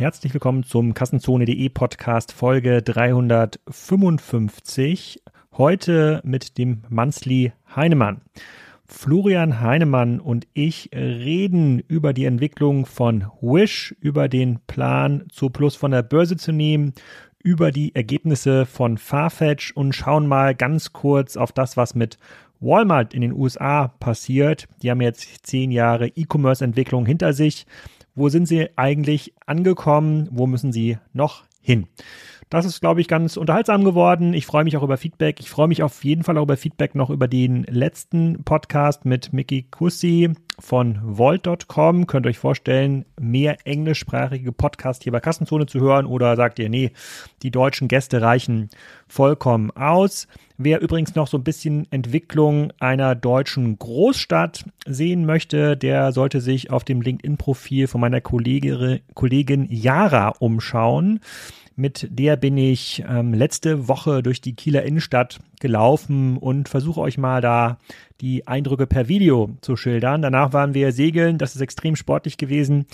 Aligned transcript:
herzlich 0.00 0.32
willkommen 0.32 0.64
zum 0.64 0.94
Kassenzone.de 0.94 1.68
Podcast 1.68 2.32
Folge 2.32 2.80
355. 2.80 5.20
Heute 5.58 6.22
mit 6.24 6.56
dem 6.56 6.84
Mansli 6.88 7.52
Heinemann. 7.76 8.22
Florian 8.86 9.60
Heinemann 9.60 10.18
und 10.18 10.46
ich 10.54 10.88
reden 10.94 11.80
über 11.80 12.14
die 12.14 12.24
Entwicklung 12.24 12.86
von 12.86 13.26
Wish, 13.42 13.94
über 14.00 14.30
den 14.30 14.60
Plan, 14.66 15.26
zu 15.30 15.50
Plus 15.50 15.76
von 15.76 15.90
der 15.90 16.02
Börse 16.02 16.38
zu 16.38 16.50
nehmen, 16.50 16.94
über 17.42 17.70
die 17.70 17.94
Ergebnisse 17.94 18.64
von 18.64 18.96
Farfetch 18.96 19.72
und 19.72 19.94
schauen 19.94 20.26
mal 20.26 20.54
ganz 20.54 20.94
kurz 20.94 21.36
auf 21.36 21.52
das, 21.52 21.76
was 21.76 21.94
mit 21.94 22.16
Walmart 22.58 23.12
in 23.12 23.20
den 23.20 23.34
USA 23.34 23.88
passiert. 23.88 24.66
Die 24.82 24.90
haben 24.90 25.02
jetzt 25.02 25.46
zehn 25.46 25.70
Jahre 25.70 26.08
E-Commerce-Entwicklung 26.08 27.04
hinter 27.04 27.34
sich. 27.34 27.66
Wo 28.20 28.28
sind 28.28 28.44
sie 28.44 28.68
eigentlich 28.76 29.32
angekommen? 29.46 30.28
Wo 30.30 30.46
müssen 30.46 30.72
sie 30.72 30.98
noch 31.14 31.44
hin? 31.62 31.86
Das 32.50 32.64
ist, 32.64 32.80
glaube 32.80 33.00
ich, 33.00 33.06
ganz 33.06 33.36
unterhaltsam 33.36 33.84
geworden. 33.84 34.34
Ich 34.34 34.44
freue 34.44 34.64
mich 34.64 34.76
auch 34.76 34.82
über 34.82 34.96
Feedback. 34.96 35.38
Ich 35.38 35.48
freue 35.48 35.68
mich 35.68 35.84
auf 35.84 36.02
jeden 36.02 36.24
Fall 36.24 36.36
auch 36.36 36.42
über 36.42 36.56
Feedback 36.56 36.96
noch 36.96 37.08
über 37.08 37.28
den 37.28 37.62
letzten 37.62 38.42
Podcast 38.42 39.04
mit 39.04 39.32
Mickey 39.32 39.66
Kussi 39.70 40.32
von 40.58 40.98
Volt.com. 41.00 42.08
Könnt 42.08 42.26
ihr 42.26 42.30
euch 42.30 42.38
vorstellen, 42.38 43.04
mehr 43.20 43.56
englischsprachige 43.64 44.50
Podcast 44.50 45.04
hier 45.04 45.12
bei 45.12 45.20
Kassenzone 45.20 45.66
zu 45.66 45.78
hören 45.78 46.06
oder 46.06 46.34
sagt 46.34 46.58
ihr, 46.58 46.68
nee, 46.68 46.90
die 47.44 47.52
deutschen 47.52 47.86
Gäste 47.86 48.20
reichen 48.20 48.68
vollkommen 49.06 49.70
aus. 49.70 50.26
Wer 50.58 50.80
übrigens 50.80 51.14
noch 51.14 51.28
so 51.28 51.38
ein 51.38 51.44
bisschen 51.44 51.86
Entwicklung 51.92 52.72
einer 52.80 53.14
deutschen 53.14 53.78
Großstadt 53.78 54.64
sehen 54.86 55.24
möchte, 55.24 55.76
der 55.76 56.10
sollte 56.10 56.40
sich 56.40 56.72
auf 56.72 56.82
dem 56.82 57.00
LinkedIn-Profil 57.00 57.86
von 57.86 58.00
meiner 58.00 58.20
Kollegin 58.20 59.68
Yara 59.70 60.34
umschauen. 60.40 61.20
Mit 61.80 62.08
der 62.10 62.36
bin 62.36 62.58
ich 62.58 63.02
ähm, 63.08 63.32
letzte 63.32 63.88
Woche 63.88 64.22
durch 64.22 64.42
die 64.42 64.54
Kieler 64.54 64.82
Innenstadt 64.82 65.38
gelaufen 65.60 66.36
und 66.36 66.68
versuche 66.68 67.00
euch 67.00 67.16
mal 67.16 67.40
da 67.40 67.78
die 68.20 68.46
Eindrücke 68.46 68.86
per 68.86 69.08
Video 69.08 69.56
zu 69.62 69.76
schildern. 69.76 70.20
Danach 70.20 70.52
waren 70.52 70.74
wir 70.74 70.92
segeln, 70.92 71.38
das 71.38 71.54
ist 71.54 71.62
extrem 71.62 71.96
sportlich 71.96 72.36
gewesen, 72.36 72.84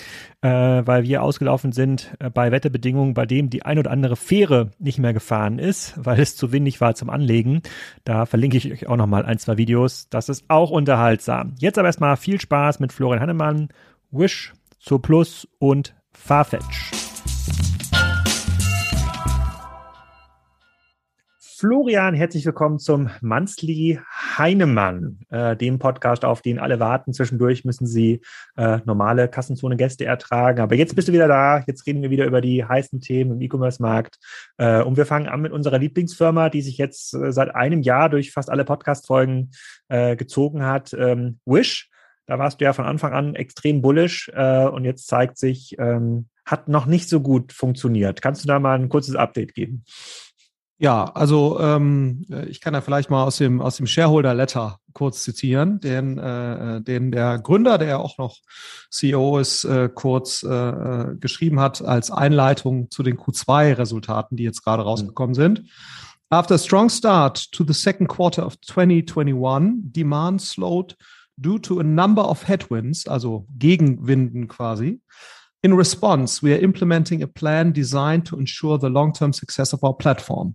äh, 0.41 0.49
weil 0.49 1.03
wir 1.03 1.25
ausgelaufen 1.25 1.73
sind 1.73 2.15
äh, 2.21 2.31
bei 2.31 2.53
Wetterbedingungen, 2.53 3.13
bei 3.13 3.27
dem 3.27 3.51
die 3.51 3.65
ein 3.65 3.81
oder 3.81 3.91
andere 3.91 4.15
Fähre 4.15 4.71
nicht 4.79 5.01
mehr 5.01 5.13
gefahren 5.13 5.59
ist, 5.59 5.95
weil 5.97 6.21
es 6.21 6.37
zu 6.37 6.53
windig 6.53 6.81
war 6.81 6.95
zum 6.95 7.11
Anlegen. 7.11 7.63
Da 8.05 8.25
verlinke 8.25 8.57
ich 8.57 8.71
euch 8.71 8.87
auch 8.87 8.97
nochmal 8.97 9.27
ein, 9.27 9.39
zwei 9.39 9.57
Videos. 9.57 10.09
Das 10.11 10.29
ist 10.29 10.45
auch 10.47 10.71
unterhaltsam. 10.71 11.57
Jetzt 11.59 11.77
aber 11.77 11.89
erstmal 11.89 12.17
viel 12.17 12.41
Spaß 12.41 12.79
mit 12.79 12.93
Florian 12.93 13.21
Hannemann, 13.21 13.67
Wish, 14.13 14.55
Zo 14.79 15.01
Plus 15.01 15.49
und 15.59 15.97
Farfetch. 16.13 16.93
Florian, 21.67 22.15
herzlich 22.15 22.47
willkommen 22.47 22.79
zum 22.79 23.11
Mansli 23.23 23.99
Heinemann, 24.39 25.19
äh, 25.31 25.57
dem 25.57 25.81
Podcast, 25.81 26.25
auf 26.25 26.41
den 26.41 26.61
alle 26.61 26.79
warten. 26.79 27.13
Zwischendurch 27.13 27.65
müssen 27.65 27.89
Sie 27.89 28.21
äh, 28.57 28.79
normale 28.85 29.27
Kassenzone-Gäste 29.27 30.05
ertragen. 30.05 30.61
Aber 30.61 30.77
jetzt 30.77 30.95
bist 30.95 31.09
du 31.09 31.13
wieder 31.13 31.27
da. 31.27 31.65
Jetzt 31.67 31.85
reden 31.89 32.03
wir 32.03 32.11
wieder 32.11 32.25
über 32.25 32.41
die 32.41 32.65
heißen 32.65 33.01
Themen 33.01 33.33
im 33.33 33.41
E-Commerce-Markt. 33.41 34.19
Äh, 34.59 34.81
und 34.83 34.97
wir 34.97 35.07
fangen 35.07 35.27
an 35.27 35.41
mit 35.41 35.51
unserer 35.51 35.81
Lieblingsfirma, 35.81 36.51
die 36.51 36.63
sich 36.63 36.79
jetzt 36.79 37.15
äh, 37.15 37.33
seit 37.33 37.53
einem 37.57 37.83
Jahr 37.83 38.11
durch 38.11 38.31
fast 38.31 38.49
alle 38.49 38.65
Podcast-Folgen 38.65 39.51
äh, 39.89 40.15
gezogen 40.15 40.65
hat. 40.65 40.95
Ähm, 40.97 41.41
Wish. 41.47 41.91
Da 42.27 42.39
warst 42.39 42.61
du 42.61 42.65
ja 42.65 42.75
von 42.75 42.85
Anfang 42.85 43.13
an 43.13 43.35
extrem 43.35 43.83
bullish 43.83 44.31
äh, 44.33 44.67
und 44.67 44.85
jetzt 44.85 45.09
zeigt 45.09 45.37
sich, 45.37 45.75
ähm, 45.81 46.29
hat 46.45 46.69
noch 46.69 46.87
nicht 46.87 47.09
so 47.09 47.21
gut 47.21 47.53
funktioniert. 47.53 48.23
Kannst 48.23 48.45
du 48.45 48.49
da 48.49 48.61
mal 48.61 48.79
ein 48.79 48.89
kurzes 48.89 49.17
Update 49.17 49.55
geben? 49.55 49.85
Ja, 50.79 51.05
also 51.05 51.59
ähm, 51.59 52.27
ich 52.49 52.61
kann 52.61 52.75
ja 52.75 52.83
vielleicht 52.83 53.09
mal 53.09 53.25
aus 53.25 53.39
dem 53.39 53.63
aus 53.63 53.79
dem 53.79 53.87
Shareholder 53.87 54.35
Letter 54.35 54.79
kurz 54.93 55.23
zitieren, 55.23 55.81
den 55.81 56.19
äh, 56.19 56.83
den 56.83 57.11
der 57.11 57.39
Gründer, 57.39 57.79
der 57.79 57.89
ja 57.89 57.97
auch 57.99 58.19
noch 58.19 58.37
CEO 58.91 59.39
ist, 59.39 59.65
äh, 59.65 59.89
kurz 59.89 60.43
äh, 60.43 60.49
äh, 60.51 61.17
geschrieben 61.17 61.61
hat 61.61 61.81
als 61.83 62.11
Einleitung 62.11 62.91
zu 62.91 63.03
den 63.03 63.17
Q2-Resultaten, 63.17 64.37
die 64.37 64.45
jetzt 64.45 64.63
gerade 64.63 64.83
mhm. 64.83 64.89
rausgekommen 64.89 65.35
sind. 65.35 65.63
After 66.29 66.57
a 66.57 66.59
strong 66.59 66.91
start 66.91 67.53
to 67.53 67.65
the 67.67 67.73
second 67.73 68.09
quarter 68.09 68.45
of 68.45 68.61
2021, 68.61 69.93
demand 69.93 70.43
slowed 70.43 70.97
due 71.39 71.59
to 71.59 71.79
a 71.79 71.85
number 71.85 72.29
of 72.29 72.47
headwinds, 72.49 73.07
also 73.07 73.47
Gegenwinden 73.57 74.49
quasi. 74.49 75.01
In 75.63 75.73
response, 75.73 76.43
we 76.43 76.53
are 76.53 76.61
implementing 76.61 77.23
a 77.23 77.27
plan 77.27 77.73
designed 77.73 78.27
to 78.27 78.39
ensure 78.39 78.79
the 78.79 78.89
long-term 78.89 79.33
success 79.33 79.73
of 79.73 79.83
our 79.83 79.97
platform. 79.97 80.55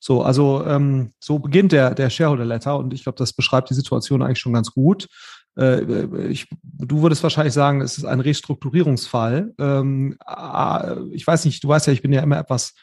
So, 0.00 0.22
also 0.22 0.64
ähm, 0.66 1.12
so 1.18 1.38
beginnt 1.38 1.72
der, 1.72 1.94
der 1.94 2.10
Shareholder 2.10 2.44
Letter 2.44 2.78
und 2.78 2.92
ich 2.92 3.02
glaube, 3.02 3.16
das 3.16 3.32
beschreibt 3.32 3.70
die 3.70 3.74
Situation 3.74 4.22
eigentlich 4.22 4.38
schon 4.38 4.52
ganz 4.52 4.70
gut. 4.70 5.08
Äh, 5.56 6.28
ich, 6.28 6.46
du 6.62 7.02
würdest 7.02 7.22
wahrscheinlich 7.22 7.54
sagen, 7.54 7.80
es 7.80 7.98
ist 7.98 8.04
ein 8.04 8.20
Restrukturierungsfall. 8.20 9.54
Ähm, 9.58 10.18
ich 11.12 11.26
weiß 11.26 11.44
nicht, 11.46 11.64
du 11.64 11.68
weißt 11.68 11.86
ja, 11.86 11.92
ich 11.92 12.02
bin 12.02 12.12
ja 12.12 12.22
immer 12.22 12.38
etwas 12.38 12.74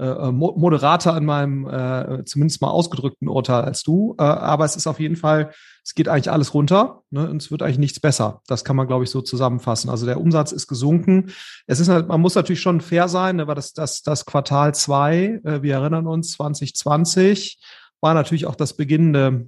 äh, 0.00 0.32
moderater 0.32 1.16
in 1.16 1.26
meinem 1.26 1.68
äh, 1.68 2.24
zumindest 2.24 2.62
mal 2.62 2.70
ausgedrückten 2.70 3.28
Urteil 3.28 3.62
als 3.62 3.82
du. 3.82 4.14
Äh, 4.18 4.22
aber 4.22 4.64
es 4.64 4.74
ist 4.74 4.86
auf 4.86 4.98
jeden 4.98 5.16
Fall, 5.16 5.52
es 5.84 5.94
geht 5.94 6.08
eigentlich 6.08 6.30
alles 6.30 6.54
runter 6.54 7.02
ne, 7.10 7.28
und 7.28 7.42
es 7.42 7.50
wird 7.50 7.62
eigentlich 7.62 7.78
nichts 7.78 8.00
besser. 8.00 8.40
Das 8.46 8.64
kann 8.64 8.76
man, 8.76 8.86
glaube 8.86 9.04
ich, 9.04 9.10
so 9.10 9.20
zusammenfassen. 9.20 9.90
Also 9.90 10.06
der 10.06 10.20
Umsatz 10.20 10.52
ist 10.52 10.68
gesunken. 10.68 11.32
Es 11.66 11.80
ist, 11.80 11.88
man 11.88 12.20
muss 12.20 12.34
natürlich 12.34 12.62
schon 12.62 12.80
fair 12.80 13.08
sein, 13.08 13.36
ne, 13.36 13.46
weil 13.46 13.54
das, 13.54 13.74
das, 13.74 14.02
das 14.02 14.24
Quartal 14.24 14.74
zwei, 14.74 15.40
äh, 15.44 15.62
wir 15.62 15.74
erinnern 15.74 16.06
uns, 16.06 16.32
2020 16.32 17.60
war 18.02 18.14
natürlich 18.14 18.46
auch 18.46 18.54
das 18.54 18.78
beginnende 18.78 19.44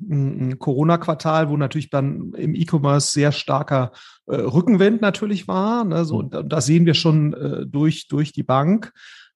Corona-Quartal, 0.59 1.49
wo 1.49 1.57
natürlich 1.57 1.89
dann 1.89 2.35
im 2.35 2.55
E-Commerce 2.55 3.11
sehr 3.11 3.33
starker 3.33 3.93
äh, 4.27 4.35
Rückenwind 4.35 5.01
natürlich 5.01 5.49
war. 5.49 5.85
Ne, 5.85 6.05
so, 6.05 6.19
und 6.19 6.37
das 6.45 6.67
sehen 6.67 6.85
wir 6.85 6.93
schon 6.95 7.33
äh, 7.33 7.67
durch, 7.67 8.09
durch 8.09 8.33
die 8.33 8.43
Bank 8.43 8.93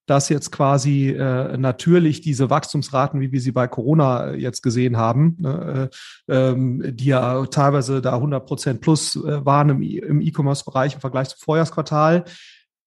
dass 0.07 0.29
jetzt 0.29 0.53
quasi 0.53 1.11
äh, 1.11 1.57
natürlich 1.57 2.21
diese 2.21 2.49
Wachstumsraten, 2.49 3.21
wie 3.21 3.33
wir 3.33 3.41
sie 3.41 3.53
bei 3.53 3.67
Corona 3.67 4.31
äh, 4.31 4.37
jetzt 4.37 4.63
gesehen 4.63 4.97
haben, 4.97 5.37
ne, 5.39 5.91
äh, 6.29 6.33
ähm, 6.33 6.83
die 6.97 7.07
ja 7.07 7.45
teilweise 7.47 8.01
da 8.01 8.15
100 8.15 8.47
Prozent 8.47 8.81
plus 8.81 9.17
äh, 9.17 9.45
waren 9.45 9.71
im, 9.83 10.21
E-Commerce-Bereich 10.21 10.95
im 10.95 11.01
Vergleich 11.01 11.29
zum 11.29 11.41
Vorjahresquartal, 11.41 12.25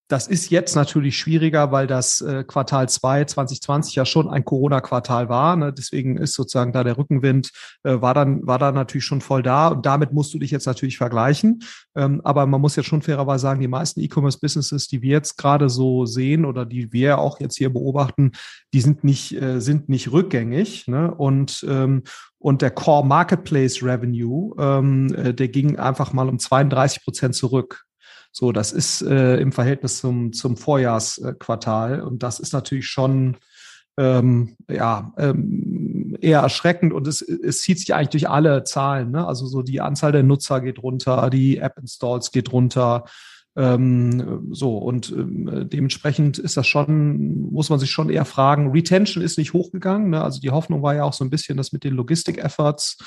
das 0.10 0.28
ist 0.28 0.50
jetzt 0.50 0.76
natürlich 0.76 1.18
schwieriger, 1.18 1.72
weil 1.72 1.86
das 1.86 2.20
äh, 2.22 2.44
Quartal 2.44 2.90
2 2.90 3.26
2020 3.26 3.94
ja 3.94 4.06
schon 4.06 4.28
ein 4.28 4.44
Corona-Quartal 4.44 5.30
war. 5.30 5.56
Ne? 5.56 5.72
Deswegen 5.72 6.18
ist 6.18 6.34
sozusagen 6.34 6.74
da 6.74 6.84
der 6.84 6.98
Rückenwind, 6.98 7.52
äh, 7.84 8.02
war, 8.02 8.16
dann, 8.16 8.46
war 8.46 8.58
dann 8.58 8.74
natürlich 8.74 9.06
schon 9.06 9.22
voll 9.22 9.44
da. 9.44 9.68
Und 9.68 9.86
damit 9.86 10.12
musst 10.12 10.34
du 10.34 10.40
dich 10.40 10.50
jetzt 10.50 10.66
natürlich 10.66 10.98
vergleichen. 10.98 11.60
Ähm, 11.96 12.22
aber 12.24 12.48
man 12.48 12.60
muss 12.60 12.76
jetzt 12.76 12.88
schon 12.88 13.04
fairerweise 13.04 13.44
sagen, 13.44 13.62
die 13.62 13.68
meisten 13.68 14.00
E-Commerce-Businesses, 14.00 14.88
die 14.88 15.04
wir 15.04 15.12
jetzt 15.12 15.38
gerade 15.38 15.70
so 15.70 16.08
sehen 16.08 16.44
oder 16.44 16.66
die 16.66 16.92
wir 16.92 17.20
auch 17.20 17.40
jetzt 17.40 17.58
hier 17.58 17.72
beobachten, 17.72 18.32
die 18.74 18.82
sind 18.82 19.04
nicht, 19.04 19.40
äh, 19.40 19.62
sind 19.62 19.90
nicht 19.90 20.12
rückgängig. 20.12 20.88
Ne? 20.88 21.14
Und, 21.14 21.64
ähm, 21.70 22.02
und 22.40 22.64
der 22.64 22.72
Core 22.72 23.06
Marketplace 23.06 23.84
Revenue, 23.84 24.56
ähm, 24.58 25.14
äh, 25.14 25.36
der 25.36 25.50
ging 25.50 25.78
einfach 25.78 26.14
mal 26.14 26.28
um 26.28 26.40
32 26.40 27.04
Prozent 27.04 27.36
zurück. 27.36 27.86
So, 28.32 28.52
das 28.52 28.72
ist 28.72 29.02
äh, 29.02 29.38
im 29.38 29.52
Verhältnis 29.52 30.00
zum, 30.00 30.34
zum 30.34 30.56
Vorjahresquartal 30.56 32.02
und 32.02 32.24
das 32.24 32.40
ist 32.40 32.54
natürlich 32.54 32.88
schon 32.88 33.38
ähm, 33.98 34.56
ja, 34.70 35.14
ähm, 35.18 36.16
eher 36.22 36.40
erschreckend 36.40 36.94
und 36.94 37.06
es, 37.06 37.22
es 37.22 37.62
zieht 37.62 37.80
sich 37.80 37.94
eigentlich 37.94 38.10
durch 38.10 38.30
alle 38.30 38.64
Zahlen. 38.64 39.12
Ne? 39.12 39.28
Also 39.28 39.46
so 39.46 39.62
die 39.62 39.82
Anzahl 39.82 40.12
der 40.12 40.24
Nutzer 40.24 40.62
geht 40.62 40.82
runter, 40.82 41.30
die 41.30 41.58
App-Installs 41.58 42.32
geht 42.32 42.52
runter. 42.54 43.04
Ähm, 43.58 44.48
so 44.52 44.78
und 44.78 45.12
ähm, 45.12 45.68
dementsprechend 45.70 46.38
ist 46.38 46.56
das 46.56 46.66
schon, 46.66 47.52
muss 47.52 47.70
man 47.70 47.80
sich 47.80 47.92
schon 47.92 48.10
eher 48.10 48.24
fragen. 48.24 48.72
Retention 48.72 49.22
ist 49.24 49.38
nicht 49.38 49.52
hochgegangen. 49.52 50.12
Ne? 50.12 50.24
Also 50.24 50.40
die 50.40 50.52
Hoffnung 50.52 50.82
war 50.82 50.96
ja 50.96 51.04
auch 51.04 51.14
so 51.14 51.26
ein 51.26 51.30
bisschen, 51.30 51.58
dass 51.58 51.74
mit 51.74 51.84
den 51.84 51.96
Logistik-Efforts 51.96 52.98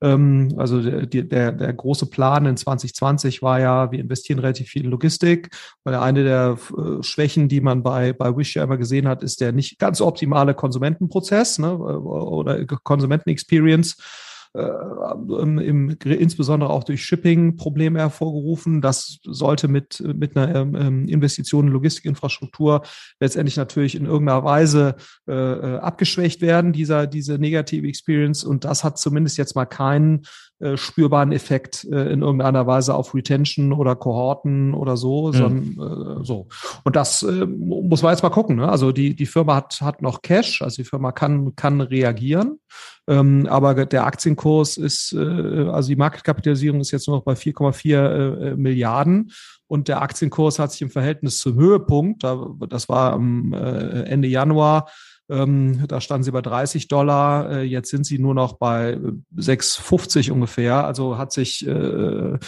ähm, 0.00 0.54
also 0.56 0.80
der, 0.80 1.06
der, 1.06 1.52
der 1.52 1.72
große 1.72 2.06
Plan 2.06 2.46
in 2.46 2.56
2020 2.56 3.42
war 3.42 3.60
ja, 3.60 3.90
wir 3.90 3.98
investieren 3.98 4.38
relativ 4.38 4.68
viel 4.68 4.84
in 4.84 4.90
Logistik, 4.90 5.50
weil 5.84 5.94
eine 5.94 6.24
der 6.24 6.58
äh, 6.76 7.02
Schwächen, 7.02 7.48
die 7.48 7.60
man 7.60 7.82
bei, 7.82 8.12
bei 8.12 8.36
Wish 8.36 8.56
ja 8.56 8.64
immer 8.64 8.78
gesehen 8.78 9.08
hat, 9.08 9.22
ist 9.22 9.40
der 9.40 9.52
nicht 9.52 9.78
ganz 9.78 10.00
optimale 10.00 10.54
Konsumentenprozess 10.54 11.58
ne, 11.58 11.76
oder 11.76 12.64
Konsumentenexperience. 12.64 13.96
äh, 13.98 14.27
im, 14.58 15.58
im, 15.58 15.96
insbesondere 16.04 16.70
auch 16.70 16.84
durch 16.84 17.04
Shipping 17.04 17.56
Probleme 17.56 17.98
hervorgerufen. 17.98 18.80
Das 18.80 19.18
sollte 19.22 19.68
mit, 19.68 20.00
mit 20.00 20.36
einer 20.36 20.54
ähm, 20.54 20.74
ähm, 20.74 21.08
Investition 21.08 21.66
in 21.66 21.72
Logistikinfrastruktur 21.72 22.82
letztendlich 23.20 23.56
natürlich 23.56 23.94
in 23.94 24.06
irgendeiner 24.06 24.44
Weise 24.44 24.96
äh, 25.28 25.32
äh, 25.32 25.78
abgeschwächt 25.78 26.40
werden, 26.40 26.72
dieser, 26.72 27.06
diese 27.06 27.38
negative 27.38 27.86
Experience. 27.86 28.44
Und 28.44 28.64
das 28.64 28.84
hat 28.84 28.98
zumindest 28.98 29.38
jetzt 29.38 29.54
mal 29.54 29.66
keinen 29.66 30.22
äh, 30.60 30.76
spürbaren 30.76 31.30
Effekt 31.30 31.84
äh, 31.84 32.12
in 32.12 32.22
irgendeiner 32.22 32.66
Weise 32.66 32.94
auf 32.96 33.14
Retention 33.14 33.72
oder 33.72 33.94
Kohorten 33.94 34.74
oder 34.74 34.96
so, 34.96 35.28
mhm. 35.28 35.32
sondern 35.32 36.20
äh, 36.20 36.24
so. 36.24 36.48
Und 36.82 36.96
das 36.96 37.22
äh, 37.22 37.46
muss 37.46 38.02
man 38.02 38.12
jetzt 38.12 38.24
mal 38.24 38.30
gucken. 38.30 38.56
Ne? 38.56 38.68
Also 38.68 38.90
die, 38.90 39.14
die 39.14 39.26
Firma 39.26 39.54
hat, 39.54 39.80
hat 39.80 40.02
noch 40.02 40.20
Cash, 40.20 40.60
also 40.62 40.82
die 40.82 40.88
Firma 40.88 41.12
kann, 41.12 41.54
kann 41.54 41.80
reagieren. 41.80 42.58
Ähm, 43.06 43.46
aber 43.48 43.86
der 43.86 44.04
Aktienkurs 44.04 44.76
ist, 44.78 45.14
also 45.14 45.88
die 45.88 45.96
Marketkapitalisierung 45.96 46.80
ist 46.80 46.90
jetzt 46.90 47.06
nur 47.06 47.18
noch 47.18 47.24
bei 47.24 47.34
4,4 47.34 48.50
äh, 48.50 48.56
Milliarden 48.56 49.30
und 49.68 49.86
der 49.86 50.02
Aktienkurs 50.02 50.58
hat 50.58 50.72
sich 50.72 50.82
im 50.82 50.90
Verhältnis 50.90 51.38
zum 51.38 51.54
Höhepunkt, 51.54 52.24
das 52.68 52.88
war 52.88 53.12
am 53.12 53.52
Ende 53.52 54.26
Januar, 54.28 54.90
ähm, 55.28 55.86
da 55.88 56.00
standen 56.00 56.24
sie 56.24 56.32
bei 56.32 56.40
30 56.40 56.88
Dollar, 56.88 57.50
äh, 57.50 57.62
jetzt 57.62 57.90
sind 57.90 58.04
sie 58.04 58.18
nur 58.18 58.34
noch 58.34 58.54
bei 58.54 58.98
6,50 59.36 60.30
ungefähr. 60.30 60.84
Also 60.86 61.18
hat 61.18 61.32
sich 61.32 61.66
äh, 61.66 62.38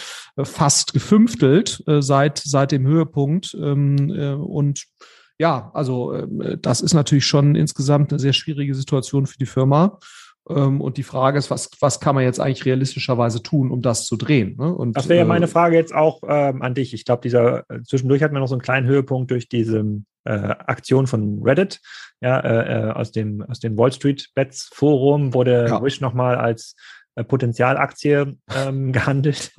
fast 0.43 0.93
gefünftelt 0.93 1.83
äh, 1.87 2.01
seit, 2.01 2.39
seit 2.39 2.71
dem 2.71 2.85
Höhepunkt. 2.85 3.55
Ähm, 3.59 4.09
äh, 4.09 4.33
und 4.33 4.85
ja, 5.37 5.71
also 5.73 6.13
äh, 6.13 6.57
das 6.59 6.81
ist 6.81 6.93
natürlich 6.93 7.25
schon 7.25 7.55
insgesamt 7.55 8.11
eine 8.11 8.19
sehr 8.19 8.33
schwierige 8.33 8.75
Situation 8.75 9.27
für 9.27 9.37
die 9.37 9.45
Firma. 9.45 9.99
Ähm, 10.49 10.81
und 10.81 10.97
die 10.97 11.03
Frage 11.03 11.37
ist, 11.37 11.51
was, 11.51 11.69
was 11.79 11.99
kann 11.99 12.15
man 12.15 12.23
jetzt 12.23 12.39
eigentlich 12.39 12.65
realistischerweise 12.65 13.43
tun, 13.43 13.71
um 13.71 13.81
das 13.81 14.05
zu 14.05 14.17
drehen? 14.17 14.55
Ne? 14.57 14.73
Und, 14.73 14.97
das 14.97 15.09
wäre 15.09 15.19
ja 15.19 15.25
meine 15.25 15.45
äh, 15.45 15.49
Frage 15.49 15.75
jetzt 15.75 15.93
auch 15.93 16.21
ähm, 16.27 16.61
an 16.61 16.73
dich. 16.73 16.93
Ich 16.93 17.05
glaube, 17.05 17.21
dieser 17.21 17.65
zwischendurch 17.85 18.23
hat 18.23 18.31
man 18.31 18.41
noch 18.41 18.47
so 18.47 18.55
einen 18.55 18.61
kleinen 18.61 18.87
Höhepunkt 18.87 19.31
durch 19.31 19.49
diese 19.49 19.83
äh, 20.23 20.31
Aktion 20.31 21.07
von 21.07 21.41
Reddit, 21.43 21.79
ja, 22.21 22.39
äh, 22.39 22.89
äh, 22.89 22.91
aus 22.91 23.11
dem 23.11 23.41
aus 23.41 23.59
dem 23.59 23.77
Wall 23.77 23.91
Street 23.91 24.29
Bets 24.35 24.69
Forum 24.73 25.33
wurde 25.33 25.65
ja. 25.67 25.81
Wish 25.81 26.01
nochmal 26.01 26.35
als 26.35 26.75
äh, 26.75 26.79
Potenzialaktie 27.27 28.37
ähm, 28.55 28.91
gehandelt. 28.93 29.51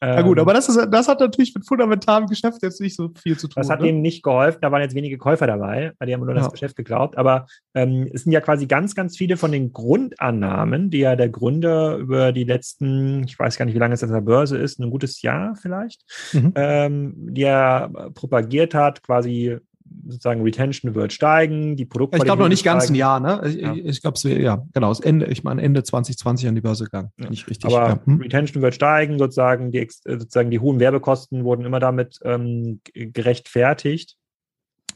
Na 0.00 0.22
gut, 0.22 0.38
ähm, 0.38 0.42
aber 0.42 0.54
das, 0.54 0.68
ist, 0.68 0.88
das 0.90 1.08
hat 1.08 1.20
natürlich 1.20 1.54
mit 1.54 1.66
fundamentalem 1.66 2.26
Geschäft 2.26 2.62
jetzt 2.62 2.80
nicht 2.80 2.96
so 2.96 3.10
viel 3.20 3.38
zu 3.38 3.48
tun. 3.48 3.60
Das 3.60 3.70
hat 3.70 3.80
ne? 3.80 3.88
ihnen 3.88 4.02
nicht 4.02 4.22
geholfen, 4.22 4.58
da 4.60 4.72
waren 4.72 4.82
jetzt 4.82 4.94
wenige 4.94 5.18
Käufer 5.18 5.46
dabei, 5.46 5.92
weil 5.98 6.06
die 6.06 6.14
haben 6.14 6.24
nur 6.24 6.34
ja. 6.34 6.42
das 6.42 6.52
Geschäft 6.52 6.76
geglaubt. 6.76 7.16
Aber 7.16 7.46
ähm, 7.74 8.08
es 8.12 8.24
sind 8.24 8.32
ja 8.32 8.40
quasi 8.40 8.66
ganz, 8.66 8.94
ganz 8.94 9.16
viele 9.16 9.36
von 9.36 9.52
den 9.52 9.72
Grundannahmen, 9.72 10.90
die 10.90 10.98
ja 10.98 11.16
der 11.16 11.28
Gründer 11.28 11.96
über 11.96 12.32
die 12.32 12.44
letzten, 12.44 13.24
ich 13.24 13.38
weiß 13.38 13.56
gar 13.56 13.64
nicht, 13.64 13.74
wie 13.74 13.80
lange 13.80 13.94
es 13.94 14.02
an 14.02 14.12
der 14.12 14.20
Börse 14.20 14.58
ist, 14.58 14.80
ein 14.80 14.90
gutes 14.90 15.22
Jahr 15.22 15.54
vielleicht, 15.56 16.02
mhm. 16.32 16.52
ähm, 16.56 17.14
die 17.16 17.44
er 17.44 18.10
propagiert 18.14 18.74
hat, 18.74 19.02
quasi 19.02 19.58
sozusagen 20.06 20.42
Retention 20.42 20.94
wird 20.94 21.12
steigen, 21.12 21.76
die 21.76 21.84
Produktqualität. 21.84 22.24
Ich 22.24 22.26
glaube 22.26 22.42
noch 22.42 22.48
nicht 22.48 22.64
ganz 22.64 22.88
ein 22.88 22.94
Jahr, 22.94 23.20
ne? 23.20 23.40
Ich, 23.46 23.54
ja. 23.56 23.74
ich 23.74 24.02
glaube, 24.02 24.18
ja, 24.28 24.64
genau, 24.72 24.88
das 24.88 25.00
Ende, 25.00 25.26
ich 25.26 25.44
meine 25.44 25.62
Ende 25.62 25.82
2020 25.82 26.48
an 26.48 26.54
die 26.54 26.60
Börse 26.60 26.84
gegangen. 26.84 27.10
Ja. 27.18 27.30
Nicht 27.30 27.48
richtig. 27.48 27.72
Aber 27.72 27.88
ja. 27.88 28.00
hm. 28.04 28.20
Retention 28.20 28.62
wird 28.62 28.74
steigen, 28.74 29.18
sozusagen 29.18 29.70
die, 29.70 29.88
sozusagen 30.04 30.50
die 30.50 30.58
hohen 30.58 30.80
Werbekosten 30.80 31.44
wurden 31.44 31.64
immer 31.64 31.80
damit 31.80 32.18
ähm, 32.24 32.80
gerechtfertigt, 32.94 34.16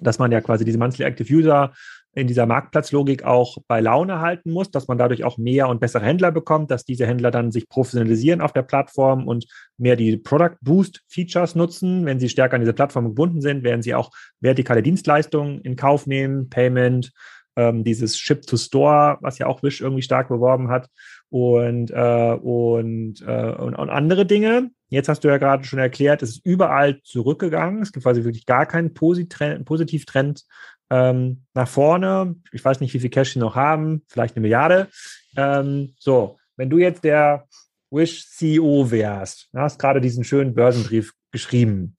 dass 0.01 0.19
man 0.19 0.33
ja 0.33 0.41
quasi 0.41 0.65
diese 0.65 0.79
Monthly 0.79 1.05
Active 1.05 1.33
User 1.33 1.73
in 2.17 2.27
dieser 2.27 2.47
Marktplatzlogik 2.47 3.25
auch 3.25 3.59
bei 3.69 3.81
Laune 3.81 4.21
halten 4.21 4.51
muss, 4.51 4.71
dass 4.71 4.89
man 4.89 4.97
dadurch 4.97 5.23
auch 5.23 5.37
mehr 5.37 5.69
und 5.69 5.81
bessere 5.81 6.05
Händler 6.05 6.33
bekommt, 6.33 6.71
dass 6.71 6.87
diese 6.87 7.07
Händler 7.07 7.31
dann 7.31 7.53
sich 7.53 7.69
professionalisieren 7.69 8.41
auf 8.41 8.55
der 8.55 8.63
Plattform 8.63 9.29
und 9.29 9.47
mehr 9.77 9.97
die 9.97 10.17
Product 10.17 10.57
Boost 10.63 11.03
Features 11.09 11.55
nutzen. 11.55 12.07
Wenn 12.07 12.19
sie 12.19 12.31
stärker 12.31 12.55
an 12.55 12.63
diese 12.63 12.73
Plattform 12.73 13.05
gebunden 13.05 13.43
sind, 13.43 13.65
werden 13.65 13.83
sie 13.83 13.95
auch 13.95 14.11
vertikale 14.41 14.83
Dienstleistungen 14.83 15.61
in 15.61 15.77
Kauf 15.77 16.07
nehmen, 16.07 16.49
Payment, 16.49 17.13
ähm, 17.55 17.85
dieses 17.85 18.17
Ship 18.17 18.41
to 18.41 18.57
Store, 18.57 19.19
was 19.21 19.39
ja 19.39 19.47
auch 19.47 19.63
Wish 19.63 19.83
irgendwie 19.83 20.03
stark 20.03 20.29
beworben 20.29 20.71
hat 20.71 20.89
und, 21.29 21.91
äh, 21.91 22.33
und, 22.33 23.21
äh, 23.27 23.53
und, 23.53 23.75
und 23.75 23.91
andere 23.91 24.25
Dinge. 24.25 24.71
Jetzt 24.89 25.09
hast 25.09 25.25
du 25.25 25.29
ja 25.29 25.37
gerade 25.37 25.65
schon 25.65 25.81
erklärt, 25.81 26.23
es 26.23 26.31
ist 26.31 26.47
überall 26.47 27.03
zurückgegangen. 27.03 27.83
Es 27.83 27.93
gibt 27.93 28.05
quasi 28.05 28.25
wirklich 28.25 28.47
gar 28.47 28.65
keinen 28.65 28.95
Positivtrend 28.95 30.45
ähm, 30.91 31.43
nach 31.55 31.69
vorne. 31.69 32.37
Ich 32.53 32.65
weiß 32.65 32.81
nicht, 32.81 32.95
wie 32.95 33.01
viel 33.01 33.11
Cash 33.11 33.35
sie 33.35 33.39
noch 33.39 33.57
haben, 33.57 34.03
vielleicht 34.09 34.37
eine 34.37 34.43
Milliarde. 34.43 34.89
Ähm, 35.37 35.95
so, 35.99 36.39
wenn 36.57 36.71
du 36.71 36.79
jetzt 36.79 37.05
der 37.05 37.47
Wish 37.91 38.29
CEO 38.31 38.91
wärst, 38.91 39.49
du 39.53 39.61
hast 39.61 39.79
gerade 39.79 40.01
diesen 40.01 40.25
schönen 40.25 40.55
Börsenbrief 40.55 41.13
geschrieben, 41.31 41.97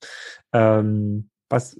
ähm, 0.52 1.30
was, 1.48 1.78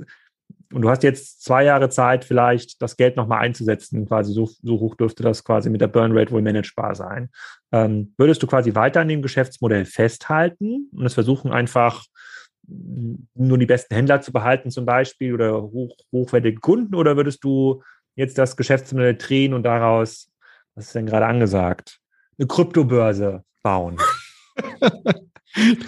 und 0.73 0.83
du 0.83 0.91
hast 0.91 1.03
jetzt 1.03 1.43
zwei 1.43 1.65
Jahre 1.65 1.89
Zeit, 1.89 2.25
vielleicht 2.25 2.81
das 2.83 2.97
Geld 2.97 3.17
nochmal 3.17 3.41
einzusetzen, 3.41 4.07
quasi 4.07 4.33
so, 4.33 4.49
so 4.63 4.81
hoch 4.81 4.95
dürfte 4.97 5.23
das 5.23 5.45
quasi 5.45 5.71
mit 5.71 5.81
der 5.81 5.89
Burnrate 5.89 6.31
wohl 6.31 6.43
managebar 6.43 6.95
sein. 6.95 7.31
Ähm, 7.73 8.15
würdest 8.19 8.43
du 8.43 8.47
quasi 8.47 8.75
weiter 8.75 9.01
an 9.01 9.09
dem 9.09 9.23
Geschäftsmodell 9.23 9.85
festhalten 9.85 10.91
und 10.93 11.07
es 11.07 11.15
versuchen 11.15 11.53
einfach 11.53 12.05
nur 13.35 13.59
die 13.59 13.67
besten 13.67 13.95
Händler 13.95 14.21
zu 14.21 14.33
behalten 14.33 14.71
zum 14.71 14.85
Beispiel 14.85 15.33
oder 15.35 15.63
hoch, 15.63 15.97
hochwertige 16.13 16.61
Kunden 16.61 16.95
oder 16.95 17.17
würdest 17.17 17.43
du 17.43 17.83
jetzt 18.15 18.37
das 18.37 18.57
Geschäftsmodell 18.57 19.17
drehen 19.17 19.55
und 19.55 19.63
daraus, 19.63 20.31
was 20.75 20.87
ist 20.87 20.95
denn 20.95 21.07
gerade 21.07 21.27
angesagt, 21.27 22.01
eine 22.39 22.47
Kryptobörse 22.47 23.45
bauen? 23.63 23.99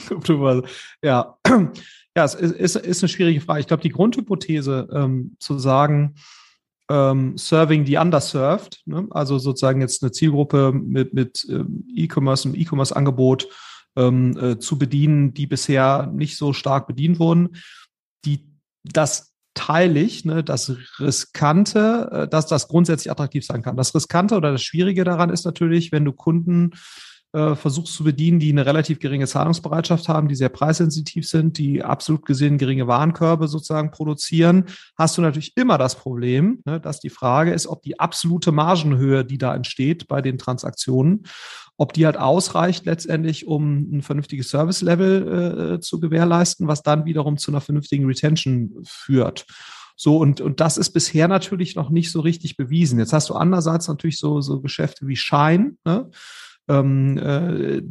Kryptobörse, 0.06 0.62
ja. 1.02 1.36
Ja, 2.16 2.24
es 2.24 2.34
ist, 2.34 2.74
ist, 2.74 3.04
eine 3.04 3.08
schwierige 3.08 3.40
Frage. 3.40 3.60
Ich 3.60 3.68
glaube, 3.68 3.84
die 3.84 3.90
Grundhypothese 3.90 4.88
ähm, 4.92 5.36
zu 5.38 5.60
sagen, 5.60 6.16
ähm, 6.90 7.38
serving 7.38 7.86
the 7.86 7.98
underserved, 7.98 8.82
ne? 8.84 9.06
also 9.10 9.38
sozusagen 9.38 9.80
jetzt 9.80 10.02
eine 10.02 10.10
Zielgruppe 10.10 10.72
mit, 10.72 11.14
mit 11.14 11.46
ähm, 11.48 11.86
E-Commerce, 11.94 12.48
einem 12.48 12.56
E-Commerce-Angebot 12.56 13.46
ähm, 13.96 14.36
äh, 14.38 14.58
zu 14.58 14.78
bedienen, 14.78 15.34
die 15.34 15.46
bisher 15.46 16.10
nicht 16.12 16.36
so 16.36 16.52
stark 16.52 16.86
bedient 16.86 17.18
wurden. 17.18 17.56
Die, 18.24 18.48
das 18.84 19.34
teile 19.54 20.00
ich, 20.00 20.24
ne, 20.24 20.44
das 20.44 20.72
Riskante, 20.98 22.08
äh, 22.12 22.28
dass 22.28 22.46
das 22.46 22.68
grundsätzlich 22.68 23.10
attraktiv 23.10 23.44
sein 23.44 23.62
kann. 23.62 23.76
Das 23.76 23.94
Riskante 23.94 24.36
oder 24.36 24.52
das 24.52 24.62
Schwierige 24.62 25.04
daran 25.04 25.30
ist 25.30 25.44
natürlich, 25.44 25.92
wenn 25.92 26.04
du 26.04 26.12
Kunden 26.12 26.72
äh, 27.32 27.54
versuchst 27.54 27.94
zu 27.94 28.04
bedienen, 28.04 28.40
die 28.40 28.50
eine 28.50 28.66
relativ 28.66 28.98
geringe 28.98 29.26
Zahlungsbereitschaft 29.26 30.08
haben, 30.08 30.28
die 30.28 30.34
sehr 30.34 30.48
preissensitiv 30.48 31.28
sind, 31.28 31.58
die 31.58 31.82
absolut 31.82 32.26
gesehen 32.26 32.58
geringe 32.58 32.88
Warenkörbe 32.88 33.46
sozusagen 33.46 33.90
produzieren, 33.90 34.64
hast 34.96 35.16
du 35.16 35.22
natürlich 35.22 35.56
immer 35.56 35.78
das 35.78 35.94
Problem, 35.94 36.60
ne, 36.64 36.80
dass 36.80 37.00
die 37.00 37.10
Frage 37.10 37.52
ist, 37.52 37.66
ob 37.66 37.82
die 37.82 38.00
absolute 38.00 38.50
Margenhöhe, 38.50 39.24
die 39.24 39.38
da 39.38 39.54
entsteht 39.54 40.08
bei 40.08 40.22
den 40.22 40.38
Transaktionen, 40.38 41.24
ob 41.76 41.92
die 41.92 42.04
halt 42.04 42.16
ausreicht 42.16 42.84
letztendlich, 42.84 43.46
um 43.46 43.98
ein 43.98 44.02
vernünftiges 44.02 44.50
Service-Level 44.50 45.74
äh, 45.76 45.80
zu 45.80 46.00
gewährleisten, 46.00 46.66
was 46.66 46.82
dann 46.82 47.04
wiederum 47.04 47.38
zu 47.38 47.50
einer 47.50 47.60
vernünftigen 47.60 48.06
Retention 48.06 48.82
führt. 48.84 49.46
So, 49.96 50.16
und, 50.16 50.40
und 50.40 50.60
das 50.60 50.78
ist 50.78 50.90
bisher 50.90 51.28
natürlich 51.28 51.76
noch 51.76 51.90
nicht 51.90 52.10
so 52.10 52.20
richtig 52.20 52.56
bewiesen. 52.56 52.98
Jetzt 52.98 53.12
hast 53.12 53.28
du 53.28 53.34
andererseits 53.34 53.86
natürlich 53.86 54.18
so, 54.18 54.40
so 54.40 54.60
Geschäfte 54.60 55.06
wie 55.06 55.16
Shine, 55.16 55.76
ne? 55.84 56.10
Ähm, 56.70 57.18
äh, 57.18 57.82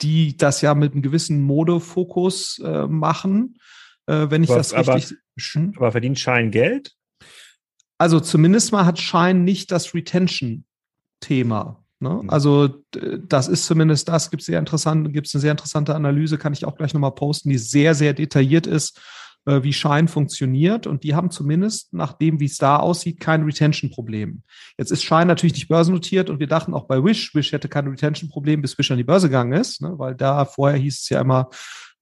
die 0.00 0.36
das 0.36 0.60
ja 0.60 0.74
mit 0.74 0.92
einem 0.92 1.02
gewissen 1.02 1.42
Modefokus 1.42 2.60
äh, 2.64 2.86
machen. 2.86 3.58
Äh, 4.06 4.26
wenn 4.30 4.42
ich 4.42 4.50
aber, 4.50 4.58
das 4.58 4.74
richtig. 4.74 5.18
Aber, 5.18 5.62
hm? 5.64 5.72
aber 5.76 5.92
verdient 5.92 6.18
Shine 6.18 6.50
Geld? 6.50 6.94
Also 7.98 8.20
zumindest 8.20 8.72
mal 8.72 8.86
hat 8.86 8.98
Shine 8.98 9.40
nicht 9.40 9.72
das 9.72 9.92
Retention-Thema. 9.94 11.84
Ne? 12.00 12.10
Mhm. 12.22 12.30
Also 12.30 12.84
das 13.26 13.48
ist 13.48 13.66
zumindest 13.66 14.08
das, 14.08 14.30
gibt 14.30 14.42
es 14.42 14.46
sehr 14.46 14.60
interessant, 14.60 15.12
gibt 15.12 15.26
es 15.26 15.34
eine 15.34 15.40
sehr 15.40 15.50
interessante 15.50 15.94
Analyse, 15.94 16.38
kann 16.38 16.52
ich 16.52 16.64
auch 16.64 16.76
gleich 16.76 16.94
nochmal 16.94 17.14
posten, 17.14 17.50
die 17.50 17.58
sehr, 17.58 17.94
sehr 17.94 18.14
detailliert 18.14 18.68
ist, 18.68 19.00
äh, 19.48 19.62
wie 19.62 19.72
Shine 19.72 20.08
funktioniert. 20.08 20.86
Und 20.86 21.02
die 21.04 21.14
haben 21.14 21.30
zumindest, 21.30 21.94
nach 21.94 22.12
dem, 22.12 22.38
wie 22.38 22.44
es 22.44 22.58
da 22.58 22.76
aussieht, 22.76 23.18
kein 23.18 23.42
Retention-Problem. 23.44 24.42
Jetzt 24.76 24.92
ist 24.92 25.02
Shine 25.02 25.26
natürlich 25.26 25.54
nicht 25.54 25.68
börsennotiert 25.68 26.28
und 26.28 26.38
wir 26.38 26.46
dachten 26.46 26.74
auch 26.74 26.84
bei 26.84 27.02
Wish, 27.02 27.34
Wish 27.34 27.52
hätte 27.52 27.68
kein 27.68 27.88
Retention-Problem, 27.88 28.60
bis 28.60 28.76
Wish 28.78 28.90
an 28.90 28.98
die 28.98 29.04
Börse 29.04 29.28
gegangen 29.28 29.52
ist, 29.52 29.80
ne? 29.80 29.94
weil 29.96 30.14
da 30.14 30.44
vorher 30.44 30.78
hieß 30.78 31.00
es 31.00 31.08
ja 31.08 31.22
immer, 31.22 31.48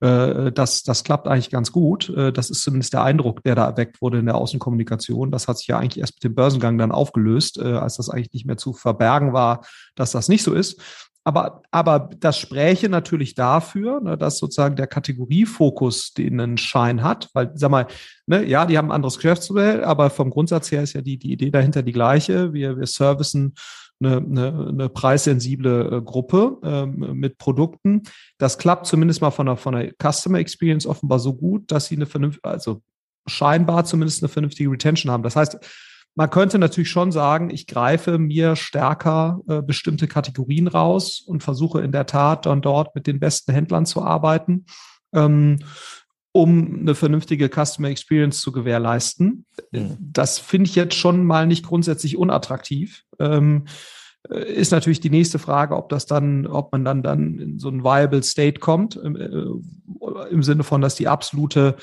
äh, 0.00 0.52
das, 0.52 0.82
das 0.82 1.04
klappt 1.04 1.26
eigentlich 1.26 1.50
ganz 1.50 1.72
gut. 1.72 2.10
Äh, 2.10 2.32
das 2.32 2.50
ist 2.50 2.62
zumindest 2.62 2.92
der 2.92 3.02
Eindruck, 3.02 3.42
der 3.44 3.54
da 3.54 3.66
erweckt 3.66 4.02
wurde 4.02 4.18
in 4.18 4.26
der 4.26 4.34
Außenkommunikation. 4.34 5.30
Das 5.30 5.48
hat 5.48 5.58
sich 5.58 5.68
ja 5.68 5.78
eigentlich 5.78 6.00
erst 6.00 6.16
mit 6.16 6.24
dem 6.24 6.34
Börsengang 6.34 6.76
dann 6.76 6.92
aufgelöst, 6.92 7.58
äh, 7.58 7.72
als 7.74 7.96
das 7.96 8.10
eigentlich 8.10 8.32
nicht 8.32 8.46
mehr 8.46 8.58
zu 8.58 8.72
verbergen 8.72 9.32
war, 9.32 9.64
dass 9.94 10.10
das 10.10 10.28
nicht 10.28 10.42
so 10.42 10.52
ist. 10.52 10.80
Aber, 11.26 11.62
aber 11.72 12.10
das 12.20 12.38
spräche 12.38 12.88
natürlich 12.88 13.34
dafür, 13.34 14.00
ne, 14.00 14.16
dass 14.16 14.38
sozusagen 14.38 14.76
der 14.76 14.86
Kategoriefokus, 14.86 16.14
den 16.14 16.38
ein 16.38 16.56
Schein 16.56 17.02
hat, 17.02 17.30
weil, 17.32 17.50
sag 17.54 17.72
mal, 17.72 17.88
ne, 18.26 18.44
ja, 18.44 18.64
die 18.64 18.78
haben 18.78 18.90
ein 18.90 18.94
anderes 18.94 19.16
Geschäftsmodell, 19.16 19.82
aber 19.82 20.10
vom 20.10 20.30
Grundsatz 20.30 20.70
her 20.70 20.84
ist 20.84 20.92
ja 20.92 21.00
die, 21.00 21.18
die 21.18 21.32
Idee 21.32 21.50
dahinter 21.50 21.82
die 21.82 21.90
gleiche. 21.90 22.52
Wir, 22.52 22.78
wir 22.78 22.86
servicen 22.86 23.54
eine, 24.00 24.18
eine, 24.18 24.68
eine 24.68 24.88
preissensible 24.88 25.96
äh, 25.96 26.00
Gruppe 26.00 26.58
ähm, 26.62 27.18
mit 27.18 27.38
Produkten. 27.38 28.02
Das 28.38 28.56
klappt 28.56 28.86
zumindest 28.86 29.20
mal 29.20 29.32
von 29.32 29.46
der, 29.46 29.56
von 29.56 29.74
der 29.74 29.94
Customer 30.00 30.38
Experience 30.38 30.86
offenbar 30.86 31.18
so 31.18 31.34
gut, 31.34 31.72
dass 31.72 31.86
sie 31.86 31.96
eine 31.96 32.06
vernünftige, 32.06 32.48
also 32.48 32.82
scheinbar 33.26 33.84
zumindest 33.84 34.22
eine 34.22 34.28
vernünftige 34.28 34.70
Retention 34.70 35.10
haben. 35.10 35.24
Das 35.24 35.34
heißt, 35.34 35.58
man 36.16 36.30
könnte 36.30 36.58
natürlich 36.58 36.88
schon 36.88 37.12
sagen, 37.12 37.50
ich 37.50 37.66
greife 37.66 38.18
mir 38.18 38.56
stärker 38.56 39.40
äh, 39.48 39.60
bestimmte 39.60 40.08
Kategorien 40.08 40.66
raus 40.66 41.20
und 41.20 41.42
versuche 41.42 41.82
in 41.82 41.92
der 41.92 42.06
Tat 42.06 42.46
dann 42.46 42.62
dort 42.62 42.94
mit 42.94 43.06
den 43.06 43.20
besten 43.20 43.52
Händlern 43.52 43.84
zu 43.84 44.02
arbeiten, 44.02 44.64
ähm, 45.14 45.58
um 46.32 46.80
eine 46.80 46.94
vernünftige 46.94 47.50
Customer 47.50 47.88
Experience 47.88 48.40
zu 48.40 48.50
gewährleisten. 48.50 49.44
Mhm. 49.72 49.98
Das 50.00 50.38
finde 50.38 50.70
ich 50.70 50.74
jetzt 50.74 50.94
schon 50.94 51.24
mal 51.24 51.46
nicht 51.46 51.66
grundsätzlich 51.66 52.16
unattraktiv. 52.16 53.04
Ähm, 53.18 53.66
äh, 54.30 54.54
ist 54.54 54.72
natürlich 54.72 55.00
die 55.00 55.10
nächste 55.10 55.38
Frage, 55.38 55.76
ob 55.76 55.90
das 55.90 56.06
dann, 56.06 56.46
ob 56.46 56.72
man 56.72 56.82
dann 56.82 57.02
dann 57.02 57.38
in 57.38 57.58
so 57.58 57.68
ein 57.68 57.84
viable 57.84 58.22
State 58.22 58.60
kommt, 58.60 58.96
im, 58.96 59.16
äh, 59.16 60.30
im 60.30 60.42
Sinne 60.42 60.64
von, 60.64 60.80
dass 60.80 60.94
die 60.94 61.08
absolute 61.08 61.76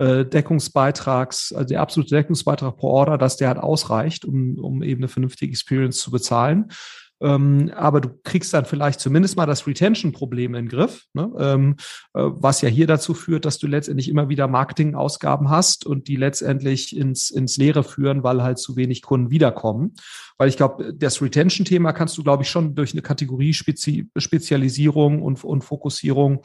äh, 0.00 0.24
Deckungsbeitrags, 0.24 1.52
also 1.52 1.68
der 1.68 1.82
absolute 1.82 2.14
Deckungsbeitrag 2.14 2.78
pro 2.78 2.88
Order, 2.88 3.18
dass 3.18 3.36
der 3.36 3.48
halt 3.48 3.58
ausreicht, 3.58 4.24
um, 4.24 4.58
um 4.58 4.82
eben 4.82 5.00
eine 5.00 5.08
vernünftige 5.08 5.52
Experience 5.52 5.98
zu 5.98 6.10
bezahlen. 6.10 6.70
Ähm, 7.22 7.70
aber 7.76 8.00
du 8.00 8.08
kriegst 8.24 8.54
dann 8.54 8.64
vielleicht 8.64 8.98
zumindest 8.98 9.36
mal 9.36 9.44
das 9.44 9.66
Retention-Problem 9.66 10.54
in 10.54 10.64
den 10.64 10.70
Griff, 10.70 11.04
ne? 11.12 11.30
ähm, 11.38 11.76
äh, 12.14 12.22
was 12.22 12.62
ja 12.62 12.70
hier 12.70 12.86
dazu 12.86 13.12
führt, 13.12 13.44
dass 13.44 13.58
du 13.58 13.66
letztendlich 13.66 14.08
immer 14.08 14.30
wieder 14.30 14.48
Marketingausgaben 14.48 15.50
hast 15.50 15.84
und 15.84 16.08
die 16.08 16.16
letztendlich 16.16 16.96
ins, 16.96 17.28
ins 17.28 17.58
Leere 17.58 17.84
führen, 17.84 18.22
weil 18.22 18.42
halt 18.42 18.58
zu 18.58 18.76
wenig 18.76 19.02
Kunden 19.02 19.30
wiederkommen. 19.30 19.92
Weil 20.38 20.48
ich 20.48 20.56
glaube, 20.56 20.94
das 20.94 21.20
Retention-Thema 21.20 21.92
kannst 21.92 22.16
du, 22.16 22.22
glaube 22.22 22.44
ich, 22.44 22.48
schon 22.48 22.74
durch 22.74 22.92
eine 22.92 23.02
Kategorie-Spezialisierung 23.02 25.20
und, 25.20 25.44
und 25.44 25.62
Fokussierung 25.62 26.40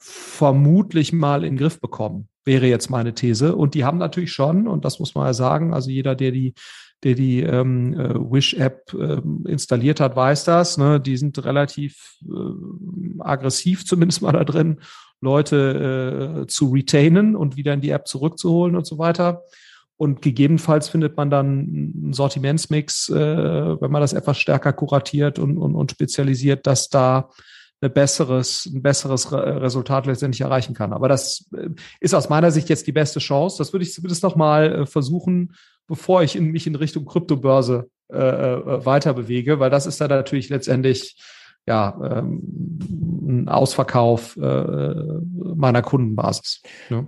vermutlich 0.00 1.12
mal 1.12 1.44
in 1.44 1.52
den 1.52 1.58
Griff 1.58 1.80
bekommen, 1.80 2.28
wäre 2.44 2.66
jetzt 2.66 2.90
meine 2.90 3.14
These. 3.14 3.54
Und 3.54 3.74
die 3.74 3.84
haben 3.84 3.98
natürlich 3.98 4.32
schon, 4.32 4.66
und 4.66 4.84
das 4.84 4.98
muss 4.98 5.14
man 5.14 5.26
ja 5.26 5.34
sagen, 5.34 5.74
also 5.74 5.90
jeder, 5.90 6.14
der 6.14 6.30
die, 6.30 6.54
der 7.02 7.14
die 7.14 7.40
ähm, 7.40 7.94
äh, 7.94 8.14
Wish-App 8.14 8.94
äh, 8.94 9.20
installiert 9.48 10.00
hat, 10.00 10.16
weiß 10.16 10.44
das. 10.44 10.78
Ne? 10.78 11.00
Die 11.00 11.16
sind 11.16 11.42
relativ 11.44 12.16
äh, 12.24 13.20
aggressiv 13.20 13.86
zumindest 13.86 14.22
mal 14.22 14.32
da 14.32 14.44
drin, 14.44 14.80
Leute 15.20 16.42
äh, 16.42 16.46
zu 16.46 16.70
retainen 16.70 17.36
und 17.36 17.56
wieder 17.56 17.74
in 17.74 17.80
die 17.80 17.90
App 17.90 18.06
zurückzuholen 18.06 18.76
und 18.76 18.86
so 18.86 18.98
weiter. 18.98 19.42
Und 19.96 20.22
gegebenenfalls 20.22 20.88
findet 20.88 21.18
man 21.18 21.28
dann 21.28 21.46
einen 21.46 22.12
Sortimentsmix, 22.14 23.10
äh, 23.10 23.14
wenn 23.14 23.90
man 23.90 24.00
das 24.00 24.14
etwas 24.14 24.38
stärker 24.38 24.72
kuratiert 24.72 25.38
und, 25.38 25.58
und, 25.58 25.74
und 25.74 25.90
spezialisiert, 25.90 26.66
dass 26.66 26.88
da 26.88 27.28
ein 27.82 27.92
besseres, 27.92 28.66
ein 28.66 28.82
besseres 28.82 29.32
Resultat 29.32 30.06
letztendlich 30.06 30.42
erreichen 30.42 30.74
kann. 30.74 30.92
Aber 30.92 31.08
das 31.08 31.50
äh, 31.56 31.70
ist 32.00 32.14
aus 32.14 32.28
meiner 32.28 32.50
Sicht 32.50 32.68
jetzt 32.68 32.86
die 32.86 32.92
beste 32.92 33.20
Chance. 33.20 33.58
Das 33.58 33.72
würde 33.72 33.84
ich 33.84 33.92
zumindest 33.92 34.22
noch 34.22 34.36
mal 34.36 34.82
äh, 34.82 34.86
versuchen, 34.86 35.54
bevor 35.86 36.22
ich 36.22 36.36
in, 36.36 36.50
mich 36.50 36.66
in 36.66 36.74
Richtung 36.74 37.04
Kryptobörse 37.04 37.88
äh, 38.12 38.16
äh, 38.16 38.86
weiter 38.86 39.14
bewege, 39.14 39.60
weil 39.60 39.70
das 39.70 39.86
ist 39.86 40.00
dann 40.00 40.10
natürlich 40.10 40.48
letztendlich 40.48 41.16
ja 41.66 41.98
ähm, 42.02 42.78
ein 43.22 43.48
Ausverkauf 43.48 44.36
äh, 44.36 44.94
meiner 45.54 45.82
Kundenbasis. 45.82 46.62
Ja. 46.88 47.06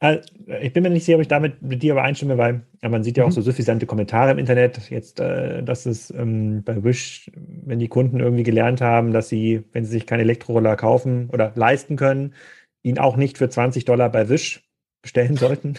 Mhm. 0.00 0.20
Ich 0.60 0.72
bin 0.72 0.82
mir 0.82 0.90
nicht 0.90 1.04
sicher, 1.04 1.16
ob 1.16 1.22
ich 1.22 1.28
damit 1.28 1.62
mit 1.62 1.82
dir 1.82 1.92
übereinstimme, 1.92 2.36
weil 2.36 2.62
man 2.82 3.02
sieht 3.02 3.16
ja 3.16 3.24
auch 3.24 3.28
mhm. 3.28 3.32
so 3.32 3.40
suffisante 3.40 3.86
Kommentare 3.86 4.30
im 4.30 4.38
Internet. 4.38 4.90
Jetzt, 4.90 5.20
äh, 5.20 5.62
dass 5.62 5.86
es 5.86 6.10
ähm, 6.10 6.62
bei 6.64 6.82
Wish, 6.84 7.30
wenn 7.34 7.78
die 7.78 7.88
Kunden 7.88 8.20
irgendwie 8.20 8.42
gelernt 8.42 8.80
haben, 8.80 9.12
dass 9.12 9.28
sie, 9.28 9.64
wenn 9.72 9.84
sie 9.84 9.92
sich 9.92 10.06
keinen 10.06 10.20
Elektroroller 10.20 10.76
kaufen 10.76 11.30
oder 11.32 11.52
leisten 11.54 11.96
können, 11.96 12.34
ihn 12.82 12.98
auch 12.98 13.16
nicht 13.16 13.38
für 13.38 13.48
20 13.48 13.84
Dollar 13.84 14.10
bei 14.10 14.28
Wish 14.28 14.62
bestellen 15.02 15.36
sollten. 15.36 15.74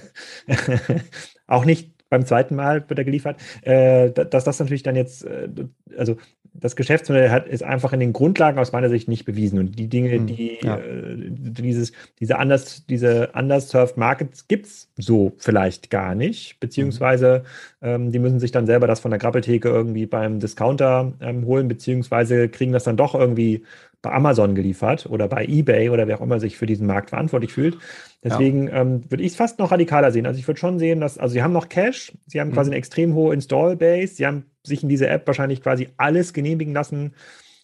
auch 1.47 1.65
nicht 1.65 1.96
beim 2.09 2.25
zweiten 2.25 2.55
Mal 2.55 2.83
wird 2.87 2.99
er 2.99 3.05
geliefert, 3.05 3.37
äh, 3.61 4.11
dass 4.11 4.43
das 4.43 4.59
natürlich 4.59 4.83
dann 4.83 4.95
jetzt, 4.95 5.25
äh, 5.25 5.49
also 5.97 6.17
das 6.59 6.75
Geschäftsmodell 6.75 7.29
hat, 7.29 7.47
ist 7.47 7.63
einfach 7.63 7.93
in 7.93 7.99
den 7.99 8.13
Grundlagen 8.13 8.57
aus 8.57 8.71
meiner 8.71 8.89
Sicht 8.89 9.07
nicht 9.07 9.25
bewiesen. 9.25 9.59
Und 9.59 9.77
die 9.77 9.87
Dinge, 9.87 10.11
hm, 10.11 10.27
die 10.27 10.57
ja. 10.61 10.77
äh, 10.77 11.15
dieses, 11.29 11.91
diese 12.19 12.39
anders, 12.39 12.85
diese 12.87 13.29
underserved 13.33 13.97
Markets 13.97 14.47
gibt 14.47 14.65
es 14.65 14.89
so 14.97 15.33
vielleicht 15.37 15.89
gar 15.89 16.15
nicht, 16.15 16.59
beziehungsweise 16.59 17.43
ähm, 17.81 18.11
die 18.11 18.19
müssen 18.19 18.39
sich 18.39 18.51
dann 18.51 18.65
selber 18.65 18.87
das 18.87 18.99
von 18.99 19.11
der 19.11 19.19
Grappeltheke 19.19 19.69
irgendwie 19.69 20.07
beim 20.07 20.39
Discounter 20.39 21.13
ähm, 21.21 21.45
holen, 21.45 21.67
beziehungsweise 21.67 22.49
kriegen 22.49 22.71
das 22.71 22.83
dann 22.83 22.97
doch 22.97 23.13
irgendwie 23.13 23.63
bei 24.01 24.11
Amazon 24.11 24.55
geliefert 24.55 25.07
oder 25.07 25.27
bei 25.27 25.45
eBay 25.45 25.89
oder 25.89 26.07
wer 26.07 26.17
auch 26.17 26.23
immer 26.23 26.39
sich 26.39 26.57
für 26.57 26.65
diesen 26.65 26.87
Markt 26.87 27.09
verantwortlich 27.09 27.53
fühlt. 27.53 27.77
Deswegen 28.23 28.67
ja. 28.67 28.81
ähm, 28.81 29.03
würde 29.09 29.23
ich 29.23 29.31
es 29.31 29.35
fast 29.37 29.59
noch 29.59 29.71
radikaler 29.71 30.11
sehen. 30.11 30.25
Also 30.25 30.39
ich 30.39 30.47
würde 30.47 30.59
schon 30.59 30.79
sehen, 30.79 30.99
dass, 30.99 31.17
also 31.17 31.33
sie 31.33 31.43
haben 31.43 31.53
noch 31.53 31.69
Cash, 31.69 32.13
sie 32.25 32.39
haben 32.39 32.49
mhm. 32.49 32.53
quasi 32.53 32.69
eine 32.69 32.77
extrem 32.77 33.13
hohe 33.13 33.33
Install-Base, 33.33 34.15
sie 34.15 34.25
haben 34.25 34.45
sich 34.63 34.83
in 34.83 34.89
diese 34.89 35.07
App 35.07 35.27
wahrscheinlich 35.27 35.61
quasi 35.61 35.89
alles 35.97 36.33
genehmigen 36.33 36.73
lassen, 36.73 37.13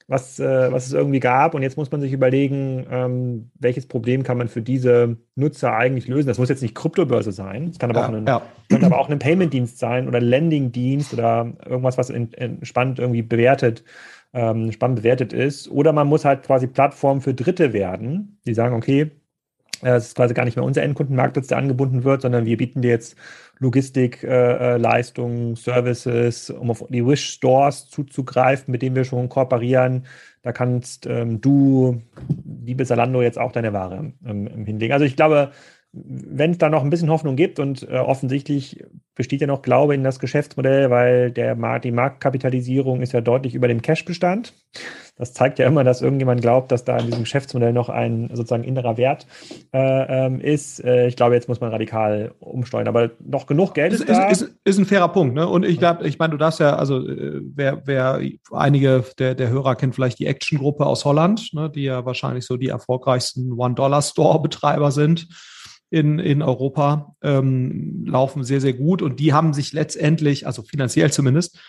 was, 0.08 0.40
äh, 0.40 0.72
was 0.72 0.86
es 0.86 0.94
irgendwie 0.94 1.20
gab. 1.20 1.56
Und 1.56 1.64
jetzt 1.64 1.76
muss 1.76 1.92
man 1.92 2.02
sich 2.02 2.14
überlegen, 2.14 2.86
ähm, 2.90 3.52
welches 3.60 3.88
Problem 3.88 4.22
kann 4.24 4.38
man 4.38 4.48
für 4.48 4.62
diese 4.62 5.18
Nutzer 5.36 5.76
eigentlich 5.76 6.08
lösen. 6.08 6.28
Das 6.28 6.38
muss 6.38 6.50
jetzt 6.50 6.62
nicht 6.62 6.76
Kryptobörse 6.76 7.32
sein, 7.32 7.70
es 7.70 7.80
kann 7.80 7.90
aber, 7.90 8.02
ja, 8.02 8.08
auch, 8.08 8.14
ein, 8.14 8.26
ja. 8.28 8.42
kann 8.70 8.84
aber 8.84 9.00
auch 9.00 9.10
ein 9.10 9.20
Payment-Dienst 9.20 9.80
sein 9.80 10.08
oder 10.08 10.22
Lending-Dienst 10.22 11.14
oder 11.14 11.52
irgendwas, 11.66 11.98
was 11.98 12.14
spannend 12.62 13.00
irgendwie 13.00 13.24
bewertet 13.24 13.84
ähm, 14.34 14.72
spannend 14.72 14.98
bewertet 14.98 15.32
ist. 15.32 15.70
Oder 15.70 15.94
man 15.94 16.08
muss 16.08 16.26
halt 16.26 16.44
quasi 16.44 16.68
Plattform 16.68 17.22
für 17.22 17.34
Dritte 17.34 17.72
werden, 17.72 18.40
die 18.46 18.54
sagen, 18.54 18.76
okay, 18.76 19.12
es 19.84 20.08
ist 20.08 20.16
quasi 20.16 20.34
gar 20.34 20.46
nicht 20.46 20.56
mehr 20.56 20.66
unser 20.66 20.84
Endkundenmarkt, 20.84 21.38
der 21.38 21.58
angebunden 21.58 22.04
wird, 22.04 22.22
sondern 22.22 22.46
wir 22.46 22.58
bieten 22.58 22.82
dir 22.82 22.92
jetzt 22.92 23.16
Logistik, 23.60 24.24
äh, 24.24 24.28
äh, 24.74 24.78
Leistungen, 24.78 25.56
Services, 25.56 26.50
um 26.50 26.72
auf 26.72 26.84
die 26.90 27.06
Wish 27.06 27.30
Stores 27.30 27.88
zuzugreifen, 27.90 28.72
mit 28.72 28.82
denen 28.82 28.96
wir 28.96 29.06
schon 29.06 29.30
kooperieren. 29.30 30.06
Da 30.42 30.52
kannst 30.52 31.06
ähm, 31.06 31.40
du, 31.40 32.02
liebe 32.64 32.86
Salando, 32.86 33.22
jetzt 33.22 33.40
auch 33.40 33.52
deine 33.52 33.74
Ware 33.74 34.14
ähm, 34.26 34.66
hinlegen. 34.66 34.94
Also 34.94 35.06
ich 35.06 35.16
glaube, 35.16 35.52
wenn 35.94 36.52
es 36.52 36.58
da 36.58 36.70
noch 36.70 36.84
ein 36.84 36.90
bisschen 36.90 37.12
Hoffnung 37.12 37.36
gibt 37.36 37.60
und 37.60 37.88
äh, 37.88 37.98
offensichtlich 37.98 38.84
besteht 39.16 39.42
ja 39.42 39.48
noch 39.48 39.62
Glaube 39.62 39.94
in 39.94 40.04
das 40.04 40.20
Geschäftsmodell, 40.20 40.90
weil 40.90 41.32
der 41.32 41.56
die 41.80 41.92
Marktkapitalisierung 41.92 43.02
ist 43.02 43.14
ja 43.14 43.22
deutlich 43.22 43.54
über 43.54 43.68
dem 43.68 43.82
Cashbestand. 43.82 44.54
Das 45.16 45.34
zeigt 45.34 45.60
ja 45.60 45.68
immer, 45.68 45.84
dass 45.84 46.02
irgendjemand 46.02 46.42
glaubt, 46.42 46.72
dass 46.72 46.86
da 46.86 46.98
in 46.98 47.06
diesem 47.06 47.22
Geschäftsmodell 47.22 47.72
noch 47.72 47.90
ein 47.90 48.30
sozusagen 48.34 48.64
innerer 48.64 48.98
Wert 48.98 49.28
äh, 49.72 50.26
ähm, 50.26 50.42
ist. 50.42 50.84
Äh, 50.84 51.08
ich 51.08 51.16
glaube, 51.16 51.36
jetzt 51.36 51.48
muss 51.48 51.62
man 51.62 51.70
radikal 51.70 52.34
umsteuern, 52.40 52.88
aber 52.88 53.12
noch 53.24 53.46
genug 53.46 53.76
Geld 53.76 53.94
ist, 53.94 54.02
ist 54.02 54.10
da. 54.10 54.30
Ist, 54.30 54.52
ist, 54.64 54.80
ein 54.80 54.86
fairer 54.86 55.10
Punkt, 55.10 55.36
ne? 55.36 55.48
Und 55.48 55.66
ich 55.66 55.78
glaube, 55.78 56.08
ich 56.08 56.18
meine, 56.18 56.32
du 56.32 56.38
darfst 56.38 56.60
ja, 56.60 56.76
also 56.76 57.08
äh, 57.08 57.42
wer, 57.44 57.84
wer 57.86 58.22
einige 58.52 59.04
der, 59.20 59.36
der 59.36 59.50
Hörer 59.50 59.76
kennt 59.76 59.94
vielleicht 59.94 60.18
die 60.18 60.26
Action-Gruppe 60.26 60.86
aus 60.86 61.06
Holland, 61.06 61.54
ne, 61.54 61.70
die 61.70 61.84
ja 61.84 62.06
wahrscheinlich 62.06 62.46
so 62.46 62.58
die 62.58 62.70
erfolgreichsten 62.70 63.54
One-Dollar-Store-Betreiber 63.54 64.92
sind 64.92 65.28
in, 65.94 66.18
in 66.18 66.42
Europa 66.42 67.16
ähm, 67.22 68.04
laufen 68.08 68.44
sehr, 68.44 68.60
sehr 68.60 68.74
gut 68.74 69.04
und 69.04 69.20
die 69.20 69.32
haben 69.32 69.54
sich 69.54 69.74
letztendlich, 69.74 70.48
also 70.48 70.64
finanziell 70.64 71.12
zumindest, 71.12 71.60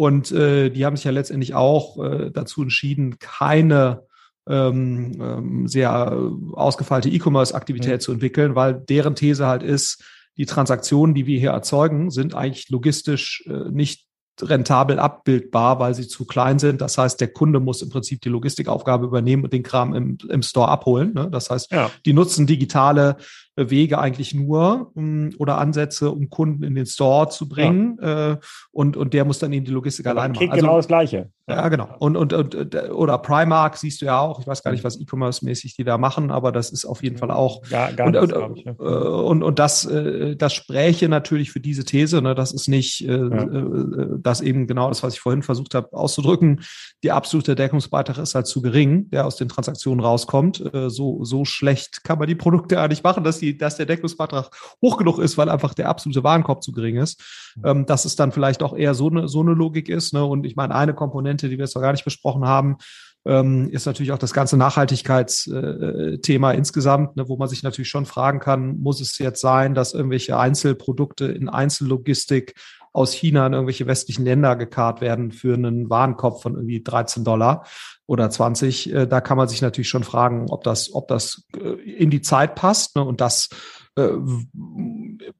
und 0.00 0.32
äh, 0.32 0.70
die 0.70 0.86
haben 0.86 0.96
sich 0.96 1.04
ja 1.04 1.10
letztendlich 1.10 1.52
auch 1.52 2.02
äh, 2.02 2.30
dazu 2.30 2.62
entschieden, 2.62 3.18
keine 3.18 4.04
ähm, 4.48 5.12
ähm, 5.20 5.68
sehr 5.68 6.18
ausgefeilte 6.54 7.10
E-Commerce-Aktivität 7.10 7.96
mhm. 7.96 8.00
zu 8.00 8.12
entwickeln, 8.12 8.54
weil 8.54 8.72
deren 8.88 9.14
These 9.14 9.46
halt 9.46 9.62
ist, 9.62 10.02
die 10.38 10.46
Transaktionen, 10.46 11.14
die 11.14 11.26
wir 11.26 11.38
hier 11.38 11.50
erzeugen, 11.50 12.10
sind 12.10 12.34
eigentlich 12.34 12.70
logistisch 12.70 13.44
äh, 13.46 13.68
nicht 13.70 14.06
rentabel 14.40 14.98
abbildbar, 14.98 15.78
weil 15.80 15.94
sie 15.94 16.08
zu 16.08 16.24
klein 16.24 16.58
sind. 16.58 16.80
Das 16.80 16.96
heißt, 16.96 17.20
der 17.20 17.28
Kunde 17.28 17.60
muss 17.60 17.82
im 17.82 17.90
Prinzip 17.90 18.22
die 18.22 18.30
Logistikaufgabe 18.30 19.04
übernehmen 19.04 19.44
und 19.44 19.52
den 19.52 19.62
Kram 19.62 19.94
im, 19.94 20.16
im 20.30 20.42
Store 20.42 20.68
abholen. 20.68 21.12
Ne? 21.12 21.28
Das 21.30 21.50
heißt, 21.50 21.70
ja. 21.72 21.90
die 22.06 22.14
nutzen 22.14 22.46
digitale 22.46 23.18
Wege 23.68 23.98
eigentlich 23.98 24.32
nur 24.32 24.90
um, 24.94 25.04
ähm, 25.04 25.34
oder 25.38 25.58
Ansätze, 25.58 26.10
um 26.10 26.30
Kunden 26.30 26.62
in 26.62 26.74
den 26.74 26.86
Store 26.86 27.28
zu 27.28 27.48
bringen. 27.48 27.98
Ja. 28.00 28.32
Äh, 28.32 28.36
und, 28.70 28.96
und 28.96 29.12
der 29.12 29.26
muss 29.26 29.38
dann 29.40 29.52
eben 29.52 29.66
die 29.66 29.72
Logistik 29.72 30.06
ja, 30.06 30.12
alleine 30.12 30.32
machen. 30.32 30.50
Also, 30.50 30.62
genau 30.62 30.76
das 30.76 30.88
Gleiche. 30.88 31.28
Ja, 31.50 31.68
genau. 31.68 31.88
Und, 31.98 32.16
und, 32.16 32.32
und, 32.32 32.74
oder 32.90 33.18
Primark 33.18 33.76
siehst 33.76 34.00
du 34.00 34.06
ja 34.06 34.20
auch. 34.20 34.38
Ich 34.40 34.46
weiß 34.46 34.62
gar 34.62 34.70
nicht, 34.70 34.84
was 34.84 35.00
E-Commerce-mäßig 35.00 35.74
die 35.74 35.84
da 35.84 35.98
machen, 35.98 36.30
aber 36.30 36.52
das 36.52 36.70
ist 36.70 36.84
auf 36.84 37.02
jeden 37.02 37.16
Fall 37.16 37.32
auch. 37.32 37.62
Ja, 37.70 37.90
gar 37.90 38.06
und, 38.06 38.32
und, 38.32 38.58
ich, 38.58 38.64
ja. 38.64 38.72
Äh, 38.72 38.84
und, 38.84 39.42
und 39.42 39.58
das, 39.58 39.84
äh, 39.84 40.36
das 40.36 40.54
spräche 40.54 41.08
natürlich 41.08 41.50
für 41.50 41.58
diese 41.60 41.84
These. 41.84 42.22
Ne? 42.22 42.36
Das 42.36 42.52
ist 42.52 42.68
nicht, 42.68 43.06
äh, 43.06 43.16
ja. 43.16 43.46
das 44.18 44.40
eben 44.40 44.68
genau 44.68 44.88
das, 44.88 45.02
was 45.02 45.14
ich 45.14 45.20
vorhin 45.20 45.42
versucht 45.42 45.74
habe 45.74 45.92
auszudrücken. 45.92 46.60
Die 47.02 47.10
absolute 47.10 47.56
Deckungsbeitrag 47.56 48.18
ist 48.18 48.34
halt 48.34 48.46
zu 48.46 48.62
gering, 48.62 49.10
der 49.10 49.26
aus 49.26 49.36
den 49.36 49.48
Transaktionen 49.48 50.04
rauskommt. 50.04 50.62
So, 50.86 51.24
so 51.24 51.44
schlecht 51.44 52.04
kann 52.04 52.18
man 52.18 52.28
die 52.28 52.34
Produkte 52.34 52.86
nicht 52.88 53.02
machen, 53.02 53.24
dass, 53.24 53.38
die, 53.38 53.49
dass 53.56 53.76
der 53.76 53.86
Deckungsbeitrag 53.86 54.50
hoch 54.82 54.98
genug 54.98 55.18
ist, 55.18 55.38
weil 55.38 55.48
einfach 55.48 55.74
der 55.74 55.88
absolute 55.88 56.24
Warenkorb 56.24 56.62
zu 56.62 56.72
gering 56.72 56.96
ist. 56.96 57.22
Ähm, 57.64 57.86
dass 57.86 58.04
es 58.04 58.16
dann 58.16 58.32
vielleicht 58.32 58.62
auch 58.62 58.76
eher 58.76 58.94
so 58.94 59.08
eine, 59.08 59.28
so 59.28 59.40
eine 59.40 59.52
Logik 59.52 59.88
ist. 59.88 60.14
Ne? 60.14 60.24
Und 60.24 60.46
ich 60.46 60.54
meine, 60.54 60.74
eine 60.74 60.94
Komponente 60.94 61.20
Komponente, 61.20 61.48
die 61.48 61.58
wir 61.58 61.64
jetzt 61.64 61.74
noch 61.74 61.82
gar 61.82 61.92
nicht 61.92 62.04
besprochen 62.04 62.44
haben, 62.44 62.76
ähm, 63.26 63.68
ist 63.70 63.84
natürlich 63.84 64.12
auch 64.12 64.18
das 64.18 64.32
ganze 64.32 64.56
Nachhaltigkeitsthema 64.56 66.52
äh, 66.52 66.56
insgesamt, 66.56 67.16
ne, 67.16 67.28
wo 67.28 67.36
man 67.36 67.48
sich 67.48 67.62
natürlich 67.62 67.90
schon 67.90 68.06
fragen 68.06 68.40
kann, 68.40 68.78
muss 68.78 69.00
es 69.00 69.18
jetzt 69.18 69.42
sein, 69.42 69.74
dass 69.74 69.92
irgendwelche 69.92 70.38
Einzelprodukte 70.38 71.26
in 71.26 71.50
Einzellogistik 71.50 72.54
aus 72.92 73.12
China 73.12 73.46
in 73.46 73.52
irgendwelche 73.52 73.86
westlichen 73.86 74.24
Länder 74.24 74.56
gekarrt 74.56 75.00
werden 75.00 75.30
für 75.32 75.54
einen 75.54 75.90
Warenkorb 75.90 76.42
von 76.42 76.54
irgendwie 76.54 76.82
13 76.82 77.22
Dollar 77.22 77.66
oder 78.10 78.28
20. 78.28 78.92
Äh, 78.92 79.06
da 79.06 79.20
kann 79.20 79.36
man 79.36 79.46
sich 79.46 79.62
natürlich 79.62 79.88
schon 79.88 80.02
fragen, 80.02 80.46
ob 80.50 80.64
das, 80.64 80.92
ob 80.92 81.06
das 81.06 81.44
äh, 81.56 81.74
in 81.92 82.10
die 82.10 82.20
Zeit 82.20 82.56
passt. 82.56 82.96
Ne? 82.96 83.04
Und 83.04 83.20
das 83.20 83.48
äh, 83.94 84.08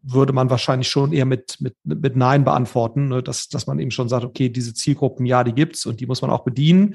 würde 0.03 0.33
man 0.33 0.51
wahrscheinlich 0.51 0.89
schon 0.89 1.13
eher 1.13 1.25
mit, 1.27 1.57
mit, 1.59 1.75
mit 1.83 2.15
Nein 2.15 2.45
beantworten, 2.45 3.09
ne? 3.09 3.25
dass, 3.25 3.49
dass 3.49 3.67
man 3.67 3.81
eben 3.81 3.91
schon 3.91 4.09
sagt, 4.09 4.25
okay, 4.25 4.51
diese 4.51 4.73
Zielgruppen, 4.73 5.27
ja, 5.27 5.43
die 5.43 5.53
gibt's 5.53 5.85
und 5.85 5.99
die 5.99 6.07
muss 6.07 6.23
man 6.23 6.31
auch 6.31 6.45
bedienen. 6.45 6.95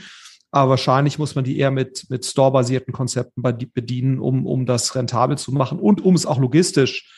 Aber 0.50 0.70
wahrscheinlich 0.70 1.20
muss 1.20 1.36
man 1.36 1.44
die 1.44 1.60
eher 1.60 1.72
mit, 1.72 2.06
mit 2.10 2.26
store-basierten 2.26 2.94
Konzepten 2.94 3.42
bedienen, 3.42 4.20
um, 4.20 4.46
um 4.46 4.66
das 4.66 4.96
rentabel 4.96 5.38
zu 5.38 5.52
machen 5.52 5.78
und 5.78 6.00
um 6.06 6.16
es 6.16 6.26
auch 6.26 6.40
logistisch 6.40 7.12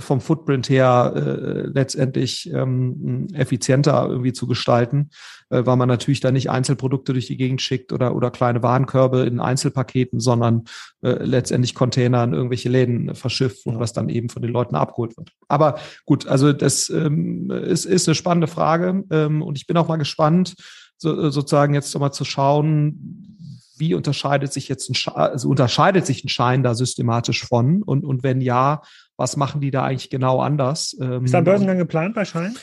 vom 0.00 0.20
Footprint 0.20 0.68
her 0.68 1.12
äh, 1.14 1.60
letztendlich 1.68 2.50
ähm, 2.52 3.28
effizienter 3.32 4.06
irgendwie 4.08 4.32
zu 4.32 4.48
gestalten, 4.48 5.10
äh, 5.50 5.64
weil 5.66 5.76
man 5.76 5.88
natürlich 5.88 6.18
da 6.18 6.32
nicht 6.32 6.50
Einzelprodukte 6.50 7.12
durch 7.12 7.26
die 7.26 7.36
Gegend 7.36 7.62
schickt 7.62 7.92
oder, 7.92 8.16
oder 8.16 8.32
kleine 8.32 8.62
Warenkörbe 8.62 9.20
in 9.20 9.38
Einzelpaketen, 9.38 10.18
sondern 10.18 10.64
äh, 11.02 11.22
letztendlich 11.22 11.76
Container 11.76 12.24
in 12.24 12.34
irgendwelche 12.34 12.68
Läden 12.68 13.14
verschifft, 13.14 13.66
wo 13.66 13.70
das 13.78 13.92
dann 13.92 14.08
eben 14.08 14.28
von 14.28 14.42
den 14.42 14.50
Leuten 14.50 14.74
abgeholt 14.74 15.16
wird. 15.16 15.30
Aber 15.46 15.78
gut, 16.04 16.26
also 16.26 16.52
das 16.52 16.90
ähm, 16.90 17.50
ist, 17.50 17.84
ist 17.84 18.08
eine 18.08 18.16
spannende 18.16 18.48
Frage 18.48 19.04
ähm, 19.10 19.42
und 19.42 19.56
ich 19.56 19.66
bin 19.68 19.76
auch 19.76 19.88
mal 19.88 19.96
gespannt, 19.96 20.54
so, 20.96 21.30
sozusagen 21.30 21.74
jetzt 21.74 21.94
nochmal 21.94 22.12
zu 22.12 22.24
schauen, 22.24 23.36
wie 23.76 23.94
unterscheidet 23.94 24.52
sich 24.52 24.68
jetzt 24.68 24.90
ein, 24.90 25.12
also 25.14 25.48
unterscheidet 25.48 26.04
sich 26.04 26.24
ein 26.24 26.28
Schein 26.28 26.64
da 26.64 26.74
systematisch 26.74 27.46
von 27.46 27.84
und, 27.84 28.04
und 28.04 28.24
wenn 28.24 28.40
ja, 28.40 28.82
was 29.18 29.36
machen 29.36 29.60
die 29.60 29.70
da 29.70 29.84
eigentlich 29.84 30.08
genau 30.08 30.40
anders? 30.40 30.96
Ähm, 31.00 31.24
ist 31.24 31.34
da 31.34 31.38
ein 31.38 31.44
Börsengang 31.44 31.76
geplant 31.76 32.14
bei 32.14 32.24
Schein? 32.24 32.56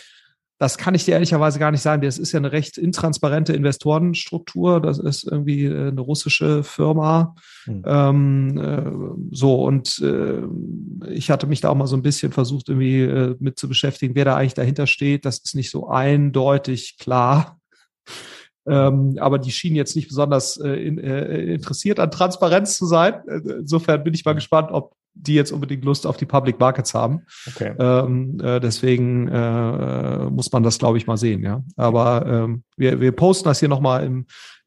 Das 0.57 0.77
kann 0.77 0.95
ich 0.95 1.03
dir 1.03 1.11
ehrlicherweise 1.11 1.59
gar 1.59 1.71
nicht 1.71 1.81
sagen. 1.81 2.01
Das 2.01 2.17
ist 2.17 2.31
ja 2.31 2.39
eine 2.39 2.53
recht 2.53 2.77
intransparente 2.77 3.51
Investorenstruktur. 3.51 4.79
Das 4.79 4.99
ist 4.99 5.25
irgendwie 5.25 5.65
äh, 5.65 5.89
eine 5.89 5.99
russische 5.99 6.63
Firma. 6.63 7.35
Hm. 7.65 7.83
Ähm, 7.85 8.57
äh, 8.57 9.35
so, 9.35 9.65
und 9.65 9.99
äh, 9.99 10.43
ich 11.09 11.29
hatte 11.29 11.45
mich 11.45 11.59
da 11.59 11.69
auch 11.69 11.75
mal 11.75 11.87
so 11.87 11.97
ein 11.97 12.03
bisschen 12.03 12.31
versucht, 12.31 12.69
irgendwie 12.69 13.01
äh, 13.01 13.35
mit 13.39 13.59
zu 13.59 13.67
beschäftigen, 13.67 14.15
wer 14.15 14.23
da 14.23 14.37
eigentlich 14.37 14.53
dahinter 14.53 14.87
steht. 14.87 15.25
Das 15.25 15.39
ist 15.39 15.55
nicht 15.55 15.69
so 15.69 15.89
eindeutig 15.89 16.97
klar. 16.97 17.59
Ähm, 18.65 19.17
aber 19.19 19.39
die 19.39 19.51
schienen 19.51 19.75
jetzt 19.75 19.97
nicht 19.97 20.07
besonders 20.07 20.55
äh, 20.55 20.69
in, 20.69 20.99
äh, 20.99 21.53
interessiert 21.53 21.99
an 21.99 22.11
Transparenz 22.11 22.77
zu 22.77 22.85
sein. 22.85 23.15
Insofern 23.27 24.05
bin 24.05 24.13
ich 24.13 24.23
mal 24.23 24.33
gespannt, 24.33 24.69
ob 24.71 24.95
die 25.15 25.33
jetzt 25.33 25.51
unbedingt 25.51 25.83
Lust 25.83 26.05
auf 26.05 26.17
die 26.17 26.25
Public 26.25 26.59
Markets 26.59 26.93
haben. 26.93 27.21
Okay. 27.47 27.73
Ähm, 27.79 28.39
äh, 28.41 28.59
deswegen 28.59 29.27
äh, 29.27 30.29
muss 30.29 30.51
man 30.51 30.63
das, 30.63 30.77
glaube 30.77 30.97
ich, 30.97 31.07
mal 31.07 31.17
sehen. 31.17 31.41
Ja, 31.41 31.63
aber 31.75 32.25
ähm, 32.27 32.63
wir, 32.77 32.99
wir 32.99 33.11
posten 33.11 33.47
das 33.47 33.59
hier 33.59 33.69
nochmal 33.69 34.03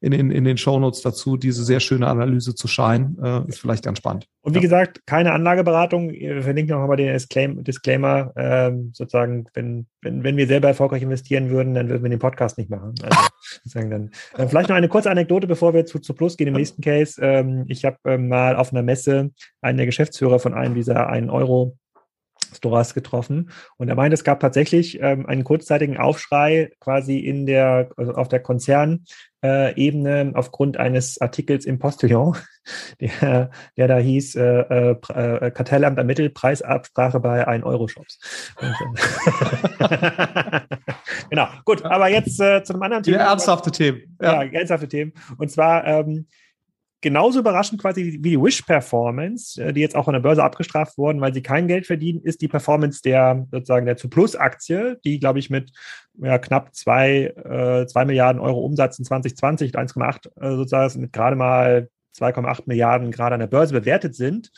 in, 0.01 0.13
in, 0.13 0.31
in 0.31 0.45
den 0.45 0.57
Shownotes 0.57 1.01
dazu, 1.01 1.35
diese 1.35 1.63
sehr 1.63 1.79
schöne 1.79 2.07
Analyse 2.07 2.55
zu 2.55 2.67
scheinen. 2.67 3.17
Äh, 3.21 3.47
ist 3.47 3.59
vielleicht 3.59 3.83
ganz 3.83 3.97
spannend. 3.97 4.27
Und 4.41 4.53
wie 4.53 4.59
ja. 4.59 4.61
gesagt, 4.61 5.05
keine 5.05 5.33
Anlageberatung. 5.33 6.11
Wir 6.11 6.41
verlinken 6.41 6.79
nochmal 6.79 6.97
den 6.97 7.11
Disclaim 7.11 7.63
Disclaimer. 7.63 8.31
Ähm, 8.37 8.91
sozusagen, 8.93 9.45
wenn, 9.53 9.87
wenn, 10.01 10.23
wenn 10.23 10.37
wir 10.37 10.47
selber 10.47 10.69
erfolgreich 10.69 11.01
investieren 11.01 11.49
würden, 11.49 11.73
dann 11.73 11.89
würden 11.89 12.03
wir 12.03 12.09
den 12.09 12.19
Podcast 12.19 12.57
nicht 12.57 12.69
machen. 12.69 12.93
Also, 13.01 13.19
sozusagen 13.63 13.89
dann. 13.89 14.11
Äh, 14.37 14.47
vielleicht 14.47 14.69
noch 14.69 14.77
eine 14.77 14.87
kurze 14.87 15.11
Anekdote, 15.11 15.47
bevor 15.47 15.73
wir 15.73 15.85
zu, 15.85 15.99
zu 15.99 16.13
Plus 16.13 16.37
gehen 16.37 16.47
im 16.47 16.53
nächsten 16.53 16.81
Case. 16.81 17.21
Ähm, 17.21 17.65
ich 17.67 17.83
habe 17.83 17.97
ähm, 18.05 18.29
mal 18.29 18.55
auf 18.55 18.71
einer 18.71 18.83
Messe 18.83 19.31
einen 19.61 19.77
der 19.77 19.85
Geschäftsführer 19.85 20.39
von 20.39 20.53
einem 20.53 20.75
dieser 20.75 21.09
1 21.09 21.29
Euro 21.29 21.77
Stores 22.55 22.93
getroffen 22.93 23.51
und 23.77 23.89
er 23.89 23.95
meinte, 23.95 24.13
es 24.13 24.23
gab 24.23 24.39
tatsächlich 24.39 25.01
ähm, 25.01 25.25
einen 25.25 25.43
kurzzeitigen 25.43 25.97
Aufschrei 25.97 26.71
quasi 26.79 27.19
in 27.19 27.45
der, 27.45 27.89
also 27.97 28.13
auf 28.13 28.27
der 28.27 28.39
Konzernebene 28.39 29.01
äh, 29.41 30.31
aufgrund 30.33 30.77
eines 30.77 31.19
Artikels 31.21 31.65
im 31.65 31.79
Postillon, 31.79 32.37
der, 33.01 33.51
der 33.77 33.87
da 33.87 33.97
hieß, 33.97 34.35
äh, 34.35 34.61
äh, 34.61 34.91
äh 34.91 35.51
Kartellamt 35.51 35.97
ermittelt 35.97 36.33
Preisabsprache 36.33 37.19
bei 37.19 37.47
1-Euro-Shops. 37.47 38.19
genau, 41.29 41.47
gut, 41.65 41.83
aber 41.85 42.09
jetzt 42.09 42.39
äh, 42.39 42.63
zu 42.63 42.73
einem 42.73 42.83
anderen 42.83 43.03
Thema. 43.03 43.17
Ja, 43.17 43.31
ernsthafte 43.31 43.71
Themen. 43.71 44.17
Ja. 44.21 44.43
ja, 44.43 44.51
ernsthafte 44.51 44.87
Themen. 44.87 45.13
Und 45.37 45.51
zwar 45.51 45.85
ähm, 45.85 46.27
genauso 47.01 47.39
überraschend 47.39 47.81
quasi 47.81 48.19
wie 48.21 48.29
die 48.29 48.41
Wish-Performance, 48.41 49.63
äh, 49.63 49.73
die 49.73 49.81
jetzt 49.81 49.95
auch 49.95 50.07
an 50.07 50.13
der 50.13 50.19
Börse 50.19 50.43
abgestraft 50.43 50.97
wurden, 50.97 51.21
weil 51.21 51.33
sie 51.33 51.41
kein 51.41 51.67
Geld 51.67 51.87
verdienen, 51.87 52.21
ist 52.21 52.41
die 52.41 52.47
Performance 52.47 53.01
der 53.01 53.47
sozusagen 53.51 53.85
der 53.85 53.97
Zu-Plus-Aktie, 53.97 54.99
die, 55.03 55.19
glaube 55.19 55.39
ich, 55.39 55.49
mit 55.49 55.71
ja, 56.21 56.37
knapp 56.37 56.75
zwei, 56.75 57.33
äh, 57.35 57.87
zwei 57.87 58.05
Milliarden 58.05 58.41
Euro 58.41 58.59
Umsatz 58.59 58.99
in 58.99 59.05
2020, 59.05 59.75
1,8 59.75 60.27
äh, 60.41 60.55
sozusagen 60.55 61.01
mit 61.01 61.13
gerade 61.13 61.35
mal 61.35 61.89
2,8 62.17 62.63
Milliarden 62.65 63.11
gerade 63.11 63.35
an 63.35 63.39
der 63.39 63.47
Börse 63.47 63.73
bewertet 63.73 64.15
sind 64.15 64.51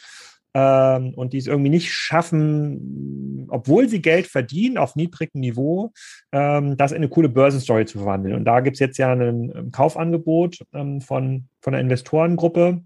ähm, 0.54 1.14
und 1.16 1.34
die 1.34 1.38
es 1.38 1.48
irgendwie 1.48 1.70
nicht 1.70 1.92
schaffen, 1.92 3.48
obwohl 3.50 3.88
sie 3.88 4.02
Geld 4.02 4.28
verdienen 4.28 4.78
auf 4.78 4.96
niedrigem 4.96 5.40
Niveau, 5.40 5.92
ähm, 6.32 6.78
das 6.78 6.92
in 6.92 6.98
eine 6.98 7.10
coole 7.10 7.30
Börsenstory 7.30 7.86
zu 7.86 8.00
verwandeln. 8.00 8.36
Und 8.36 8.46
da 8.46 8.60
gibt 8.60 8.76
es 8.76 8.80
jetzt 8.80 8.98
ja 8.98 9.12
ein, 9.12 9.52
ähm, 9.56 9.72
Kaufangebot 9.72 10.66
ähm, 10.74 11.02
von, 11.02 11.48
von 11.62 11.74
einer 11.74 11.82
Investorengruppe. 11.82 12.82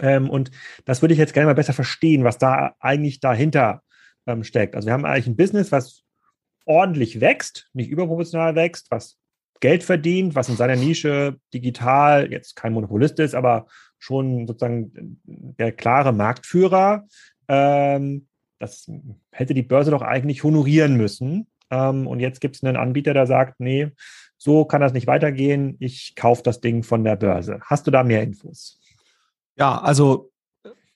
Ähm, 0.00 0.30
und 0.30 0.50
das 0.84 1.02
würde 1.02 1.14
ich 1.14 1.18
jetzt 1.18 1.34
gerne 1.34 1.46
mal 1.46 1.54
besser 1.54 1.72
verstehen, 1.72 2.24
was 2.24 2.38
da 2.38 2.74
eigentlich 2.80 3.20
dahinter 3.20 3.82
ähm, 4.26 4.44
steckt. 4.44 4.74
Also 4.74 4.86
wir 4.86 4.92
haben 4.92 5.04
eigentlich 5.04 5.26
ein 5.26 5.36
Business, 5.36 5.72
was 5.72 6.02
ordentlich 6.64 7.20
wächst, 7.20 7.68
nicht 7.72 7.90
überproportional 7.90 8.54
wächst, 8.54 8.90
was 8.90 9.16
Geld 9.60 9.82
verdient, 9.82 10.34
was 10.34 10.48
in 10.48 10.56
seiner 10.56 10.76
Nische 10.76 11.36
digital 11.52 12.30
jetzt 12.30 12.54
kein 12.54 12.72
Monopolist 12.72 13.18
ist, 13.18 13.34
aber 13.34 13.66
schon 13.98 14.46
sozusagen 14.46 15.20
der 15.24 15.72
klare 15.72 16.12
Marktführer. 16.12 17.06
Ähm, 17.48 18.26
das 18.58 18.90
hätte 19.30 19.54
die 19.54 19.62
Börse 19.62 19.90
doch 19.90 20.02
eigentlich 20.02 20.42
honorieren 20.42 20.96
müssen. 20.96 21.46
Ähm, 21.70 22.06
und 22.06 22.20
jetzt 22.20 22.40
gibt 22.40 22.56
es 22.56 22.64
einen 22.64 22.76
Anbieter, 22.76 23.14
der 23.14 23.26
sagt, 23.26 23.60
nee, 23.60 23.92
so 24.36 24.64
kann 24.64 24.80
das 24.80 24.92
nicht 24.92 25.06
weitergehen. 25.06 25.76
Ich 25.80 26.14
kaufe 26.16 26.42
das 26.42 26.60
Ding 26.60 26.82
von 26.82 27.04
der 27.04 27.16
Börse. 27.16 27.60
Hast 27.62 27.86
du 27.86 27.90
da 27.90 28.04
mehr 28.04 28.22
Infos? 28.22 28.80
Ja, 29.56 29.80
also 29.80 30.30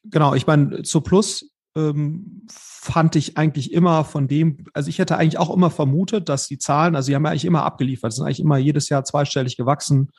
genau, 0.04 0.34
ich 0.34 0.46
meine, 0.46 0.82
zu 0.82 1.00
Plus 1.00 1.50
ähm, 1.76 2.46
fand 2.48 3.16
ich 3.16 3.36
eigentlich 3.36 3.72
immer 3.72 4.04
von 4.04 4.28
dem, 4.28 4.64
also 4.74 4.88
ich 4.88 4.98
hätte 4.98 5.16
eigentlich 5.16 5.38
auch 5.38 5.54
immer 5.54 5.70
vermutet, 5.70 6.28
dass 6.28 6.46
die 6.46 6.58
Zahlen, 6.58 6.94
also 6.94 7.06
sie 7.06 7.14
haben 7.14 7.24
ja 7.24 7.30
eigentlich 7.30 7.44
immer 7.44 7.64
abgeliefert, 7.64 8.12
sind 8.12 8.24
eigentlich 8.24 8.40
immer 8.40 8.58
jedes 8.58 8.88
Jahr 8.88 9.04
zweistellig 9.04 9.56
gewachsen 9.56 10.10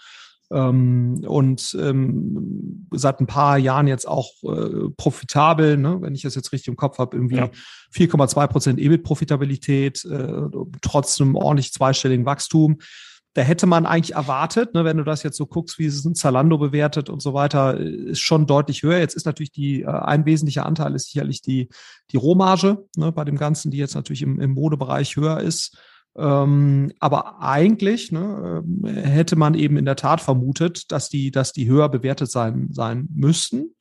ähm, 0.53 1.23
und 1.27 1.75
ähm, 1.79 2.87
seit 2.91 3.19
ein 3.19 3.27
paar 3.27 3.57
Jahren 3.57 3.87
jetzt 3.87 4.07
auch 4.07 4.31
äh, 4.43 4.89
profitabel, 4.95 5.77
ne? 5.77 5.97
wenn 6.01 6.13
ich 6.15 6.21
das 6.21 6.35
jetzt 6.35 6.51
richtig 6.51 6.67
im 6.67 6.75
Kopf 6.75 6.99
habe, 6.99 7.17
irgendwie 7.17 7.37
ja. 7.37 7.49
4,2 7.93 8.47
Prozent 8.47 8.79
EBIT-Profitabilität, 8.79 10.05
äh, 10.05 10.41
trotz 10.81 11.19
einem 11.19 11.35
ordentlich 11.35 11.73
zweistelligen 11.73 12.25
Wachstum. 12.25 12.77
Da 13.35 13.41
hätte 13.41 13.65
man 13.65 13.87
eigentlich 13.87 14.13
erwartet, 14.13 14.75
ne, 14.75 14.85
wenn 14.85 14.97
du 14.97 15.03
das 15.03 15.23
jetzt 15.23 15.37
so 15.37 15.47
guckst, 15.47 15.79
wie 15.79 15.87
es 15.87 16.05
ein 16.05 16.13
Zalando 16.13 16.59
bewertet 16.59 17.09
und 17.09 17.19
so 17.19 17.33
weiter, 17.33 17.75
ist 17.79 18.19
schon 18.19 18.45
deutlich 18.45 18.83
höher. 18.83 18.99
Jetzt 18.99 19.15
ist 19.15 19.25
natürlich 19.25 19.51
die, 19.51 19.81
äh, 19.81 19.87
ein 19.87 20.25
wesentlicher 20.27 20.67
Anteil 20.67 20.93
ist 20.93 21.07
sicherlich 21.07 21.41
die, 21.41 21.69
die 22.11 22.17
Rohmarge 22.17 22.85
ne, 22.95 23.11
bei 23.11 23.23
dem 23.23 23.37
Ganzen, 23.37 23.71
die 23.71 23.77
jetzt 23.77 23.95
natürlich 23.95 24.21
im, 24.21 24.39
im 24.39 24.51
Modebereich 24.51 25.15
höher 25.15 25.39
ist. 25.39 25.75
Ähm, 26.15 26.91
aber 26.99 27.41
eigentlich 27.41 28.11
ne, 28.11 28.63
ähm, 28.63 28.85
hätte 28.85 29.35
man 29.35 29.55
eben 29.55 29.77
in 29.77 29.85
der 29.85 29.95
Tat 29.95 30.21
vermutet, 30.21 30.91
dass 30.91 31.09
die, 31.09 31.31
dass 31.31 31.53
die 31.53 31.67
höher 31.67 31.89
bewertet 31.89 32.29
sein, 32.29 32.67
sein 32.71 33.07
müssten. 33.15 33.73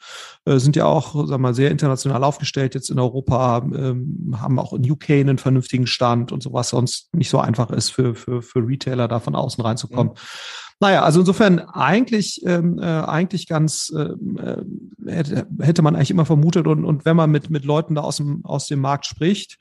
Äh, 0.47 0.59
sind 0.59 0.75
ja 0.75 0.87
auch, 0.87 1.14
sagen 1.14 1.29
wir 1.29 1.38
mal, 1.38 1.55
sehr 1.55 1.71
international 1.71 2.25
aufgestellt 2.25 2.75
jetzt 2.75 2.90
in 2.90 2.99
Europa, 2.99 3.59
ähm, 3.59 4.35
haben 4.40 4.59
auch 4.59 4.73
in 4.73 4.90
UK 4.90 5.11
einen 5.11 5.37
vernünftigen 5.37 5.87
Stand 5.87 6.33
und 6.33 6.42
so, 6.42 6.55
was 6.55 6.71
sonst 6.71 7.14
nicht 7.14 7.29
so 7.29 7.38
einfach 7.38 7.71
ist 7.71 7.90
für, 7.90 8.14
für, 8.14 8.40
für 8.40 8.66
Retailer 8.66 9.09
da 9.09 9.21
von 9.21 9.35
außen 9.35 9.62
reinzukommen. 9.62 10.14
Mhm. 10.14 10.18
Naja, 10.81 11.03
also 11.03 11.21
insofern 11.21 11.61
eigentlich, 11.61 12.40
ähm, 12.45 12.79
äh, 12.79 12.83
eigentlich 12.83 13.47
ganz 13.47 13.92
ähm, 13.97 14.37
äh, 14.37 15.12
hätte, 15.12 15.47
hätte 15.61 15.83
man 15.83 15.95
eigentlich 15.95 16.11
immer 16.11 16.27
vermutet 16.27 16.66
und, 16.66 16.85
und 16.85 17.05
wenn 17.05 17.14
man 17.14 17.31
mit, 17.31 17.51
mit 17.51 17.64
Leuten 17.64 17.95
da 17.95 18.01
aus 18.01 18.16
dem, 18.16 18.45
aus 18.45 18.66
dem 18.66 18.81
Markt 18.81 19.07
spricht, 19.07 19.59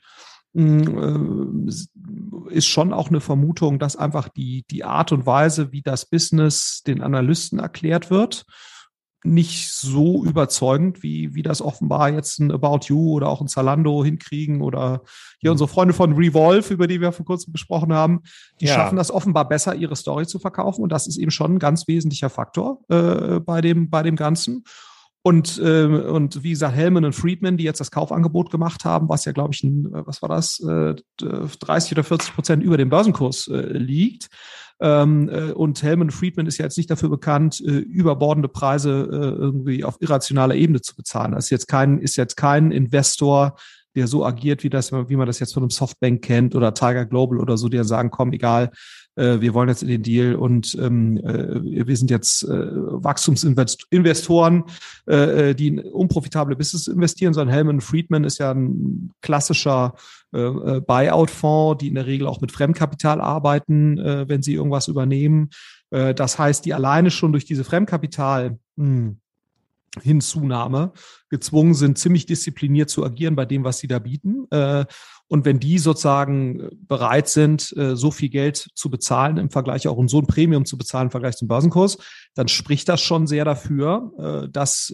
ist 2.50 2.66
schon 2.66 2.92
auch 2.92 3.08
eine 3.08 3.20
Vermutung, 3.20 3.78
dass 3.78 3.96
einfach 3.96 4.28
die, 4.28 4.64
die 4.70 4.84
Art 4.84 5.12
und 5.12 5.24
Weise, 5.24 5.72
wie 5.72 5.82
das 5.82 6.04
Business 6.06 6.82
den 6.86 7.00
Analysten 7.00 7.58
erklärt 7.58 8.10
wird, 8.10 8.44
nicht 9.24 9.70
so 9.72 10.24
überzeugend, 10.24 11.02
wie, 11.02 11.34
wie 11.34 11.42
das 11.42 11.62
offenbar 11.62 12.10
jetzt 12.10 12.40
ein 12.40 12.50
About 12.50 12.86
You 12.86 13.12
oder 13.12 13.28
auch 13.28 13.40
ein 13.40 13.46
Zalando 13.46 14.04
hinkriegen 14.04 14.62
oder 14.62 15.02
hier 15.38 15.50
mhm. 15.50 15.52
unsere 15.52 15.68
Freunde 15.68 15.94
von 15.94 16.14
Revolve, 16.14 16.74
über 16.74 16.86
die 16.86 17.00
wir 17.00 17.12
vor 17.12 17.24
kurzem 17.24 17.52
besprochen 17.52 17.92
haben, 17.92 18.22
die 18.60 18.66
ja. 18.66 18.74
schaffen 18.74 18.96
das 18.96 19.10
offenbar 19.10 19.48
besser, 19.48 19.74
ihre 19.74 19.96
Story 19.96 20.26
zu 20.26 20.38
verkaufen 20.38 20.82
und 20.82 20.90
das 20.90 21.06
ist 21.06 21.18
eben 21.18 21.30
schon 21.30 21.54
ein 21.54 21.58
ganz 21.58 21.86
wesentlicher 21.86 22.30
Faktor 22.30 22.80
äh, 22.88 23.38
bei, 23.40 23.60
dem, 23.60 23.90
bei 23.90 24.02
dem 24.02 24.16
Ganzen. 24.16 24.64
Und, 25.24 25.58
äh, 25.58 25.84
und 25.84 26.42
wie 26.42 26.50
gesagt, 26.50 26.74
Hellman 26.74 27.04
und 27.04 27.14
Friedman, 27.14 27.56
die 27.56 27.64
jetzt 27.64 27.78
das 27.78 27.92
Kaufangebot 27.92 28.50
gemacht 28.50 28.84
haben, 28.84 29.08
was 29.08 29.24
ja, 29.24 29.32
glaube 29.32 29.54
ich, 29.54 29.62
ein, 29.62 29.88
was 29.90 30.20
war 30.20 30.28
das, 30.28 30.58
äh, 30.60 30.96
30 31.20 31.92
oder 31.92 32.04
40 32.04 32.34
Prozent 32.34 32.62
über 32.62 32.76
dem 32.76 32.90
Börsenkurs 32.90 33.46
äh, 33.46 33.78
liegt. 33.78 34.28
Ähm, 34.80 35.28
äh, 35.28 35.52
und 35.52 35.80
Hellman 35.80 36.10
Friedman 36.10 36.46
ist 36.46 36.58
ja 36.58 36.64
jetzt 36.64 36.76
nicht 36.76 36.90
dafür 36.90 37.08
bekannt, 37.08 37.60
äh, 37.64 37.70
überbordende 37.70 38.48
Preise 38.48 38.90
äh, 38.90 39.40
irgendwie 39.40 39.84
auf 39.84 39.96
irrationaler 40.00 40.56
Ebene 40.56 40.80
zu 40.80 40.96
bezahlen. 40.96 41.32
Das 41.32 41.44
ist 41.44 41.50
jetzt 41.50 41.68
kein, 41.68 42.00
ist 42.00 42.16
jetzt 42.16 42.36
kein 42.36 42.72
Investor, 42.72 43.54
der 43.94 44.08
so 44.08 44.24
agiert, 44.24 44.64
wie 44.64 44.70
das, 44.70 44.90
wie 44.90 45.16
man 45.16 45.26
das 45.26 45.38
jetzt 45.38 45.54
von 45.54 45.62
einem 45.62 45.70
Softbank 45.70 46.22
kennt 46.22 46.56
oder 46.56 46.74
Tiger 46.74 47.06
Global 47.06 47.38
oder 47.38 47.56
so, 47.56 47.68
die 47.68 47.76
ja 47.76 47.84
sagen, 47.84 48.10
komm, 48.10 48.32
egal, 48.32 48.70
äh, 49.16 49.40
wir 49.40 49.54
wollen 49.54 49.68
jetzt 49.68 49.82
in 49.82 49.88
den 49.88 50.02
Deal 50.02 50.34
und 50.34 50.76
ähm, 50.80 51.18
äh, 51.18 51.86
wir 51.86 51.96
sind 51.96 52.10
jetzt 52.10 52.44
äh, 52.44 52.48
Wachstumsinvestoren, 52.48 54.64
äh, 55.08 55.50
äh, 55.50 55.54
die 55.54 55.68
in 55.68 55.80
unprofitable 55.80 56.56
Business 56.56 56.86
investieren, 56.86 57.34
sondern 57.34 57.54
Hellman 57.54 57.80
Friedman 57.80 58.24
ist 58.24 58.38
ja 58.38 58.52
ein 58.52 59.12
klassischer 59.20 59.94
äh, 60.32 60.40
äh, 60.40 60.80
Buyout-Fonds, 60.80 61.80
die 61.80 61.88
in 61.88 61.94
der 61.94 62.06
Regel 62.06 62.26
auch 62.26 62.40
mit 62.40 62.52
Fremdkapital 62.52 63.20
arbeiten, 63.20 63.98
äh, 63.98 64.28
wenn 64.28 64.42
sie 64.42 64.54
irgendwas 64.54 64.88
übernehmen. 64.88 65.50
Äh, 65.90 66.14
das 66.14 66.38
heißt, 66.38 66.64
die 66.64 66.74
alleine 66.74 67.10
schon 67.10 67.32
durch 67.32 67.44
diese 67.44 67.64
Fremdkapital 67.64 68.58
hm, 68.76 69.18
Hinzunahme 70.00 70.92
gezwungen 71.28 71.74
sind, 71.74 71.98
ziemlich 71.98 72.24
diszipliniert 72.24 72.88
zu 72.88 73.04
agieren 73.04 73.36
bei 73.36 73.44
dem, 73.44 73.64
was 73.64 73.78
sie 73.78 73.88
da 73.88 73.98
bieten. 73.98 74.46
Äh, 74.50 74.86
und 75.32 75.46
wenn 75.46 75.58
die 75.58 75.78
sozusagen 75.78 76.68
bereit 76.86 77.26
sind, 77.26 77.74
äh, 77.78 77.96
so 77.96 78.10
viel 78.10 78.28
Geld 78.28 78.68
zu 78.74 78.90
bezahlen 78.90 79.38
im 79.38 79.48
Vergleich 79.48 79.88
auch 79.88 79.96
und 79.96 80.08
so 80.08 80.18
ein 80.18 80.26
Premium 80.26 80.66
zu 80.66 80.76
bezahlen 80.76 81.06
im 81.06 81.10
Vergleich 81.10 81.36
zum 81.36 81.48
Börsenkurs, 81.48 81.96
dann 82.34 82.48
spricht 82.48 82.86
das 82.90 83.00
schon 83.00 83.26
sehr 83.26 83.46
dafür, 83.46 84.12
äh, 84.18 84.48
dass 84.50 84.92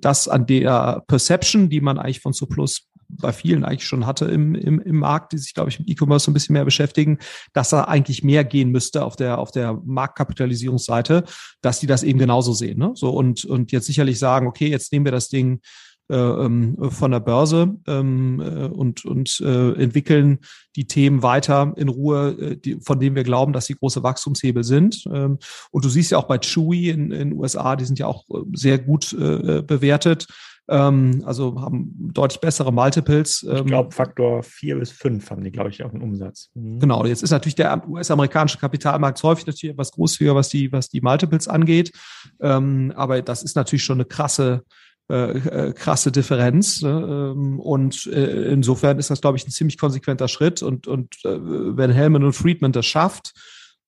das 0.00 0.28
an 0.28 0.46
der 0.46 1.02
Perception, 1.08 1.68
die 1.68 1.80
man 1.80 1.98
eigentlich 1.98 2.20
von 2.20 2.32
Surplus 2.32 2.90
bei 3.08 3.32
vielen 3.32 3.64
eigentlich 3.64 3.86
schon 3.86 4.06
hatte 4.06 4.26
im, 4.26 4.54
im, 4.54 4.80
im 4.80 4.96
Markt, 4.96 5.32
die 5.32 5.38
sich, 5.38 5.52
glaube 5.52 5.70
ich, 5.70 5.80
mit 5.80 5.88
E-Commerce 5.88 6.30
ein 6.30 6.34
bisschen 6.34 6.52
mehr 6.52 6.64
beschäftigen, 6.64 7.18
dass 7.52 7.70
da 7.70 7.84
eigentlich 7.84 8.22
mehr 8.22 8.44
gehen 8.44 8.70
müsste 8.70 9.04
auf 9.04 9.16
der, 9.16 9.38
auf 9.38 9.50
der 9.50 9.80
Marktkapitalisierungsseite, 9.84 11.24
dass 11.60 11.80
die 11.80 11.88
das 11.88 12.04
eben 12.04 12.20
genauso 12.20 12.52
sehen. 12.52 12.78
Ne? 12.78 12.92
So 12.94 13.10
und, 13.10 13.44
und 13.44 13.72
jetzt 13.72 13.86
sicherlich 13.86 14.20
sagen, 14.20 14.46
okay, 14.46 14.68
jetzt 14.68 14.92
nehmen 14.92 15.04
wir 15.04 15.12
das 15.12 15.28
Ding 15.28 15.56
äh, 15.56 15.89
von 16.10 17.10
der 17.10 17.20
Börse 17.20 17.76
ähm, 17.86 18.40
äh, 18.40 18.66
und, 18.66 19.04
und 19.04 19.40
äh, 19.40 19.72
entwickeln 19.72 20.38
die 20.76 20.86
Themen 20.86 21.22
weiter 21.22 21.72
in 21.76 21.88
Ruhe, 21.88 22.36
äh, 22.38 22.56
die, 22.56 22.80
von 22.80 22.98
denen 22.98 23.16
wir 23.16 23.24
glauben, 23.24 23.52
dass 23.52 23.66
sie 23.66 23.74
große 23.74 24.02
Wachstumshebel 24.02 24.64
sind. 24.64 25.04
Ähm, 25.12 25.38
und 25.70 25.84
du 25.84 25.88
siehst 25.88 26.10
ja 26.10 26.18
auch 26.18 26.28
bei 26.28 26.38
Chewy 26.38 26.90
in 26.90 27.10
den 27.10 27.32
USA, 27.32 27.76
die 27.76 27.84
sind 27.84 27.98
ja 27.98 28.06
auch 28.06 28.28
äh, 28.30 28.42
sehr 28.54 28.78
gut 28.78 29.12
äh, 29.12 29.62
bewertet 29.62 30.26
ähm, 30.70 31.22
also 31.26 31.60
haben 31.60 31.92
deutlich 32.14 32.40
bessere 32.40 32.72
Multiples. 32.72 33.42
ich 33.42 33.64
glaube, 33.64 33.88
ähm, 33.88 33.90
Faktor 33.90 34.42
vier 34.44 34.78
bis 34.78 34.92
fünf 34.92 35.28
haben 35.30 35.42
die, 35.42 35.50
glaube 35.50 35.70
ich, 35.70 35.82
auch 35.82 35.92
einen 35.92 36.02
Umsatz. 36.02 36.50
Mhm. 36.54 36.78
Genau, 36.78 37.04
jetzt 37.04 37.22
ist 37.24 37.32
natürlich 37.32 37.56
der 37.56 37.86
US-amerikanische 37.88 38.58
Kapitalmarkt 38.58 39.20
häufig 39.22 39.46
natürlich 39.46 39.72
etwas 39.72 39.90
großzügiger, 39.90 40.36
was 40.36 40.48
die, 40.48 40.70
was 40.70 40.88
die 40.88 41.00
Multiples 41.00 41.48
angeht. 41.48 41.92
Ähm, 42.40 42.92
aber 42.94 43.20
das 43.20 43.42
ist 43.42 43.56
natürlich 43.56 43.82
schon 43.82 43.96
eine 43.96 44.04
krasse 44.04 44.62
äh, 45.10 45.68
äh 45.68 45.72
krasse 45.72 46.12
Differenz. 46.12 46.82
Ne? 46.82 47.34
Ähm, 47.34 47.60
und 47.60 48.06
äh, 48.06 48.52
insofern 48.52 48.98
ist 48.98 49.10
das, 49.10 49.20
glaube 49.20 49.36
ich, 49.36 49.46
ein 49.46 49.50
ziemlich 49.50 49.78
konsequenter 49.78 50.28
Schritt. 50.28 50.62
Und, 50.62 50.86
und 50.86 51.16
wenn 51.24 51.90
Hellman 51.90 52.24
und 52.24 52.32
Friedman 52.32 52.72
das 52.72 52.86
schafft, 52.86 53.34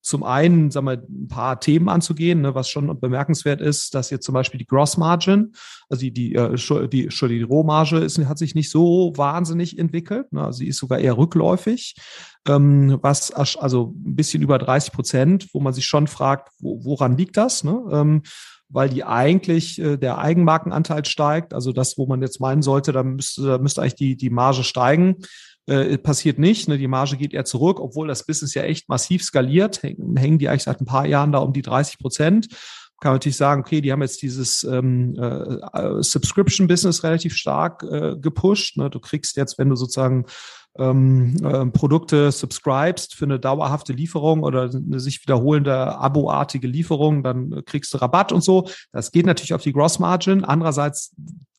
zum 0.02 0.24
einen, 0.24 0.70
sagen 0.72 0.86
wir, 0.86 0.94
ein 0.94 1.28
paar 1.28 1.60
Themen 1.60 1.88
anzugehen, 1.88 2.40
ne, 2.40 2.54
was 2.56 2.68
schon 2.68 2.98
bemerkenswert 3.00 3.60
ist, 3.60 3.94
dass 3.94 4.10
jetzt 4.10 4.26
zum 4.26 4.32
Beispiel 4.32 4.58
die 4.58 4.66
Gross 4.66 4.96
Margin, 4.96 5.52
also 5.88 6.00
die, 6.00 6.12
die, 6.12 6.34
äh, 6.34 6.88
die, 6.88 7.08
die 7.08 7.42
Rohmarge 7.42 7.98
ist, 7.98 8.18
hat 8.18 8.38
sich 8.38 8.56
nicht 8.56 8.70
so 8.70 9.12
wahnsinnig 9.16 9.78
entwickelt. 9.78 10.32
Ne, 10.32 10.44
also 10.44 10.58
sie 10.58 10.66
ist 10.66 10.78
sogar 10.78 10.98
eher 10.98 11.16
rückläufig, 11.16 11.94
ähm, 12.48 12.98
was 13.00 13.30
also 13.30 13.94
ein 14.04 14.16
bisschen 14.16 14.42
über 14.42 14.58
30 14.58 14.92
Prozent, 14.92 15.48
wo 15.52 15.60
man 15.60 15.72
sich 15.72 15.86
schon 15.86 16.08
fragt, 16.08 16.48
wo, 16.58 16.84
woran 16.84 17.16
liegt 17.16 17.36
das? 17.36 17.62
Ne? 17.62 17.80
Ähm, 17.92 18.22
weil 18.72 18.88
die 18.88 19.04
eigentlich 19.04 19.78
äh, 19.78 19.96
der 19.96 20.18
Eigenmarkenanteil 20.18 21.04
steigt, 21.04 21.54
also 21.54 21.72
das, 21.72 21.98
wo 21.98 22.06
man 22.06 22.22
jetzt 22.22 22.40
meinen 22.40 22.62
sollte, 22.62 22.92
da 22.92 23.02
müsste, 23.02 23.42
da 23.42 23.58
müsste 23.58 23.82
eigentlich 23.82 23.94
die, 23.94 24.16
die 24.16 24.30
Marge 24.30 24.64
steigen 24.64 25.18
äh, 25.66 25.96
passiert 25.98 26.38
nicht. 26.38 26.68
Ne? 26.68 26.78
Die 26.78 26.88
Marge 26.88 27.16
geht 27.16 27.34
eher 27.34 27.44
zurück, 27.44 27.78
obwohl 27.78 28.08
das 28.08 28.26
Business 28.26 28.54
ja 28.54 28.62
echt 28.62 28.88
massiv 28.88 29.22
skaliert. 29.22 29.82
Hängen, 29.82 30.16
hängen 30.16 30.38
die 30.38 30.48
eigentlich 30.48 30.64
seit 30.64 30.80
ein 30.80 30.86
paar 30.86 31.06
Jahren 31.06 31.32
da 31.32 31.38
um 31.38 31.52
die 31.52 31.62
30 31.62 31.98
Prozent. 31.98 32.48
Kann 33.00 33.10
man 33.10 33.14
natürlich 33.16 33.36
sagen, 33.36 33.62
okay, 33.62 33.80
die 33.80 33.90
haben 33.90 34.02
jetzt 34.02 34.22
dieses 34.22 34.64
ähm, 34.64 35.16
äh, 35.16 36.02
Subscription-Business 36.02 37.02
relativ 37.02 37.34
stark 37.36 37.82
äh, 37.82 38.16
gepusht. 38.16 38.76
Ne? 38.76 38.90
Du 38.90 39.00
kriegst 39.00 39.36
jetzt, 39.36 39.58
wenn 39.58 39.68
du 39.68 39.76
sozusagen 39.76 40.24
ähm, 40.78 41.36
äh, 41.44 41.66
Produkte 41.66 42.32
subscribest 42.32 43.14
für 43.14 43.24
eine 43.24 43.38
dauerhafte 43.38 43.92
Lieferung 43.92 44.42
oder 44.42 44.70
eine 44.70 45.00
sich 45.00 45.22
wiederholende 45.22 45.96
aboartige 45.98 46.66
Lieferung, 46.66 47.22
dann 47.22 47.64
kriegst 47.64 47.92
du 47.92 47.98
Rabatt 47.98 48.32
und 48.32 48.42
so. 48.42 48.68
Das 48.92 49.12
geht 49.12 49.26
natürlich 49.26 49.54
auf 49.54 49.62
die 49.62 49.72
Gross 49.72 49.98
Margin. 49.98 50.44
Andererseits 50.44 51.14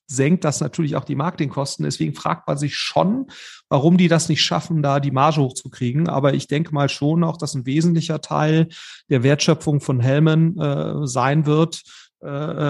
senkt 0.07 0.43
das 0.43 0.61
natürlich 0.61 0.95
auch 0.95 1.05
die 1.05 1.15
Marketingkosten. 1.15 1.85
Deswegen 1.85 2.13
fragt 2.13 2.47
man 2.47 2.57
sich 2.57 2.75
schon, 2.75 3.27
warum 3.69 3.97
die 3.97 4.07
das 4.07 4.29
nicht 4.29 4.43
schaffen, 4.43 4.81
da 4.81 4.99
die 4.99 5.11
Marge 5.11 5.41
hochzukriegen. 5.41 6.07
Aber 6.07 6.33
ich 6.33 6.47
denke 6.47 6.73
mal 6.73 6.89
schon 6.89 7.23
auch, 7.23 7.37
dass 7.37 7.55
ein 7.55 7.65
wesentlicher 7.65 8.21
Teil 8.21 8.67
der 9.09 9.23
Wertschöpfung 9.23 9.81
von 9.81 9.99
Helmen 9.99 10.59
äh, 10.59 11.07
sein 11.07 11.45
wird, 11.45 11.75
äh, 11.77 12.02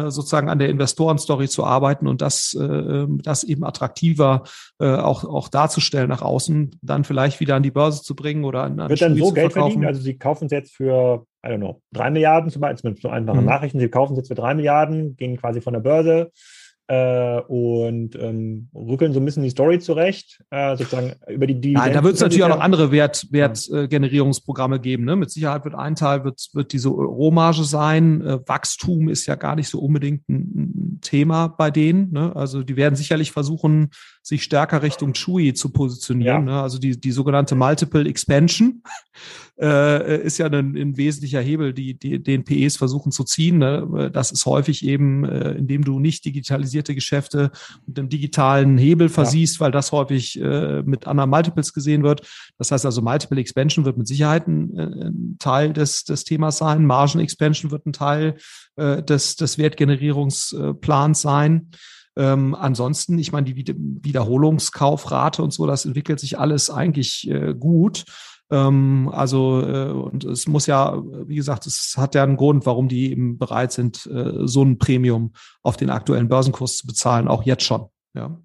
sozusagen 0.10 0.50
an 0.50 0.60
der 0.60 0.70
Investorenstory 0.70 1.48
zu 1.48 1.63
arbeiten 1.63 2.08
und 2.08 2.22
das, 2.22 2.54
äh, 2.60 3.06
das 3.08 3.44
eben 3.44 3.63
attraktiver 3.63 4.44
äh, 4.80 4.96
auch, 4.96 5.24
auch 5.24 5.48
darzustellen 5.48 6.10
nach 6.10 6.22
außen, 6.22 6.80
dann 6.82 7.04
vielleicht 7.04 7.39
wieder 7.39 7.56
an 7.56 7.63
die 7.63 7.72
Börse 7.72 8.02
zu 8.02 8.16
bringen 8.16 8.46
oder 8.46 8.63
an, 8.63 8.80
an 8.80 8.89
Wird 8.89 9.02
dann 9.02 9.16
so 9.16 9.32
Geld 9.32 9.54
verdienen? 9.54 9.86
Also 9.86 10.02
Sie 10.02 10.18
kaufen 10.18 10.46
es 10.46 10.52
jetzt 10.52 10.76
für, 10.76 11.26
I 11.46 11.50
don't 11.50 11.58
know, 11.58 11.82
drei 11.92 12.10
Milliarden, 12.10 12.50
zum 12.50 12.62
Beispiel, 12.62 12.78
zumindest 12.78 13.04
so 13.04 13.10
einfache 13.10 13.42
mhm. 13.42 13.46
Nachrichten, 13.46 13.80
Sie 13.80 13.89
kaufen 13.89 14.13
es 14.13 14.18
jetzt 14.18 14.28
für 14.30 14.36
drei 14.36 14.54
Milliarden, 14.56 15.16
gehen 15.16 15.38
quasi 15.38 15.62
von 15.62 15.74
der 15.74 15.82
Börse, 15.82 16.32
äh, 16.88 17.39
und 17.41 18.15
ähm, 18.15 18.69
rückeln 18.74 19.13
so 19.13 19.19
ein 19.19 19.26
bisschen 19.26 19.43
die 19.43 19.50
Story 19.50 19.80
zurecht, 19.80 20.43
äh, 20.50 20.76
sozusagen 20.76 21.13
über 21.30 21.48
die 21.48 21.56
Dividenden. 21.56 21.82
Nein, 21.82 21.93
da 21.93 22.04
wird 22.04 22.15
es 22.15 22.22
natürlich 22.22 22.43
auch 22.43 22.50
noch 22.50 22.60
andere 22.60 22.91
Wert, 22.91 23.28
Wertgenerierungsprogramme 23.32 24.80
geben. 24.80 25.06
Ne? 25.06 25.15
Mit 25.15 25.32
Sicherheit 25.32 25.63
wird 25.63 25.76
ein 25.76 25.96
Teil 25.96 26.24
wird, 26.26 26.50
wird 26.54 26.74
diese 26.74 26.89
Rohmarge 26.89 27.63
sein. 27.63 28.22
Äh, 28.22 28.39
Wachstum 28.48 29.08
ist 29.08 29.26
ja 29.26 29.36
gar 29.36 29.56
nicht 29.56 29.69
so 29.69 29.80
unbedingt 29.80 30.28
ein, 30.28 30.36
ein 30.36 31.00
Thema 31.02 31.48
bei 31.48 31.72
denen. 31.72 32.12
Ne? 32.12 32.36
Also 32.36 32.63
die 32.63 32.76
werden 32.76 32.96
sicherlich 32.96 33.32
versuchen, 33.32 33.91
sich 34.22 34.43
stärker 34.43 34.82
Richtung 34.82 35.13
Chewy 35.13 35.54
zu 35.54 35.72
positionieren. 35.72 36.48
Ja. 36.48 36.54
Ne? 36.54 36.62
Also 36.62 36.80
die, 36.80 37.00
die 37.00 37.12
sogenannte 37.12 37.56
Multiple 37.56 38.08
Expansion 38.08 38.84
äh, 39.60 40.24
ist 40.24 40.39
ja 40.39 40.48
ein, 40.48 40.76
ein 40.76 40.98
wesentlicher 40.98 41.39
Hebel, 41.39 41.74
die, 41.74 41.94
die 41.94 42.22
den 42.22 42.44
PEs 42.44 42.78
versuchen 42.78 43.12
zu 43.12 43.24
ziehen. 43.24 43.60
Ne? 43.60 44.10
Das 44.12 44.32
ist 44.32 44.46
häufig 44.46 44.86
eben, 44.86 45.26
äh, 45.26 45.52
indem 45.52 45.84
du 45.84 46.00
nicht 46.00 46.26
digitalisierte 46.26 46.96
Geschäfte 46.96 47.52
mit 47.86 48.00
einem 48.00 48.10
digitalen 48.10 48.78
Hebel 48.78 49.10
versiehst, 49.10 49.56
ja. 49.56 49.62
weil 49.62 49.72
das 49.72 49.92
häufig 49.92 50.39
äh, 50.42 50.82
mit 50.84 51.08
anderen 51.08 51.30
Multiples 51.30 51.74
gesehen 51.74 52.04
wird. 52.04 52.28
Das 52.58 52.72
heißt 52.72 52.86
also, 52.86 53.02
Multiple 53.02 53.39
Expansion 53.39 53.86
wird 53.86 53.98
mit 53.98 54.08
Sicherheit 54.08 54.48
ein, 54.48 54.78
ein 54.78 55.36
Teil 55.39 55.74
des, 55.74 56.04
des 56.04 56.24
Themas 56.24 56.58
sein. 56.58 56.86
Margin 56.86 57.22
Expansion 57.22 57.72
wird 57.72 57.86
ein 57.86 57.94
Teil 57.94 58.36
äh, 58.76 59.04
des, 59.04 59.36
des 59.36 59.58
Wertgenerierungsplans 59.58 61.22
sein. 61.22 61.70
Ähm, 62.16 62.56
ansonsten, 62.56 63.18
ich 63.18 63.32
meine, 63.32 63.52
die 63.52 63.56
Wiederholungskaufrate 63.56 65.42
und 65.42 65.52
so, 65.52 65.66
das 65.66 65.86
entwickelt 65.86 66.20
sich 66.20 66.38
alles 66.38 66.70
eigentlich 66.70 67.30
äh, 67.30 67.56
gut. 67.58 68.06
Ähm, 68.54 69.10
also, 69.12 69.62
äh, 69.62 69.92
und 69.92 70.24
es 70.26 70.48
muss 70.48 70.68
ja, 70.68 71.02
wie 71.26 71.36
gesagt, 71.36 71.66
es 71.66 71.96
hat 71.98 72.13
ja 72.13 72.22
einen 72.22 72.38
Grund, 72.38 72.68
warum 72.68 72.88
die 72.88 73.12
eben 73.12 73.39
bereit 73.39 73.72
sind, 73.72 74.06
äh, 74.06 74.46
so 74.46 74.63
ein 74.63 74.78
Premium 74.78 75.34
auf 75.63 75.76
den 75.76 75.89
aktuellen 75.89 76.30
Börsenkurs 76.30 76.78
zu 76.78 76.86
bezahlen, 76.86 77.28
auch 77.28 77.44
jetzt 77.44 77.63
schon. 77.63 77.88
Ja. 78.13 78.39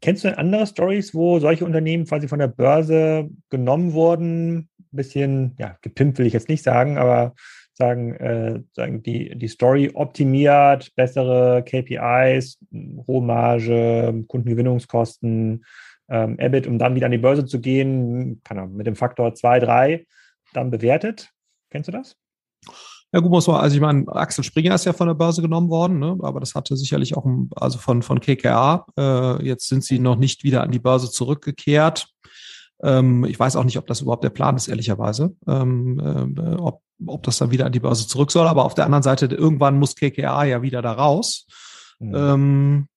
Kennst 0.00 0.24
du 0.24 0.28
denn 0.28 0.38
andere 0.38 0.66
Stories, 0.66 1.14
wo 1.14 1.38
solche 1.38 1.64
Unternehmen 1.64 2.06
quasi 2.06 2.26
von 2.26 2.40
der 2.40 2.48
Börse 2.48 3.30
genommen 3.50 3.92
wurden? 3.92 4.56
Ein 4.58 4.68
bisschen, 4.90 5.54
ja, 5.58 5.76
gepimpt 5.80 6.18
will 6.18 6.26
ich 6.26 6.32
jetzt 6.32 6.48
nicht 6.48 6.64
sagen, 6.64 6.98
aber 6.98 7.34
sagen, 7.74 8.14
äh, 8.16 8.62
sagen 8.72 9.04
die, 9.04 9.38
die 9.38 9.48
Story 9.48 9.92
optimiert, 9.94 10.92
bessere 10.96 11.62
KPIs, 11.64 12.58
hohe 13.06 13.22
Marge, 13.22 14.24
Kundengewinnungskosten, 14.26 15.64
ähm, 16.12 16.38
EBIT, 16.38 16.66
um 16.66 16.78
dann 16.78 16.94
wieder 16.94 17.06
an 17.06 17.12
die 17.12 17.18
Börse 17.18 17.46
zu 17.46 17.58
gehen, 17.58 18.40
kann 18.44 18.58
er 18.58 18.66
mit 18.66 18.86
dem 18.86 18.96
Faktor 18.96 19.34
2, 19.34 19.60
3 19.60 20.06
dann 20.52 20.70
bewertet. 20.70 21.30
Kennst 21.70 21.88
du 21.88 21.92
das? 21.92 22.16
Ja, 23.14 23.20
gut, 23.20 23.30
muss 23.30 23.46
man, 23.46 23.56
also 23.56 23.74
ich 23.74 23.80
meine, 23.80 24.06
Axel 24.08 24.44
Springer 24.44 24.74
ist 24.74 24.84
ja 24.84 24.92
von 24.92 25.06
der 25.06 25.14
Börse 25.14 25.42
genommen 25.42 25.68
worden, 25.68 25.98
ne? 25.98 26.16
aber 26.22 26.40
das 26.40 26.54
hatte 26.54 26.76
sicherlich 26.76 27.16
auch, 27.16 27.26
also 27.56 27.78
von, 27.78 28.02
von 28.02 28.20
KKA. 28.20 28.86
Äh, 28.98 29.44
jetzt 29.44 29.68
sind 29.68 29.84
sie 29.84 29.98
noch 29.98 30.16
nicht 30.16 30.44
wieder 30.44 30.62
an 30.62 30.70
die 30.70 30.78
Börse 30.78 31.10
zurückgekehrt. 31.10 32.08
Ähm, 32.82 33.24
ich 33.24 33.38
weiß 33.38 33.56
auch 33.56 33.64
nicht, 33.64 33.78
ob 33.78 33.86
das 33.86 34.00
überhaupt 34.00 34.24
der 34.24 34.30
Plan 34.30 34.56
ist, 34.56 34.68
ehrlicherweise, 34.68 35.34
ähm, 35.46 35.98
äh, 36.38 36.54
ob, 36.54 36.82
ob 37.06 37.22
das 37.22 37.38
dann 37.38 37.50
wieder 37.50 37.66
an 37.66 37.72
die 37.72 37.80
Börse 37.80 38.06
zurück 38.06 38.32
soll. 38.32 38.48
Aber 38.48 38.64
auf 38.64 38.74
der 38.74 38.84
anderen 38.84 39.02
Seite, 39.02 39.26
irgendwann 39.26 39.78
muss 39.78 39.94
KKA 39.94 40.44
ja 40.44 40.62
wieder 40.62 40.82
da 40.82 40.92
raus. 40.92 41.46
Mhm. 41.98 42.14
Ähm, 42.14 42.88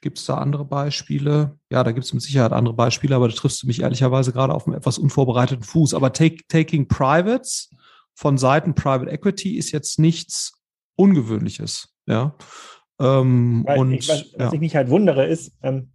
Gibt 0.00 0.18
es 0.18 0.26
da 0.26 0.34
andere 0.34 0.64
Beispiele? 0.64 1.58
Ja, 1.70 1.84
da 1.84 1.92
gibt 1.92 2.04
es 2.04 2.12
mit 2.12 2.22
Sicherheit 2.22 2.52
andere 2.52 2.74
Beispiele, 2.74 3.14
aber 3.14 3.28
da 3.28 3.34
triffst 3.34 3.62
du 3.62 3.66
mich 3.66 3.82
ehrlicherweise 3.82 4.32
gerade 4.32 4.54
auf 4.54 4.66
einem 4.66 4.76
etwas 4.76 4.98
unvorbereiteten 4.98 5.64
Fuß. 5.64 5.94
Aber 5.94 6.12
take, 6.12 6.46
Taking 6.48 6.88
Privates 6.88 7.70
von 8.14 8.38
Seiten 8.38 8.74
Private 8.74 9.10
Equity 9.10 9.56
ist 9.56 9.72
jetzt 9.72 9.98
nichts 9.98 10.52
Ungewöhnliches. 10.96 11.94
Ja. 12.06 12.34
Ähm, 13.00 13.66
und, 13.76 13.92
ich, 13.92 14.08
was, 14.08 14.32
was 14.36 14.52
ich 14.52 14.60
mich 14.60 14.74
halt 14.74 14.90
wundere, 14.90 15.26
ist, 15.26 15.52
ähm, 15.62 15.90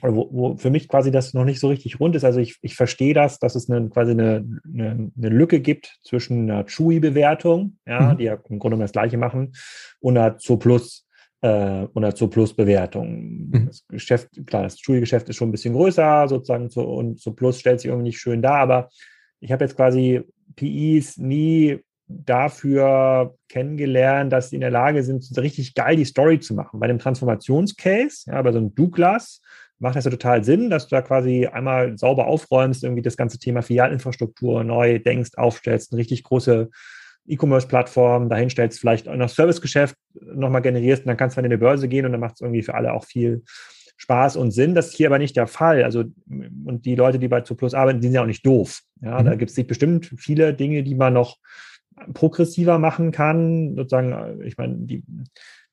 wo, 0.00 0.28
wo 0.32 0.56
für 0.56 0.70
mich 0.70 0.88
quasi 0.88 1.10
das 1.10 1.34
noch 1.34 1.44
nicht 1.44 1.60
so 1.60 1.68
richtig 1.68 2.00
rund 2.00 2.16
ist. 2.16 2.24
Also 2.24 2.40
ich, 2.40 2.58
ich 2.62 2.74
verstehe 2.74 3.14
das, 3.14 3.38
dass 3.38 3.54
es 3.54 3.70
eine, 3.70 3.88
quasi 3.90 4.12
eine, 4.12 4.44
eine, 4.64 5.12
eine 5.16 5.28
Lücke 5.28 5.60
gibt 5.60 5.98
zwischen 6.02 6.50
einer 6.50 6.64
Chewy-Bewertung, 6.64 7.78
ja, 7.86 8.12
mhm. 8.12 8.18
die 8.18 8.24
ja 8.24 8.38
im 8.48 8.58
Grunde 8.58 8.78
das 8.78 8.92
Gleiche 8.92 9.18
machen, 9.18 9.52
und 10.00 10.16
einer 10.16 10.38
Zooplus 10.38 11.01
äh, 11.42 11.86
oder 11.92 12.14
zur 12.14 12.30
Plus-Bewertung. 12.30 13.50
Mhm. 13.50 13.66
Das 13.66 13.86
Geschäft, 13.88 14.28
klar, 14.46 14.62
das 14.62 14.80
Schulgeschäft 14.80 15.28
ist 15.28 15.36
schon 15.36 15.48
ein 15.48 15.52
bisschen 15.52 15.74
größer 15.74 16.28
sozusagen 16.28 16.70
zu, 16.70 16.82
und 16.82 17.20
zu 17.20 17.34
Plus 17.34 17.60
stellt 17.60 17.80
sich 17.80 17.88
irgendwie 17.88 18.08
nicht 18.08 18.20
schön 18.20 18.40
dar, 18.40 18.60
aber 18.60 18.88
ich 19.40 19.52
habe 19.52 19.64
jetzt 19.64 19.76
quasi 19.76 20.22
PIs 20.56 21.18
nie 21.18 21.80
dafür 22.06 23.34
kennengelernt, 23.48 24.32
dass 24.32 24.50
sie 24.50 24.56
in 24.56 24.60
der 24.60 24.70
Lage 24.70 25.02
sind, 25.02 25.24
so 25.24 25.40
richtig 25.40 25.74
geil 25.74 25.96
die 25.96 26.04
Story 26.04 26.40
zu 26.40 26.54
machen. 26.54 26.78
Bei 26.78 26.86
dem 26.86 26.98
Transformationscase, 26.98 28.30
ja, 28.30 28.42
bei 28.42 28.52
so 28.52 28.58
einem 28.58 28.74
Douglas, 28.74 29.40
macht 29.78 29.96
das 29.96 30.04
ja 30.04 30.10
total 30.10 30.44
Sinn, 30.44 30.70
dass 30.70 30.86
du 30.86 30.94
da 30.94 31.02
quasi 31.02 31.46
einmal 31.46 31.98
sauber 31.98 32.26
aufräumst, 32.26 32.84
irgendwie 32.84 33.02
das 33.02 33.16
ganze 33.16 33.38
Thema 33.38 33.62
Filialinfrastruktur 33.62 34.62
neu 34.62 35.00
denkst, 35.00 35.32
aufstellst, 35.36 35.92
eine 35.92 35.98
richtig 35.98 36.22
große 36.22 36.70
E-Commerce-Plattform 37.26 38.28
dahin 38.28 38.50
stellst, 38.50 38.80
vielleicht 38.80 39.08
auch 39.08 39.16
noch 39.16 39.28
Servicegeschäft 39.28 39.96
nochmal 40.20 40.62
generierst 40.62 41.04
und 41.04 41.08
dann 41.08 41.16
kannst 41.16 41.36
du 41.36 41.38
dann 41.38 41.50
in 41.50 41.56
die 41.56 41.62
Börse 41.62 41.88
gehen 41.88 42.04
und 42.04 42.12
dann 42.12 42.20
macht 42.20 42.34
es 42.34 42.40
irgendwie 42.40 42.62
für 42.62 42.74
alle 42.74 42.92
auch 42.92 43.04
viel 43.04 43.42
Spaß 43.96 44.36
und 44.36 44.50
Sinn. 44.50 44.74
Das 44.74 44.88
ist 44.88 44.96
hier 44.96 45.06
aber 45.06 45.18
nicht 45.18 45.36
der 45.36 45.46
Fall. 45.46 45.84
Also, 45.84 46.04
und 46.64 46.84
die 46.84 46.96
Leute, 46.96 47.18
die 47.18 47.28
bei 47.28 47.42
Zuplus 47.42 47.74
arbeiten, 47.74 48.00
die 48.00 48.08
sind 48.08 48.14
ja 48.14 48.22
auch 48.22 48.26
nicht 48.26 48.44
doof. 48.44 48.80
Ja, 49.00 49.20
mhm. 49.20 49.26
da 49.26 49.34
gibt 49.36 49.56
es 49.56 49.66
bestimmt 49.66 50.12
viele 50.16 50.54
Dinge, 50.54 50.82
die 50.82 50.96
man 50.96 51.12
noch 51.12 51.36
progressiver 52.12 52.78
machen 52.78 53.12
kann. 53.12 53.76
Sozusagen, 53.76 54.42
ich 54.42 54.56
meine, 54.56 54.74
die 54.78 55.04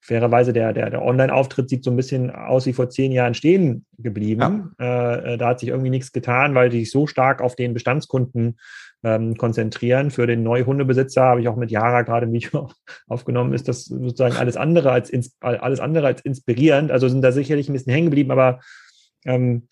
fairerweise 0.02 0.54
der, 0.54 0.74
der, 0.74 0.90
der 0.90 1.02
Online-Auftritt 1.02 1.70
sieht 1.70 1.84
so 1.84 1.92
ein 1.92 1.98
bisschen 1.98 2.30
aus 2.32 2.66
wie 2.66 2.74
vor 2.74 2.90
zehn 2.90 3.12
Jahren 3.12 3.34
stehen 3.34 3.86
geblieben. 3.98 4.74
Ja. 4.80 5.16
Äh, 5.16 5.38
da 5.38 5.50
hat 5.50 5.60
sich 5.60 5.70
irgendwie 5.70 5.90
nichts 5.90 6.12
getan, 6.12 6.56
weil 6.56 6.70
die 6.70 6.80
sich 6.80 6.92
so 6.92 7.08
stark 7.08 7.42
auf 7.42 7.56
den 7.56 7.74
Bestandskunden 7.74 8.58
ähm, 9.04 9.36
konzentrieren. 9.38 10.12
Für 10.12 10.28
den 10.28 10.44
Neuhundebesitzer 10.44 11.24
habe 11.24 11.42
ich 11.42 11.48
auch 11.48 11.56
mit 11.56 11.72
Jara 11.72 12.02
gerade 12.02 12.28
ein 12.28 12.34
Video 12.34 12.72
aufgenommen, 13.08 13.54
ist 13.54 13.68
das 13.68 13.86
sozusagen 13.86 14.36
alles 14.36 14.58
andere 14.58 14.92
als, 14.92 15.12
alles 15.42 15.80
andere 15.80 16.08
als 16.08 16.22
inspirierend. 16.22 16.92
Also 16.92 17.08
sind 17.08 17.22
da 17.22 17.32
sicherlich 17.32 17.70
ein 17.70 17.74
bisschen 17.74 17.94
hängen 17.94 18.08
geblieben, 18.08 18.32
aber 18.32 18.60
ähm, 19.26 19.68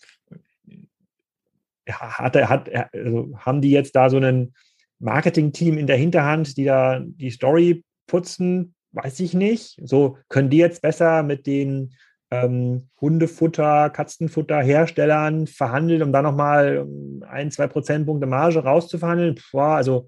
hat, 1.89 2.35
hat, 2.35 2.69
also 2.93 3.37
haben 3.37 3.61
die 3.61 3.71
jetzt 3.71 3.95
da 3.95 4.09
so 4.09 4.17
ein 4.17 4.53
Marketing-Team 4.99 5.77
in 5.77 5.87
der 5.87 5.97
Hinterhand, 5.97 6.57
die 6.57 6.65
da 6.65 6.99
die 7.01 7.29
Story 7.29 7.83
putzen? 8.07 8.73
Weiß 8.91 9.19
ich 9.19 9.33
nicht. 9.33 9.79
So 9.83 10.17
können 10.27 10.49
die 10.49 10.57
jetzt 10.57 10.81
besser 10.81 11.23
mit 11.23 11.45
den 11.45 11.93
ähm, 12.29 12.89
Hundefutter, 12.99 13.89
Katzenfutter-Herstellern 13.89 15.47
verhandelt, 15.47 16.01
um 16.01 16.11
da 16.11 16.21
nochmal 16.21 16.85
ein, 17.27 17.51
zwei 17.51 17.67
Prozentpunkte 17.67 18.27
Marge 18.27 18.59
rauszuverhandeln. 18.59 19.35
Boah, 19.51 19.75
also 19.75 20.07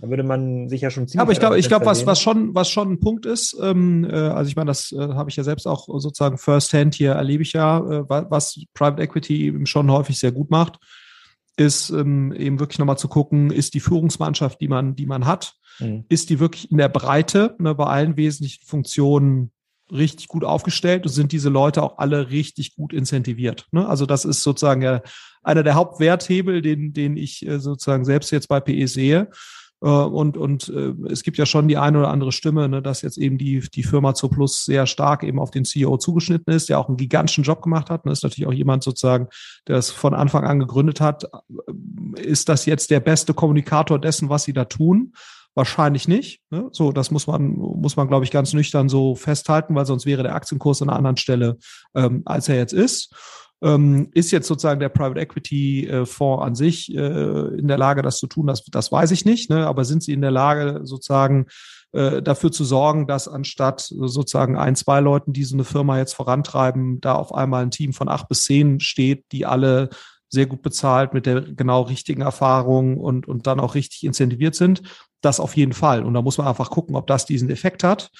da 0.00 0.08
würde 0.08 0.22
man 0.22 0.68
sich 0.68 0.82
ja 0.82 0.90
schon 0.90 1.08
ziemlich. 1.08 1.20
Aber 1.20 1.32
ich 1.32 1.40
glaube, 1.40 1.58
ich 1.58 1.66
glaube, 1.66 1.86
was, 1.86 2.06
was 2.06 2.20
schon, 2.20 2.54
was 2.54 2.70
schon 2.70 2.92
ein 2.92 3.00
Punkt 3.00 3.26
ist, 3.26 3.56
ähm, 3.60 4.04
äh, 4.08 4.14
also 4.14 4.48
ich 4.48 4.54
meine, 4.54 4.68
das 4.68 4.92
äh, 4.92 4.98
habe 4.98 5.30
ich 5.30 5.36
ja 5.36 5.42
selbst 5.42 5.66
auch 5.66 5.88
sozusagen 5.98 6.38
firsthand 6.38 6.94
hier 6.94 7.12
erlebe 7.12 7.42
ich 7.42 7.52
ja, 7.52 7.78
äh, 7.78 8.04
was 8.08 8.60
Private 8.74 9.02
Equity 9.02 9.46
eben 9.46 9.66
schon 9.66 9.90
häufig 9.90 10.18
sehr 10.18 10.30
gut 10.30 10.50
macht, 10.50 10.78
ist 11.56 11.90
ähm, 11.90 12.32
eben 12.32 12.60
wirklich 12.60 12.78
nochmal 12.78 12.98
zu 12.98 13.08
gucken, 13.08 13.50
ist 13.50 13.74
die 13.74 13.80
Führungsmannschaft, 13.80 14.60
die 14.60 14.68
man, 14.68 14.94
die 14.94 15.06
man 15.06 15.26
hat, 15.26 15.54
mhm. 15.80 16.04
ist 16.08 16.30
die 16.30 16.38
wirklich 16.38 16.70
in 16.70 16.78
der 16.78 16.88
Breite 16.88 17.56
ne, 17.58 17.74
bei 17.74 17.86
allen 17.86 18.16
wesentlichen 18.16 18.64
Funktionen 18.64 19.50
richtig 19.92 20.28
gut 20.28 20.44
aufgestellt 20.44 21.04
und 21.04 21.12
sind 21.12 21.32
diese 21.32 21.48
Leute 21.48 21.82
auch 21.82 21.98
alle 21.98 22.30
richtig 22.30 22.74
gut 22.74 22.92
incentiviert. 22.92 23.66
Ne? 23.72 23.88
Also 23.88 24.06
das 24.06 24.24
ist 24.24 24.42
sozusagen 24.42 24.82
ja 24.82 25.02
einer 25.42 25.62
der 25.62 25.74
Hauptwerthebel, 25.74 26.62
den, 26.62 26.92
den 26.92 27.16
ich 27.16 27.46
äh, 27.46 27.58
sozusagen 27.58 28.04
selbst 28.04 28.30
jetzt 28.30 28.48
bei 28.48 28.60
PE 28.60 28.86
sehe. 28.88 29.30
Äh, 29.80 29.88
und 29.88 30.36
und 30.36 30.68
äh, 30.68 30.92
es 31.10 31.22
gibt 31.22 31.38
ja 31.38 31.46
schon 31.46 31.68
die 31.68 31.76
eine 31.76 31.98
oder 31.98 32.08
andere 32.08 32.32
Stimme, 32.32 32.68
ne, 32.68 32.82
dass 32.82 33.02
jetzt 33.02 33.18
eben 33.18 33.38
die, 33.38 33.60
die 33.60 33.82
Firma 33.82 34.14
Zo 34.14 34.28
Plus 34.28 34.64
sehr 34.64 34.86
stark 34.86 35.22
eben 35.22 35.38
auf 35.38 35.50
den 35.50 35.64
CEO 35.64 35.96
zugeschnitten 35.96 36.52
ist, 36.52 36.68
der 36.68 36.78
auch 36.78 36.88
einen 36.88 36.96
gigantischen 36.96 37.44
Job 37.44 37.62
gemacht 37.62 37.90
hat. 37.90 38.04
Und 38.04 38.12
ist 38.12 38.24
natürlich 38.24 38.48
auch 38.48 38.52
jemand 38.52 38.82
sozusagen, 38.82 39.28
der 39.66 39.76
es 39.76 39.90
von 39.90 40.14
Anfang 40.14 40.44
an 40.44 40.58
gegründet 40.58 41.00
hat. 41.00 41.24
Ist 42.16 42.48
das 42.48 42.66
jetzt 42.66 42.90
der 42.90 43.00
beste 43.00 43.34
Kommunikator 43.34 43.98
dessen, 43.98 44.28
was 44.28 44.44
sie 44.44 44.52
da 44.52 44.64
tun? 44.64 45.12
Wahrscheinlich 45.54 46.06
nicht. 46.06 46.40
Ne? 46.50 46.68
So, 46.72 46.92
das 46.92 47.10
muss 47.10 47.26
man, 47.26 47.56
muss 47.56 47.96
man, 47.96 48.06
glaube 48.06 48.24
ich, 48.24 48.30
ganz 48.30 48.52
nüchtern 48.52 48.88
so 48.88 49.14
festhalten, 49.14 49.74
weil 49.74 49.86
sonst 49.86 50.06
wäre 50.06 50.22
der 50.22 50.34
Aktienkurs 50.34 50.82
an 50.82 50.88
einer 50.88 50.98
anderen 50.98 51.16
Stelle, 51.16 51.58
ähm, 51.94 52.22
als 52.24 52.48
er 52.48 52.56
jetzt 52.56 52.72
ist. 52.72 53.12
Ähm, 53.60 54.08
ist 54.12 54.30
jetzt 54.30 54.46
sozusagen 54.46 54.78
der 54.78 54.88
Private 54.88 55.18
Equity 55.18 55.88
äh, 55.88 56.06
Fonds 56.06 56.44
an 56.44 56.54
sich 56.54 56.94
äh, 56.94 57.58
in 57.58 57.66
der 57.66 57.78
Lage, 57.78 58.02
das 58.02 58.18
zu 58.18 58.28
tun? 58.28 58.46
Das, 58.46 58.64
das 58.66 58.92
weiß 58.92 59.10
ich 59.10 59.24
nicht. 59.24 59.50
Ne? 59.50 59.66
Aber 59.66 59.84
sind 59.84 60.04
sie 60.04 60.12
in 60.12 60.20
der 60.20 60.30
Lage, 60.30 60.80
sozusagen 60.84 61.46
äh, 61.92 62.22
dafür 62.22 62.52
zu 62.52 62.64
sorgen, 62.64 63.06
dass 63.06 63.26
anstatt 63.26 63.80
sozusagen 63.80 64.56
ein, 64.56 64.76
zwei 64.76 65.00
Leuten, 65.00 65.32
die 65.32 65.44
so 65.44 65.56
eine 65.56 65.64
Firma 65.64 65.98
jetzt 65.98 66.12
vorantreiben, 66.12 67.00
da 67.00 67.14
auf 67.14 67.34
einmal 67.34 67.62
ein 67.62 67.72
Team 67.72 67.92
von 67.92 68.08
acht 68.08 68.28
bis 68.28 68.44
zehn 68.44 68.78
steht, 68.78 69.24
die 69.32 69.44
alle 69.44 69.88
sehr 70.28 70.46
gut 70.46 70.62
bezahlt 70.62 71.14
mit 71.14 71.26
der 71.26 71.40
genau 71.40 71.82
richtigen 71.82 72.20
Erfahrung 72.20 72.98
und, 72.98 73.26
und 73.26 73.46
dann 73.46 73.60
auch 73.60 73.74
richtig 73.74 74.04
incentiviert 74.04 74.54
sind 74.54 74.82
das 75.20 75.40
auf 75.40 75.56
jeden 75.56 75.72
Fall. 75.72 76.04
Und 76.04 76.14
da 76.14 76.22
muss 76.22 76.38
man 76.38 76.46
einfach 76.46 76.70
gucken, 76.70 76.96
ob 76.96 77.06
das 77.06 77.26
diesen 77.26 77.50
Effekt 77.50 77.84
hat. 77.84 78.10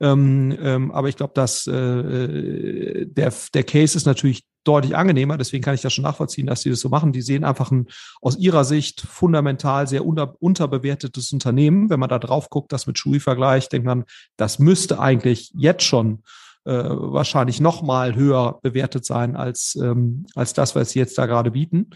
Ähm, 0.00 0.56
ähm, 0.60 0.90
aber 0.90 1.08
ich 1.08 1.16
glaube, 1.16 1.34
dass 1.34 1.66
äh, 1.66 1.72
äh, 1.72 3.06
der, 3.06 3.32
der 3.54 3.64
Case 3.64 3.96
ist 3.96 4.06
natürlich 4.06 4.44
deutlich 4.64 4.96
angenehmer. 4.96 5.36
Deswegen 5.36 5.62
kann 5.62 5.74
ich 5.74 5.82
das 5.82 5.92
schon 5.92 6.04
nachvollziehen, 6.04 6.46
dass 6.46 6.62
sie 6.62 6.70
das 6.70 6.80
so 6.80 6.88
machen. 6.88 7.12
Die 7.12 7.22
sehen 7.22 7.44
einfach 7.44 7.70
ein 7.70 7.86
aus 8.20 8.36
ihrer 8.36 8.64
Sicht 8.64 9.02
fundamental 9.02 9.86
sehr 9.86 10.04
unter, 10.04 10.34
unterbewertetes 10.40 11.32
Unternehmen. 11.32 11.90
Wenn 11.90 12.00
man 12.00 12.08
da 12.08 12.18
drauf 12.18 12.50
guckt, 12.50 12.72
das 12.72 12.86
mit 12.86 12.98
Shui 12.98 13.20
vergleicht, 13.20 13.72
denkt 13.72 13.86
man, 13.86 14.04
das 14.36 14.58
müsste 14.58 14.98
eigentlich 14.98 15.52
jetzt 15.54 15.84
schon 15.84 16.22
äh, 16.64 16.72
wahrscheinlich 16.72 17.60
noch 17.60 17.82
mal 17.82 18.14
höher 18.14 18.58
bewertet 18.62 19.04
sein 19.04 19.36
als, 19.36 19.76
ähm, 19.80 20.26
als 20.34 20.54
das, 20.54 20.74
was 20.74 20.90
sie 20.90 20.98
jetzt 20.98 21.18
da 21.18 21.26
gerade 21.26 21.50
bieten 21.52 21.90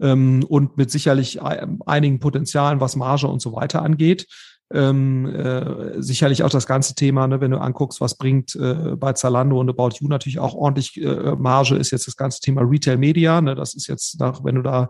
ähm, 0.00 0.44
und 0.48 0.76
mit 0.76 0.90
sicherlich 0.90 1.40
einigen 1.42 2.18
Potenzialen, 2.18 2.80
was 2.80 2.96
Marge 2.96 3.28
und 3.28 3.40
so 3.40 3.52
weiter 3.52 3.82
angeht. 3.82 4.26
Ähm, 4.72 5.26
äh, 5.26 6.02
sicherlich 6.02 6.42
auch 6.42 6.50
das 6.50 6.66
ganze 6.66 6.96
Thema, 6.96 7.28
ne, 7.28 7.40
wenn 7.40 7.52
du 7.52 7.60
anguckst, 7.60 8.00
was 8.00 8.16
bringt 8.16 8.56
äh, 8.56 8.96
bei 8.96 9.12
Zalando 9.12 9.60
und 9.60 9.70
About 9.70 9.98
You 10.00 10.08
natürlich 10.08 10.40
auch 10.40 10.54
ordentlich 10.54 11.00
äh, 11.00 11.36
Marge, 11.36 11.76
ist 11.76 11.92
jetzt 11.92 12.08
das 12.08 12.16
ganze 12.16 12.40
Thema 12.40 12.62
Retail 12.62 12.96
Media. 12.96 13.40
Ne, 13.40 13.54
das 13.54 13.74
ist 13.74 13.86
jetzt, 13.86 14.18
nach, 14.18 14.42
wenn 14.42 14.56
du 14.56 14.62
da 14.62 14.88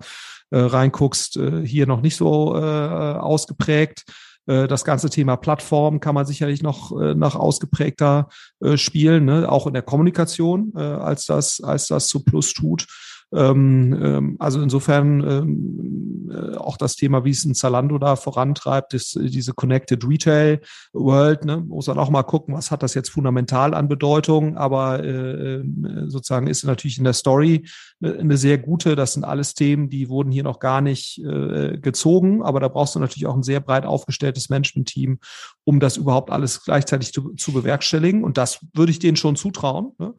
äh, 0.51 0.59
reinguckst, 0.59 1.37
äh, 1.37 1.67
hier 1.67 1.87
noch 1.87 2.01
nicht 2.01 2.17
so 2.17 2.57
äh, 2.57 2.59
ausgeprägt. 2.59 4.05
Äh, 4.47 4.69
das 4.69 4.85
ganze 4.85 5.11
Thema 5.11 5.37
Plattform 5.37 6.01
kann 6.01 6.15
man 6.15 6.27
sicherlich 6.27 6.63
noch 6.63 6.99
äh, 6.99 7.15
nach 7.15 7.35
ausgeprägter 7.35 8.29
äh, 8.61 8.77
spielen, 8.77 9.25
ne? 9.25 9.51
auch 9.51 9.67
in 9.67 9.75
der 9.75 9.83
Kommunikation, 9.83 10.75
als 10.77 11.27
das 11.27 11.61
als 11.63 11.89
das 11.89 12.09
zu 12.09 12.25
Plus 12.25 12.55
tut. 12.55 12.87
Ähm, 13.35 13.99
ähm, 14.01 14.37
also 14.39 14.63
insofern 14.63 15.21
ähm, 15.29 16.31
äh, 16.31 16.57
auch 16.57 16.77
das 16.77 16.97
Thema, 16.97 17.25
wie 17.25 17.31
es 17.31 17.45
ein 17.45 17.55
Zalando 17.55 17.99
da 17.99 18.17
vorantreibt, 18.17 18.95
ist 18.95 19.19
diese 19.21 19.53
Connected 19.53 20.07
Retail 20.07 20.61
World, 20.93 21.45
ne, 21.45 21.59
muss 21.59 21.89
man 21.89 21.99
auch 21.99 22.11
mal 22.11 22.23
gucken, 22.23 22.55
was 22.55 22.71
hat 22.71 22.83
das 22.83 22.95
jetzt 22.95 23.11
fundamental 23.11 23.75
an 23.75 23.89
Bedeutung, 23.89 24.57
aber 24.57 25.03
äh, 25.03 25.57
äh 25.57 25.65
sozusagen 26.09 26.47
ist 26.47 26.65
natürlich 26.65 26.99
in 26.99 27.05
der 27.05 27.13
Story 27.13 27.67
eine 28.01 28.37
sehr 28.37 28.59
gute. 28.59 28.97
Das 28.97 29.15
sind 29.15 29.25
alles 29.25 29.55
Themen, 29.55 29.89
die 29.89 30.09
wurden 30.09 30.31
hier 30.31 30.45
noch 30.45 30.59
gar 30.59 30.81
nicht 30.81 31.19
äh, 31.25 31.79
gezogen, 31.79 32.43
aber 32.43 32.61
da 32.61 32.69
brauchst 32.69 32.95
du 32.95 33.01
natürlich 33.01 33.27
auch 33.27 33.37
ein 33.37 33.43
sehr 33.43 33.61
breit 33.61 33.87
aufgestelltes 33.87 34.49
Management-Team, 34.49 35.19
um 35.65 35.81
das 35.81 35.97
überhaupt 35.97 36.31
alles 36.31 36.63
gleichzeitig 36.65 37.13
zu, 37.13 37.35
zu 37.35 37.53
bewerkstelligen. 37.53 38.25
Und 38.25 38.39
das 38.39 38.61
würde 38.75 38.93
ich 38.93 38.99
denen 38.99 39.17
schon 39.17 39.37
zutrauen. 39.37 39.93
Ne? 39.99 40.15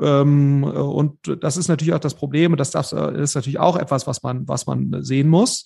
Ähm, 0.00 0.64
und 0.64 1.18
das 1.40 1.56
ist 1.56 1.68
natürlich 1.68 1.94
auch 1.94 2.00
das 2.00 2.14
Problem, 2.14 2.52
und 2.52 2.58
das 2.58 2.74
ist 2.74 3.34
natürlich 3.34 3.58
auch 3.58 3.76
etwas, 3.76 4.06
was 4.06 4.22
man, 4.22 4.48
was 4.48 4.66
man 4.66 5.02
sehen 5.02 5.28
muss. 5.28 5.64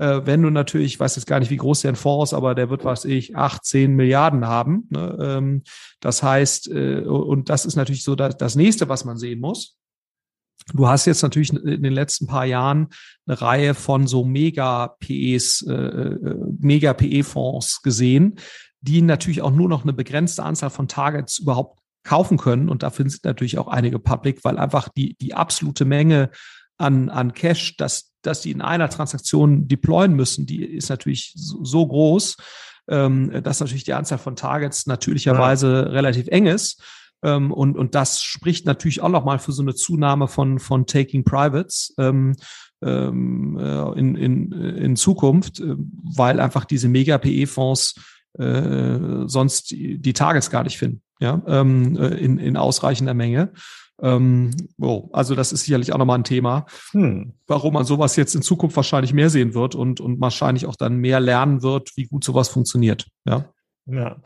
Äh, 0.00 0.22
wenn 0.24 0.40
du 0.40 0.48
natürlich, 0.48 0.94
ich 0.94 1.00
weiß 1.00 1.16
jetzt 1.16 1.26
gar 1.26 1.40
nicht, 1.40 1.50
wie 1.50 1.58
groß 1.58 1.82
der 1.82 1.94
Fonds 1.94 2.30
ist, 2.30 2.34
aber 2.34 2.54
der 2.54 2.70
wird, 2.70 2.86
was 2.86 3.04
ich, 3.04 3.36
18 3.36 3.94
Milliarden 3.94 4.46
haben. 4.46 4.88
Ne? 4.88 5.18
Ähm, 5.20 5.62
das 6.00 6.22
heißt, 6.22 6.70
äh, 6.70 7.00
und 7.00 7.50
das 7.50 7.66
ist 7.66 7.76
natürlich 7.76 8.02
so 8.02 8.14
das 8.14 8.56
nächste, 8.56 8.88
was 8.88 9.04
man 9.04 9.18
sehen 9.18 9.40
muss. 9.40 9.76
Du 10.72 10.88
hast 10.88 11.04
jetzt 11.04 11.22
natürlich 11.22 11.52
in 11.52 11.82
den 11.82 11.92
letzten 11.92 12.26
paar 12.26 12.46
Jahren 12.46 12.88
eine 13.26 13.40
Reihe 13.42 13.74
von 13.74 14.06
so 14.06 14.24
Mega-PEs, 14.24 15.62
äh, 15.62 16.16
Mega-PE-Fonds 16.60 17.82
gesehen, 17.82 18.38
die 18.80 19.02
natürlich 19.02 19.42
auch 19.42 19.50
nur 19.50 19.68
noch 19.68 19.82
eine 19.82 19.92
begrenzte 19.92 20.42
Anzahl 20.42 20.70
von 20.70 20.88
Targets 20.88 21.38
überhaupt 21.38 21.79
kaufen 22.02 22.38
können. 22.38 22.68
Und 22.68 22.82
dafür 22.82 23.08
sind 23.08 23.24
natürlich 23.24 23.58
auch 23.58 23.68
einige 23.68 23.98
public, 23.98 24.44
weil 24.44 24.58
einfach 24.58 24.88
die, 24.88 25.16
die 25.20 25.34
absolute 25.34 25.84
Menge 25.84 26.30
an, 26.78 27.08
an 27.08 27.34
Cash, 27.34 27.76
dass, 27.76 28.12
dass 28.22 28.40
die 28.40 28.50
in 28.50 28.62
einer 28.62 28.88
Transaktion 28.88 29.68
deployen 29.68 30.14
müssen, 30.14 30.46
die 30.46 30.64
ist 30.64 30.88
natürlich 30.88 31.32
so, 31.36 31.62
so 31.64 31.86
groß, 31.86 32.36
ähm, 32.88 33.42
dass 33.42 33.60
natürlich 33.60 33.84
die 33.84 33.94
Anzahl 33.94 34.18
von 34.18 34.36
Targets 34.36 34.86
natürlicherweise 34.86 35.84
ja. 35.86 35.92
relativ 35.92 36.28
eng 36.28 36.46
ist. 36.46 36.82
Ähm, 37.22 37.52
und, 37.52 37.76
und 37.76 37.94
das 37.94 38.22
spricht 38.22 38.64
natürlich 38.64 39.02
auch 39.02 39.10
nochmal 39.10 39.38
für 39.38 39.52
so 39.52 39.62
eine 39.62 39.74
Zunahme 39.74 40.26
von, 40.26 40.58
von 40.58 40.86
Taking 40.86 41.24
Privates. 41.24 41.94
Ähm, 41.98 42.34
ähm, 42.82 43.58
äh, 43.58 43.98
in, 43.98 44.16
in, 44.16 44.52
in 44.52 44.96
Zukunft, 44.96 45.60
äh, 45.60 45.76
weil 46.16 46.40
einfach 46.40 46.64
diese 46.64 46.88
Mega-PE-Fonds 46.88 47.94
äh, 48.38 48.98
sonst 49.26 49.70
die, 49.70 49.98
die 49.98 50.12
Targets 50.12 50.50
gar 50.50 50.64
nicht 50.64 50.78
finden, 50.78 51.02
ja, 51.20 51.40
ähm, 51.46 51.96
äh, 51.96 52.08
in, 52.16 52.38
in 52.38 52.56
ausreichender 52.56 53.14
Menge. 53.14 53.52
Ähm, 54.02 54.50
oh, 54.80 55.08
also 55.12 55.34
das 55.34 55.52
ist 55.52 55.64
sicherlich 55.64 55.92
auch 55.92 55.98
nochmal 55.98 56.18
ein 56.18 56.24
Thema, 56.24 56.66
hm. 56.92 57.34
warum 57.46 57.74
man 57.74 57.84
sowas 57.84 58.16
jetzt 58.16 58.34
in 58.34 58.42
Zukunft 58.42 58.74
wahrscheinlich 58.76 59.12
mehr 59.12 59.30
sehen 59.30 59.54
wird 59.54 59.74
und, 59.74 60.00
und 60.00 60.20
wahrscheinlich 60.20 60.66
auch 60.66 60.76
dann 60.76 60.96
mehr 60.96 61.20
lernen 61.20 61.62
wird, 61.62 61.90
wie 61.96 62.04
gut 62.04 62.24
sowas 62.24 62.48
funktioniert. 62.48 63.06
Ja. 63.26 63.44
Ja, 63.86 64.16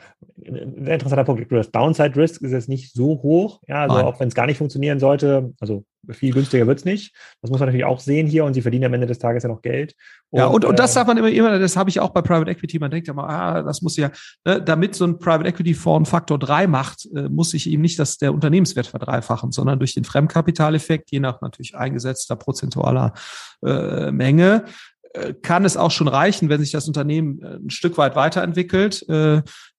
ein 0.47 0.87
interessanter 0.87 1.25
Punkt. 1.25 1.51
Das 1.51 1.71
Downside 1.71 2.17
Risk 2.17 2.43
ist 2.43 2.53
jetzt 2.53 2.69
nicht 2.69 2.93
so 2.93 3.23
hoch. 3.23 3.61
Ja, 3.67 3.83
also 3.83 3.97
Nein. 3.97 4.05
auch 4.05 4.21
wenn 4.21 4.29
es 4.29 4.35
gar 4.35 4.47
nicht 4.47 4.59
funktionieren 4.59 4.99
sollte, 4.99 5.55
also 5.59 5.85
viel 6.11 6.33
günstiger 6.33 6.67
wird 6.67 6.79
es 6.79 6.85
nicht. 6.85 7.15
Das 7.41 7.51
muss 7.51 7.61
man 7.61 7.69
natürlich 7.69 7.85
auch 7.85 8.01
sehen 8.01 8.27
hier 8.27 8.45
und 8.45 8.55
sie 8.55 8.63
verdienen 8.63 8.85
am 8.85 8.95
Ende 8.95 9.07
des 9.07 9.19
Tages 9.19 9.43
ja 9.43 9.49
noch 9.49 9.63
Geld. 9.63 9.95
Und, 10.31 10.41
ja, 10.41 10.47
und, 10.47 10.65
und 10.65 10.79
das 10.79 10.93
äh, 10.93 10.95
darf 10.97 11.07
man 11.07 11.17
immer, 11.17 11.31
immer, 11.31 11.59
das 11.59 11.77
habe 11.77 11.91
ich 11.91 12.01
auch 12.01 12.11
bei 12.11 12.23
Private 12.23 12.51
Equity. 12.51 12.79
Man 12.79 12.91
denkt 12.91 13.09
ja 13.09 13.15
mal, 13.15 13.29
ah, 13.29 13.63
das 13.63 13.83
muss 13.83 13.97
ja, 13.97 14.11
ne, 14.45 14.61
damit 14.63 14.95
so 14.95 15.07
ein 15.07 15.19
Private 15.19 15.49
Equity 15.49 15.75
Fonds 15.75 16.11
Faktor 16.11 16.39
3 16.39 16.67
macht, 16.67 17.09
äh, 17.15 17.29
muss 17.29 17.51
sich 17.51 17.69
eben 17.69 17.83
nicht 17.83 17.99
das, 17.99 18.19
der 18.19 18.33
Unternehmenswert 18.33 18.87
verdreifachen, 18.87 19.53
sondern 19.53 19.79
durch 19.79 19.95
den 19.95 20.05
Fremdkapitaleffekt, 20.05 21.11
je 21.11 21.21
nach 21.21 21.41
natürlich 21.41 21.77
eingesetzter 21.77 22.37
prozentualer 22.37 23.15
äh, 23.65 24.11
Menge, 24.11 24.65
kann 25.43 25.65
es 25.65 25.77
auch 25.77 25.93
schon 25.93 26.09
reichen, 26.09 26.49
wenn 26.49 26.61
sich 26.61 26.73
das 26.73 26.89
Unternehmen 26.89 27.41
äh, 27.41 27.57
ein 27.57 27.71
Stück 27.71 27.97
weit 27.99 28.17
weiterentwickelt 28.17 29.05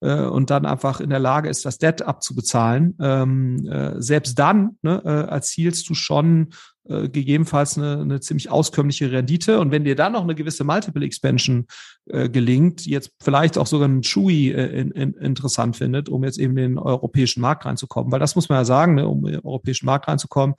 äh, 0.05 0.25
und 0.25 0.49
dann 0.49 0.65
einfach 0.65 0.99
in 0.99 1.09
der 1.09 1.19
Lage 1.19 1.49
ist, 1.49 1.65
das 1.65 1.77
Debt 1.77 2.03
abzubezahlen. 2.03 2.95
Ähm, 3.01 3.67
äh, 3.67 4.01
selbst 4.01 4.37
dann 4.37 4.77
ne, 4.81 5.01
äh, 5.03 5.31
erzielst 5.31 5.89
du 5.89 5.95
schon 5.95 6.49
äh, 6.87 7.09
gegebenenfalls 7.09 7.77
eine, 7.77 7.99
eine 7.99 8.19
ziemlich 8.19 8.51
auskömmliche 8.51 9.11
Rendite. 9.11 9.59
Und 9.59 9.71
wenn 9.71 9.83
dir 9.83 9.95
dann 9.95 10.13
noch 10.13 10.21
eine 10.21 10.35
gewisse 10.35 10.63
Multiple 10.63 11.03
Expansion 11.03 11.65
äh, 12.05 12.29
gelingt, 12.29 12.85
jetzt 12.85 13.11
vielleicht 13.21 13.57
auch 13.57 13.67
sogar 13.67 13.87
ein 13.87 14.01
Chewy 14.01 14.51
äh, 14.51 14.81
in, 14.81 14.91
in, 14.91 15.13
interessant 15.13 15.75
findet, 15.75 16.09
um 16.09 16.23
jetzt 16.23 16.37
eben 16.37 16.55
in 16.57 16.75
den 16.75 16.77
europäischen 16.77 17.41
Markt 17.41 17.65
reinzukommen, 17.65 18.11
weil 18.11 18.19
das 18.19 18.35
muss 18.35 18.49
man 18.49 18.59
ja 18.59 18.65
sagen, 18.65 18.95
ne, 18.95 19.07
um 19.07 19.25
in 19.25 19.33
den 19.33 19.41
europäischen 19.43 19.87
Markt 19.87 20.07
reinzukommen, 20.07 20.55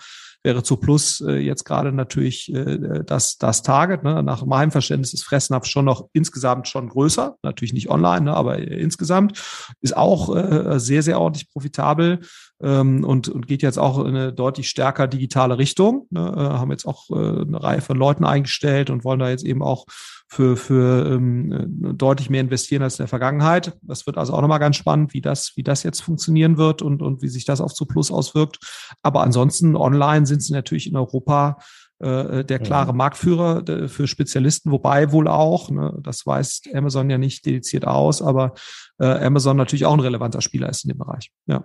wäre 0.46 0.62
zu 0.62 0.76
Plus 0.76 1.20
äh, 1.20 1.38
jetzt 1.38 1.64
gerade 1.64 1.90
natürlich 1.92 2.54
äh, 2.54 3.02
das, 3.04 3.36
das 3.36 3.62
Target. 3.62 4.04
Ne? 4.04 4.22
Nach 4.22 4.46
meinem 4.46 4.70
Verständnis 4.70 5.12
ist 5.12 5.24
Fressnapf 5.24 5.66
schon 5.66 5.84
noch 5.84 6.08
insgesamt 6.12 6.68
schon 6.68 6.88
größer, 6.88 7.36
natürlich 7.42 7.72
nicht 7.74 7.90
online, 7.90 8.26
ne, 8.26 8.34
aber 8.34 8.58
äh, 8.58 8.80
insgesamt 8.80 9.42
ist 9.80 9.96
auch 9.96 10.34
äh, 10.34 10.78
sehr, 10.78 11.02
sehr 11.02 11.20
ordentlich 11.20 11.50
profitabel 11.50 12.20
ähm, 12.62 13.04
und, 13.04 13.28
und 13.28 13.48
geht 13.48 13.62
jetzt 13.62 13.78
auch 13.78 13.98
in 13.98 14.06
eine 14.06 14.32
deutlich 14.32 14.68
stärker 14.68 15.08
digitale 15.08 15.58
Richtung. 15.58 16.06
Ne? 16.10 16.20
Äh, 16.20 16.40
haben 16.40 16.70
jetzt 16.70 16.86
auch 16.86 17.10
äh, 17.10 17.14
eine 17.14 17.60
Reihe 17.60 17.80
von 17.80 17.96
Leuten 17.96 18.24
eingestellt 18.24 18.88
und 18.88 19.04
wollen 19.04 19.18
da 19.18 19.28
jetzt 19.28 19.44
eben 19.44 19.62
auch 19.62 19.84
für, 20.28 20.56
für 20.56 21.06
ähm, 21.12 21.94
deutlich 21.96 22.30
mehr 22.30 22.40
investieren 22.40 22.82
als 22.82 22.98
in 22.98 23.04
der 23.04 23.08
Vergangenheit. 23.08 23.76
Das 23.82 24.06
wird 24.06 24.18
also 24.18 24.32
auch 24.32 24.40
nochmal 24.40 24.58
ganz 24.58 24.76
spannend, 24.76 25.14
wie 25.14 25.20
das, 25.20 25.52
wie 25.56 25.62
das 25.62 25.82
jetzt 25.82 26.00
funktionieren 26.00 26.58
wird 26.58 26.82
und, 26.82 27.00
und 27.02 27.22
wie 27.22 27.28
sich 27.28 27.44
das 27.44 27.60
auf 27.60 27.74
Zuplus 27.74 28.10
auswirkt. 28.10 28.58
Aber 29.02 29.22
ansonsten 29.22 29.76
online 29.76 30.26
sind 30.26 30.42
sie 30.42 30.52
natürlich 30.52 30.88
in 30.88 30.96
Europa 30.96 31.58
äh, 31.98 32.44
der 32.44 32.58
klare 32.58 32.92
Marktführer 32.92 33.88
für 33.88 34.06
Spezialisten, 34.06 34.70
wobei 34.70 35.12
wohl 35.12 35.28
auch, 35.28 35.70
ne, 35.70 35.96
das 36.02 36.26
weist 36.26 36.68
Amazon 36.74 37.08
ja 37.08 37.16
nicht 37.16 37.46
dediziert 37.46 37.86
aus, 37.86 38.20
aber 38.20 38.52
äh, 38.98 39.06
Amazon 39.06 39.56
natürlich 39.56 39.86
auch 39.86 39.94
ein 39.94 40.00
relevanter 40.00 40.42
Spieler 40.42 40.68
ist 40.68 40.84
in 40.84 40.88
dem 40.88 40.98
Bereich. 40.98 41.30
Ja. 41.46 41.64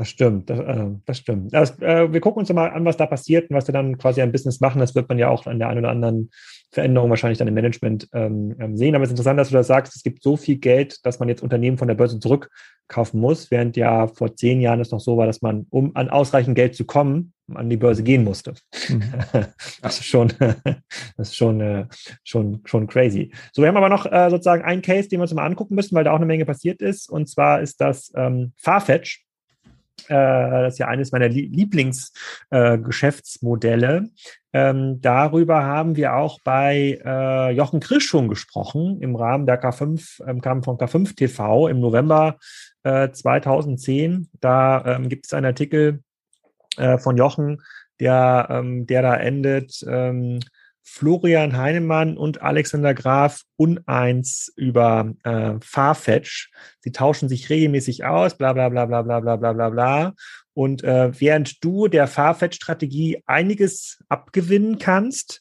Das 0.00 0.08
stimmt, 0.08 0.48
das, 0.48 0.58
äh, 0.60 0.86
das 1.04 1.18
stimmt. 1.18 1.52
Das, 1.52 1.78
äh, 1.78 2.10
wir 2.10 2.20
gucken 2.20 2.40
uns 2.40 2.50
mal 2.50 2.70
an, 2.70 2.86
was 2.86 2.96
da 2.96 3.04
passiert 3.04 3.50
und 3.50 3.56
was 3.56 3.68
wir 3.68 3.74
dann 3.74 3.98
quasi 3.98 4.22
ein 4.22 4.32
Business 4.32 4.58
machen. 4.58 4.78
Das 4.78 4.94
wird 4.94 5.10
man 5.10 5.18
ja 5.18 5.28
auch 5.28 5.44
an 5.44 5.58
der 5.58 5.68
einen 5.68 5.80
oder 5.80 5.90
anderen 5.90 6.30
Veränderung 6.72 7.10
wahrscheinlich 7.10 7.36
dann 7.36 7.48
im 7.48 7.52
Management 7.52 8.08
ähm, 8.14 8.56
ähm, 8.58 8.78
sehen. 8.78 8.94
Aber 8.94 9.04
es 9.04 9.10
ist 9.10 9.18
interessant, 9.18 9.38
dass 9.38 9.50
du 9.50 9.56
das 9.56 9.66
sagst, 9.66 9.94
es 9.94 10.02
gibt 10.02 10.22
so 10.22 10.38
viel 10.38 10.56
Geld, 10.56 11.04
dass 11.04 11.18
man 11.18 11.28
jetzt 11.28 11.42
Unternehmen 11.42 11.76
von 11.76 11.86
der 11.86 11.96
Börse 11.96 12.18
zurückkaufen 12.18 13.20
muss, 13.20 13.50
während 13.50 13.76
ja 13.76 14.06
vor 14.06 14.34
zehn 14.34 14.62
Jahren 14.62 14.80
es 14.80 14.90
noch 14.90 15.00
so 15.00 15.18
war, 15.18 15.26
dass 15.26 15.42
man, 15.42 15.66
um 15.68 15.94
an 15.94 16.08
ausreichend 16.08 16.54
Geld 16.54 16.74
zu 16.74 16.86
kommen, 16.86 17.34
an 17.52 17.68
die 17.68 17.76
Börse 17.76 18.02
gehen 18.02 18.24
musste. 18.24 18.54
Mhm. 18.88 19.02
Das 19.82 19.98
ist 19.98 20.06
schon, 20.06 20.32
das 20.38 21.28
ist 21.28 21.36
schon, 21.36 21.60
äh, 21.60 21.84
schon, 22.24 22.62
schon 22.64 22.86
crazy. 22.86 23.32
So, 23.52 23.60
wir 23.60 23.68
haben 23.68 23.76
aber 23.76 23.90
noch 23.90 24.10
äh, 24.10 24.30
sozusagen 24.30 24.64
einen 24.64 24.80
Case, 24.80 25.10
den 25.10 25.18
wir 25.18 25.24
uns 25.24 25.34
mal 25.34 25.44
angucken 25.44 25.74
müssen, 25.74 25.94
weil 25.94 26.04
da 26.04 26.12
auch 26.12 26.16
eine 26.16 26.24
Menge 26.24 26.46
passiert 26.46 26.80
ist. 26.80 27.10
Und 27.10 27.28
zwar 27.28 27.60
ist 27.60 27.82
das 27.82 28.10
ähm, 28.16 28.54
Farfetch 28.56 29.26
das 30.08 30.74
ist 30.74 30.78
ja 30.78 30.88
eines 30.88 31.12
meiner 31.12 31.28
Lieblingsgeschäftsmodelle. 31.28 33.96
Äh, 33.96 34.08
ähm, 34.52 35.00
darüber 35.00 35.62
haben 35.62 35.94
wir 35.96 36.16
auch 36.16 36.40
bei 36.42 36.98
äh, 37.04 37.52
Jochen 37.52 37.80
Krisch 37.80 38.06
schon 38.06 38.28
gesprochen 38.28 39.00
im 39.00 39.14
Rahmen 39.14 39.46
der 39.46 39.62
K5, 39.62 40.26
ähm, 40.26 40.40
kam 40.40 40.64
von 40.64 40.76
K5 40.76 41.14
TV 41.14 41.68
im 41.68 41.80
November 41.80 42.38
äh, 42.82 43.10
2010. 43.10 44.28
Da 44.40 44.84
ähm, 44.84 45.08
gibt 45.08 45.26
es 45.26 45.34
einen 45.34 45.46
Artikel 45.46 46.02
äh, 46.76 46.98
von 46.98 47.16
Jochen, 47.16 47.62
der, 48.00 48.48
ähm, 48.50 48.86
der 48.86 49.02
da 49.02 49.16
endet. 49.16 49.84
Florian 50.92 51.56
Heinemann 51.56 52.16
und 52.16 52.42
Alexander 52.42 52.94
Graf 52.94 53.42
uneins 53.56 54.52
über 54.56 55.14
äh, 55.22 55.54
Farfetch. 55.62 56.50
Sie 56.80 56.90
tauschen 56.90 57.28
sich 57.28 57.48
regelmäßig 57.48 58.04
aus, 58.04 58.36
bla 58.36 58.52
bla 58.52 58.68
bla 58.68 58.86
bla 58.86 59.02
bla 59.02 59.20
bla 59.20 59.36
bla 59.36 59.52
bla 59.52 59.70
bla. 59.70 60.14
Und 60.52 60.82
äh, 60.82 61.12
während 61.20 61.62
du 61.64 61.86
der 61.86 62.08
Farfetch-Strategie 62.08 63.22
einiges 63.26 64.02
abgewinnen 64.08 64.80
kannst, 64.80 65.40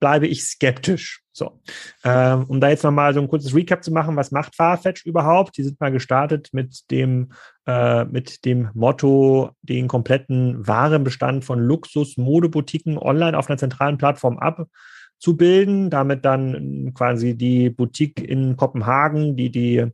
bleibe 0.00 0.26
ich 0.26 0.44
skeptisch. 0.44 1.22
So, 1.30 1.60
ähm, 2.02 2.46
um 2.48 2.60
da 2.60 2.68
jetzt 2.68 2.82
nochmal 2.82 3.14
so 3.14 3.20
ein 3.20 3.28
kurzes 3.28 3.54
Recap 3.54 3.84
zu 3.84 3.92
machen, 3.92 4.16
was 4.16 4.32
macht 4.32 4.56
Farfetch 4.56 5.06
überhaupt? 5.06 5.56
Die 5.56 5.62
sind 5.62 5.78
mal 5.78 5.92
gestartet 5.92 6.48
mit 6.50 6.90
dem, 6.90 7.30
äh, 7.68 8.06
mit 8.06 8.46
dem 8.46 8.70
Motto, 8.72 9.50
den 9.60 9.88
kompletten 9.88 10.66
Warenbestand 10.66 11.44
von 11.44 11.60
Luxus-Modeboutiquen 11.60 12.96
online 12.96 13.36
auf 13.36 13.50
einer 13.50 13.58
zentralen 13.58 13.98
Plattform 13.98 14.38
abzubilden. 14.38 15.90
Damit 15.90 16.24
dann 16.24 16.92
quasi 16.94 17.36
die 17.36 17.68
Boutique 17.68 18.20
in 18.20 18.56
Kopenhagen, 18.56 19.36
die 19.36 19.50
die 19.50 19.84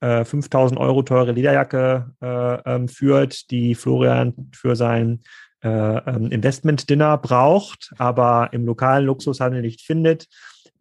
äh, 0.00 0.24
5000 0.24 0.80
Euro 0.80 1.02
teure 1.02 1.32
Lederjacke 1.32 2.12
äh, 2.22 2.74
ähm, 2.74 2.88
führt, 2.88 3.50
die 3.50 3.74
Florian 3.74 4.50
für 4.54 4.74
sein 4.74 5.20
äh, 5.62 5.68
ähm, 5.68 6.30
Investment-Dinner 6.30 7.18
braucht, 7.18 7.92
aber 7.98 8.48
im 8.52 8.64
lokalen 8.64 9.04
Luxushandel 9.04 9.60
nicht 9.60 9.82
findet, 9.82 10.28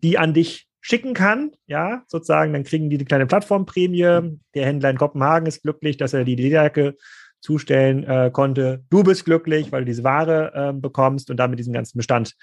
die 0.01 0.17
an 0.17 0.33
dich 0.33 0.66
schicken 0.88 1.13
kann, 1.13 1.52
ja, 1.65 2.04
sozusagen, 2.08 2.54
dann 2.54 2.63
kriegen 2.63 2.89
die 2.89 2.95
eine 2.95 3.04
kleine 3.04 3.26
Plattformprämie. 3.26 4.38
Der 4.56 4.65
Händler 4.65 4.89
in 4.89 4.97
Kopenhagen 4.97 5.45
ist 5.45 5.62
glücklich, 5.62 5.97
dass 5.97 6.13
er 6.13 6.23
die 6.23 6.36
Lederjacke 6.36 6.95
zustellen 7.41 8.06
äh, 8.06 8.32
konnte. 8.32 8.86
Du 8.89 9.04
bist 9.04 9.26
glücklich, 9.26 9.73
weil 9.73 9.82
du 9.82 9.88
diese 9.88 10.06
Ware 10.06 10.54
äh, 10.54 10.73
bekommst 10.73 11.30
und 11.30 11.38
damit 11.38 11.60
diesen 11.60 11.73
ganzen 11.73 11.97
Bestand 11.97 12.36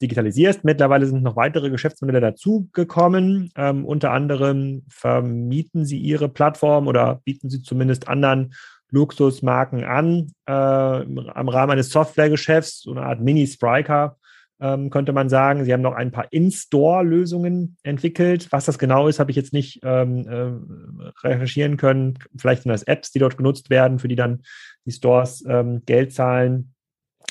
digitalisierst. 0.00 0.64
Mittlerweile 0.64 1.04
sind 1.04 1.22
noch 1.22 1.36
weitere 1.36 1.68
Geschäftsmodelle 1.68 2.22
dazugekommen. 2.22 3.50
Ähm, 3.54 3.84
unter 3.84 4.12
anderem 4.12 4.82
vermieten 4.88 5.84
sie 5.84 5.98
ihre 5.98 6.30
Plattform 6.30 6.88
oder 6.88 7.20
bieten 7.26 7.50
sie 7.50 7.60
zumindest 7.60 8.08
anderen 8.08 8.54
Luxusmarken 8.88 9.84
an, 9.84 10.32
äh, 10.46 10.52
am 10.52 11.48
Rahmen 11.50 11.72
eines 11.72 11.90
Softwaregeschäfts, 11.90 12.80
so 12.80 12.92
eine 12.92 13.02
Art 13.02 13.20
Mini-Spriker, 13.20 14.16
ähm, 14.60 14.90
könnte 14.90 15.12
man 15.12 15.28
sagen. 15.28 15.64
Sie 15.64 15.72
haben 15.72 15.80
noch 15.80 15.94
ein 15.94 16.10
paar 16.10 16.32
In-Store-Lösungen 16.32 17.76
entwickelt. 17.82 18.48
Was 18.50 18.66
das 18.66 18.78
genau 18.78 19.08
ist, 19.08 19.18
habe 19.18 19.30
ich 19.30 19.36
jetzt 19.36 19.52
nicht 19.52 19.80
ähm, 19.82 20.26
äh, 20.26 21.26
recherchieren 21.26 21.76
können. 21.76 22.18
Vielleicht 22.36 22.62
sind 22.62 22.70
das 22.70 22.82
Apps, 22.82 23.10
die 23.10 23.18
dort 23.18 23.36
genutzt 23.36 23.70
werden, 23.70 23.98
für 23.98 24.08
die 24.08 24.16
dann 24.16 24.42
die 24.84 24.92
Stores 24.92 25.44
ähm, 25.46 25.82
Geld 25.86 26.12
zahlen 26.12 26.74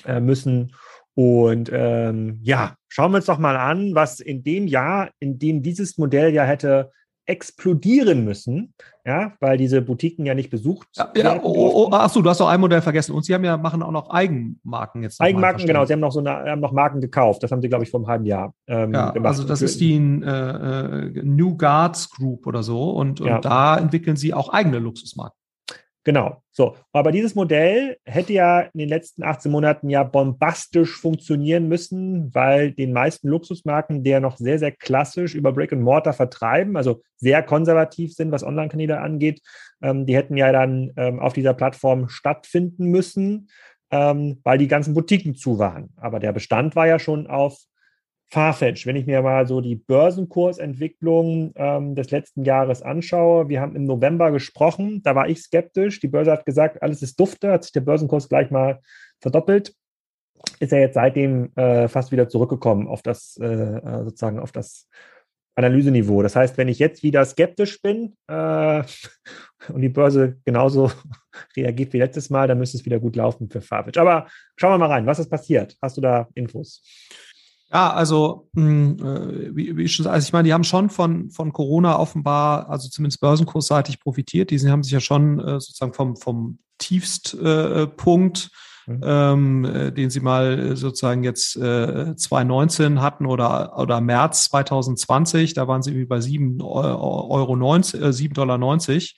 äh, 0.06 0.20
müssen. 0.20 0.74
Und 1.16 1.70
ähm, 1.74 2.40
ja, 2.42 2.76
schauen 2.88 3.12
wir 3.12 3.18
uns 3.18 3.26
doch 3.26 3.40
mal 3.40 3.58
an, 3.58 3.94
was 3.94 4.20
in 4.20 4.44
dem 4.44 4.68
Jahr, 4.68 5.12
in 5.20 5.38
dem 5.38 5.62
dieses 5.62 5.98
Modell 5.98 6.34
ja 6.34 6.44
hätte 6.44 6.92
explodieren 7.30 8.26
müssen, 8.26 8.74
ja, 9.06 9.34
weil 9.40 9.58
diese 9.58 9.82
Boutiquen 9.82 10.26
ja 10.26 10.34
nicht 10.34 10.50
besucht 10.50 10.88
ja, 10.98 11.12
ja, 11.16 11.40
oh, 11.42 11.54
oh, 11.56 11.88
oh, 11.88 11.92
Achso, 11.92 12.22
du 12.22 12.30
hast 12.30 12.40
noch 12.40 12.48
ein 12.48 12.60
Modell 12.60 12.82
vergessen. 12.82 13.14
Und 13.14 13.24
sie 13.24 13.34
haben 13.34 13.44
ja, 13.44 13.56
machen 13.58 13.84
auch 13.84 13.92
noch 13.92 14.10
Eigenmarken 14.10 15.04
jetzt. 15.04 15.22
Eigenmarken, 15.22 15.66
genau. 15.66 15.86
Sie 15.86 15.94
haben 15.94 16.00
noch 16.00 16.12
so 16.12 16.20
eine, 16.20 16.32
haben 16.32 16.60
noch 16.60 16.72
Marken 16.72 17.02
gekauft. 17.02 17.44
Das 17.44 17.52
haben 17.52 17.62
sie, 17.62 17.70
glaube 17.70 17.84
ich, 17.84 17.92
vor 17.92 18.00
einem 18.00 18.08
halben 18.08 18.26
Jahr 18.26 18.54
ähm, 18.68 18.94
ja, 18.94 19.12
gemacht. 19.12 19.30
Also 19.30 19.44
das 19.44 19.62
ist 19.62 19.80
die 19.80 19.96
äh, 19.96 19.98
äh, 19.98 21.24
New 21.24 21.56
Guards 21.56 22.10
Group 22.10 22.48
oder 22.48 22.64
so. 22.64 22.92
Und, 22.92 23.22
und 23.22 23.28
ja. 23.28 23.40
da 23.40 23.78
entwickeln 23.78 24.16
sie 24.16 24.34
auch 24.34 24.50
eigene 24.50 24.80
Luxusmarken. 24.80 25.39
Genau. 26.06 26.42
So, 26.52 26.78
aber 26.94 27.12
dieses 27.12 27.36
Modell 27.36 27.98
hätte 28.06 28.34
ja 28.34 28.62
in 28.62 28.80
den 28.80 28.90
letzten 28.90 29.24
18 29.24 29.52
Monaten 29.52 29.90
ja 29.90 30.04
bombastisch 30.04 30.96
funktionieren 30.98 31.68
müssen, 31.68 32.34
weil 32.34 32.72
den 32.72 32.94
meisten 32.94 33.28
Luxusmarken, 33.28 34.04
der 34.04 34.20
noch 34.20 34.38
sehr, 34.38 34.60
sehr 34.60 34.72
klassisch 34.72 35.36
über 35.36 35.52
Brick 35.52 35.74
and 35.74 35.82
Mortar 35.82 36.14
vertreiben, 36.14 36.78
also 36.78 37.02
sehr 37.18 37.44
konservativ 37.44 38.14
sind, 38.14 38.32
was 38.32 38.44
Online-Kanäle 38.44 39.00
angeht, 39.02 39.42
ähm, 39.82 40.06
die 40.06 40.16
hätten 40.16 40.38
ja 40.38 40.52
dann 40.52 40.92
ähm, 40.96 41.20
auf 41.20 41.34
dieser 41.34 41.54
Plattform 41.54 42.08
stattfinden 42.08 42.86
müssen, 42.86 43.50
ähm, 43.92 44.40
weil 44.44 44.58
die 44.58 44.68
ganzen 44.68 44.94
Boutiquen 44.94 45.36
zu 45.36 45.60
waren. 45.60 45.90
Aber 45.98 46.20
der 46.20 46.32
Bestand 46.32 46.76
war 46.76 46.88
ja 46.88 47.00
schon 47.00 47.28
auf 47.28 47.58
Farfetch, 48.32 48.86
wenn 48.86 48.96
ich 48.96 49.08
mir 49.08 49.22
mal 49.24 49.48
so 49.48 49.60
die 49.60 49.76
Börsenkursentwicklung 49.76 51.52
ähm, 51.56 51.96
des 51.96 52.12
letzten 52.12 52.44
Jahres 52.44 52.84
anschaue, 52.84 53.50
wir 53.50 53.60
haben 53.60 53.76
im 53.76 53.86
November 53.86 54.32
gesprochen, 54.32 55.02
da 55.04 55.16
war 55.16 55.28
ich 55.28 55.42
skeptisch. 55.42 56.00
Die 56.00 56.08
Börse 56.08 56.32
hat 56.32 56.46
gesagt, 56.46 56.84
alles 56.84 57.02
ist 57.02 57.20
dufte, 57.20 57.52
hat 57.52 57.64
sich 57.64 57.74
der 57.74 57.82
Börsenkurs 57.82 58.30
gleich 58.30 58.52
mal 58.52 58.82
verdoppelt. 59.20 59.74
Ist 60.60 60.72
er 60.72 60.80
jetzt 60.80 60.94
seitdem 60.94 61.52
äh, 61.56 61.88
fast 61.88 62.12
wieder 62.12 62.30
zurückgekommen 62.30 62.88
auf 62.88 63.02
das, 63.02 63.38
äh, 63.42 63.46
äh 63.46 64.04
sozusagen 64.04 64.40
auf 64.40 64.52
das 64.52 64.88
Analyseniveau. 65.56 66.22
Das 66.22 66.36
heißt, 66.36 66.58
wenn 66.58 66.70
ich 66.70 66.80
jetzt 66.80 67.04
wieder 67.04 67.26
skeptisch 67.26 67.82
bin 67.82 68.16
äh, 68.28 68.84
und 69.74 69.82
die 69.82 69.90
Börse 69.90 70.38
genauso 70.46 70.92
reagiert 71.58 71.94
wie 71.94 72.00
letztes 72.00 72.30
Mal, 72.30 72.48
dann 72.48 72.60
müsste 72.60 72.78
es 72.78 72.86
wieder 72.86 73.00
gut 73.00 73.16
laufen 73.16 73.50
für 73.50 73.60
Farfetch. 73.60 73.98
Aber 73.98 74.28
schauen 74.56 74.74
wir 74.74 74.78
mal 74.78 74.92
rein, 74.94 75.08
was 75.08 75.20
ist 75.20 75.30
passiert? 75.30 75.76
Hast 75.82 75.98
du 75.98 76.02
da 76.02 76.30
Infos? 76.36 76.84
Ja, 77.72 77.94
also 77.94 78.50
mh, 78.54 78.64
hm, 78.64 78.98
äh, 79.00 79.56
wie, 79.56 79.78
wie 79.78 79.88
schon, 79.88 80.08
also 80.08 80.26
ich 80.26 80.34
meine, 80.34 80.48
die 80.48 80.54
haben 80.54 80.64
schon 80.64 80.90
von 80.90 81.30
von 81.30 81.54
Corona 81.54 82.00
offenbar, 82.00 82.70
also 82.70 82.90
zumindest 82.90 83.22
börsenkursseitig 83.22 84.00
profitiert. 84.00 84.50
Die 84.50 84.60
haben 84.70 84.84
sich 84.84 84.92
ja 84.92 85.00
schon 85.00 85.40
äh, 85.40 85.60
sozusagen 85.60 85.94
vom 85.94 86.16
vom 86.16 86.60
Tiefstpunkt, 86.80 88.50
äh, 88.88 88.92
mhm. 88.92 89.02
ähm, 89.04 89.66
äh, 89.66 89.92
den 89.92 90.10
sie 90.10 90.20
mal 90.20 90.76
sozusagen 90.76 91.24
jetzt 91.24 91.58
äh, 91.58 92.16
2019 92.16 93.02
hatten 93.02 93.28
oder 93.28 93.78
oder 93.78 94.02
März 94.02 94.46
2020, 94.46 95.54
da 95.54 95.68
waren 95.68 95.84
sie 95.84 95.92
irgendwie 95.92 96.08
bei 96.08 96.22
sieben 96.22 96.62
Euro 96.62 97.56
90, 97.56 98.02
äh, 98.02 98.06
7,90 98.06 98.34
Dollar 98.34 98.58
90 98.58 99.16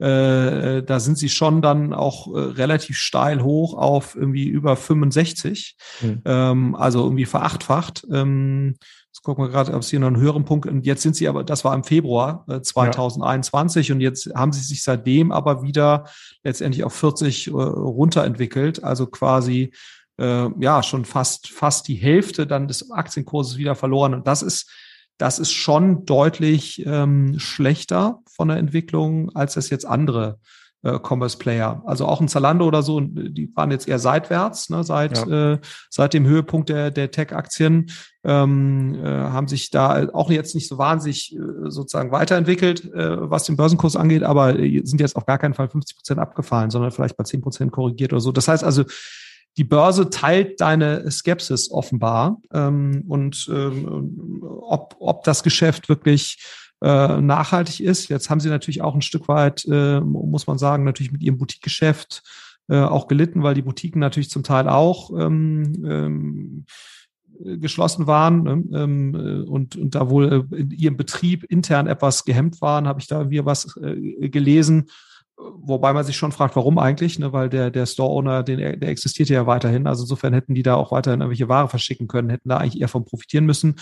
äh, 0.00 0.82
da 0.82 1.00
sind 1.00 1.18
sie 1.18 1.28
schon 1.28 1.62
dann 1.62 1.92
auch 1.92 2.34
äh, 2.34 2.38
relativ 2.38 2.96
steil 2.96 3.42
hoch 3.42 3.74
auf 3.74 4.16
irgendwie 4.16 4.48
über 4.48 4.76
65, 4.76 5.76
mhm. 6.00 6.22
ähm, 6.24 6.74
also 6.74 7.04
irgendwie 7.04 7.26
verachtfacht. 7.26 8.06
Ähm, 8.10 8.76
Jetzt 9.12 9.24
gucken 9.24 9.44
wir 9.44 9.50
gerade, 9.50 9.74
ob 9.74 9.82
es 9.82 9.90
hier 9.90 9.98
noch 9.98 10.06
einen 10.06 10.20
höheren 10.20 10.44
Punkt. 10.44 10.66
Und 10.66 10.86
jetzt 10.86 11.02
sind 11.02 11.16
sie 11.16 11.26
aber, 11.26 11.42
das 11.42 11.64
war 11.64 11.74
im 11.74 11.82
Februar 11.82 12.44
äh, 12.48 12.60
2021 12.60 13.88
ja. 13.88 13.94
und 13.94 14.00
jetzt 14.00 14.32
haben 14.36 14.52
sie 14.52 14.60
sich 14.60 14.84
seitdem 14.84 15.32
aber 15.32 15.62
wieder 15.62 16.04
letztendlich 16.44 16.84
auf 16.84 16.94
40 16.94 17.48
äh, 17.48 17.50
runterentwickelt. 17.50 18.84
Also 18.84 19.08
quasi 19.08 19.72
äh, 20.18 20.48
ja 20.60 20.82
schon 20.84 21.04
fast 21.04 21.50
fast 21.50 21.88
die 21.88 21.96
Hälfte 21.96 22.46
dann 22.46 22.68
des 22.68 22.92
Aktienkurses 22.92 23.58
wieder 23.58 23.74
verloren. 23.74 24.14
Und 24.14 24.28
das 24.28 24.42
ist 24.42 24.70
das 25.20 25.38
ist 25.38 25.52
schon 25.52 26.06
deutlich 26.06 26.84
ähm, 26.86 27.38
schlechter 27.38 28.20
von 28.26 28.48
der 28.48 28.56
Entwicklung, 28.56 29.30
als 29.36 29.52
das 29.52 29.68
jetzt 29.68 29.84
andere 29.84 30.38
äh, 30.82 30.98
Commerce-Player. 30.98 31.82
Also 31.84 32.06
auch 32.06 32.22
ein 32.22 32.28
Zalando 32.28 32.66
oder 32.66 32.82
so, 32.82 33.00
die 33.00 33.54
waren 33.54 33.70
jetzt 33.70 33.86
eher 33.86 33.98
seitwärts, 33.98 34.70
ne, 34.70 34.82
seit, 34.82 35.18
ja. 35.28 35.52
äh, 35.52 35.58
seit 35.90 36.14
dem 36.14 36.26
Höhepunkt 36.26 36.70
der, 36.70 36.90
der 36.90 37.10
Tech-Aktien, 37.10 37.90
ähm, 38.24 38.94
äh, 38.94 39.08
haben 39.08 39.46
sich 39.46 39.70
da 39.70 40.08
auch 40.14 40.30
jetzt 40.30 40.54
nicht 40.54 40.68
so 40.68 40.78
wahnsinnig 40.78 41.36
äh, 41.36 41.68
sozusagen 41.68 42.12
weiterentwickelt, 42.12 42.90
äh, 42.94 43.30
was 43.30 43.44
den 43.44 43.58
Börsenkurs 43.58 43.96
angeht, 43.96 44.22
aber 44.22 44.54
sind 44.54 45.00
jetzt 45.00 45.16
auf 45.16 45.26
gar 45.26 45.38
keinen 45.38 45.54
Fall 45.54 45.68
50 45.68 45.96
Prozent 45.96 46.18
abgefallen, 46.18 46.70
sondern 46.70 46.92
vielleicht 46.92 47.18
bei 47.18 47.24
10 47.24 47.42
Prozent 47.42 47.72
korrigiert 47.72 48.14
oder 48.14 48.20
so. 48.20 48.32
Das 48.32 48.48
heißt 48.48 48.64
also, 48.64 48.84
die 49.56 49.64
Börse 49.64 50.10
teilt 50.10 50.60
deine 50.60 51.10
Skepsis 51.10 51.70
offenbar 51.70 52.40
ähm, 52.52 53.04
und 53.08 53.48
ähm, 53.52 54.42
ob, 54.42 54.96
ob 55.00 55.24
das 55.24 55.42
Geschäft 55.42 55.88
wirklich 55.88 56.38
äh, 56.82 57.20
nachhaltig 57.20 57.80
ist. 57.80 58.08
Jetzt 58.08 58.30
haben 58.30 58.40
sie 58.40 58.48
natürlich 58.48 58.82
auch 58.82 58.94
ein 58.94 59.02
Stück 59.02 59.28
weit, 59.28 59.64
äh, 59.66 60.00
muss 60.00 60.46
man 60.46 60.58
sagen, 60.58 60.84
natürlich 60.84 61.12
mit 61.12 61.22
ihrem 61.22 61.38
Boutique-Geschäft 61.38 62.22
äh, 62.68 62.80
auch 62.80 63.08
gelitten, 63.08 63.42
weil 63.42 63.54
die 63.54 63.62
Boutiquen 63.62 64.00
natürlich 64.00 64.30
zum 64.30 64.44
Teil 64.44 64.68
auch 64.68 65.10
ähm, 65.18 65.84
ähm, 65.84 66.64
geschlossen 67.60 68.06
waren 68.06 68.42
ne? 68.44 68.64
ähm, 68.72 69.14
äh, 69.14 69.48
und, 69.48 69.78
da 69.94 70.08
wohl 70.08 70.46
in 70.52 70.70
ihrem 70.70 70.96
Betrieb 70.96 71.44
intern 71.44 71.86
etwas 71.86 72.24
gehemmt 72.24 72.60
waren, 72.62 72.86
habe 72.86 73.00
ich 73.00 73.08
da 73.08 73.18
irgendwie 73.18 73.44
was 73.44 73.74
gelesen. 73.74 74.86
Wobei 75.62 75.92
man 75.92 76.04
sich 76.04 76.16
schon 76.16 76.32
fragt, 76.32 76.56
warum 76.56 76.78
eigentlich, 76.78 77.18
ne? 77.18 77.32
weil 77.32 77.48
der, 77.48 77.70
der 77.70 77.86
Store-Owner, 77.86 78.42
der 78.42 78.82
existiert 78.82 79.28
ja 79.28 79.46
weiterhin. 79.46 79.86
Also 79.86 80.02
insofern 80.02 80.32
hätten 80.32 80.54
die 80.54 80.62
da 80.62 80.74
auch 80.74 80.92
weiterhin 80.92 81.20
irgendwelche 81.20 81.48
Ware 81.48 81.68
verschicken 81.68 82.08
können, 82.08 82.30
hätten 82.30 82.48
da 82.48 82.58
eigentlich 82.58 82.80
eher 82.80 82.88
von 82.88 83.04
profitieren 83.04 83.46
müssen. 83.46 83.76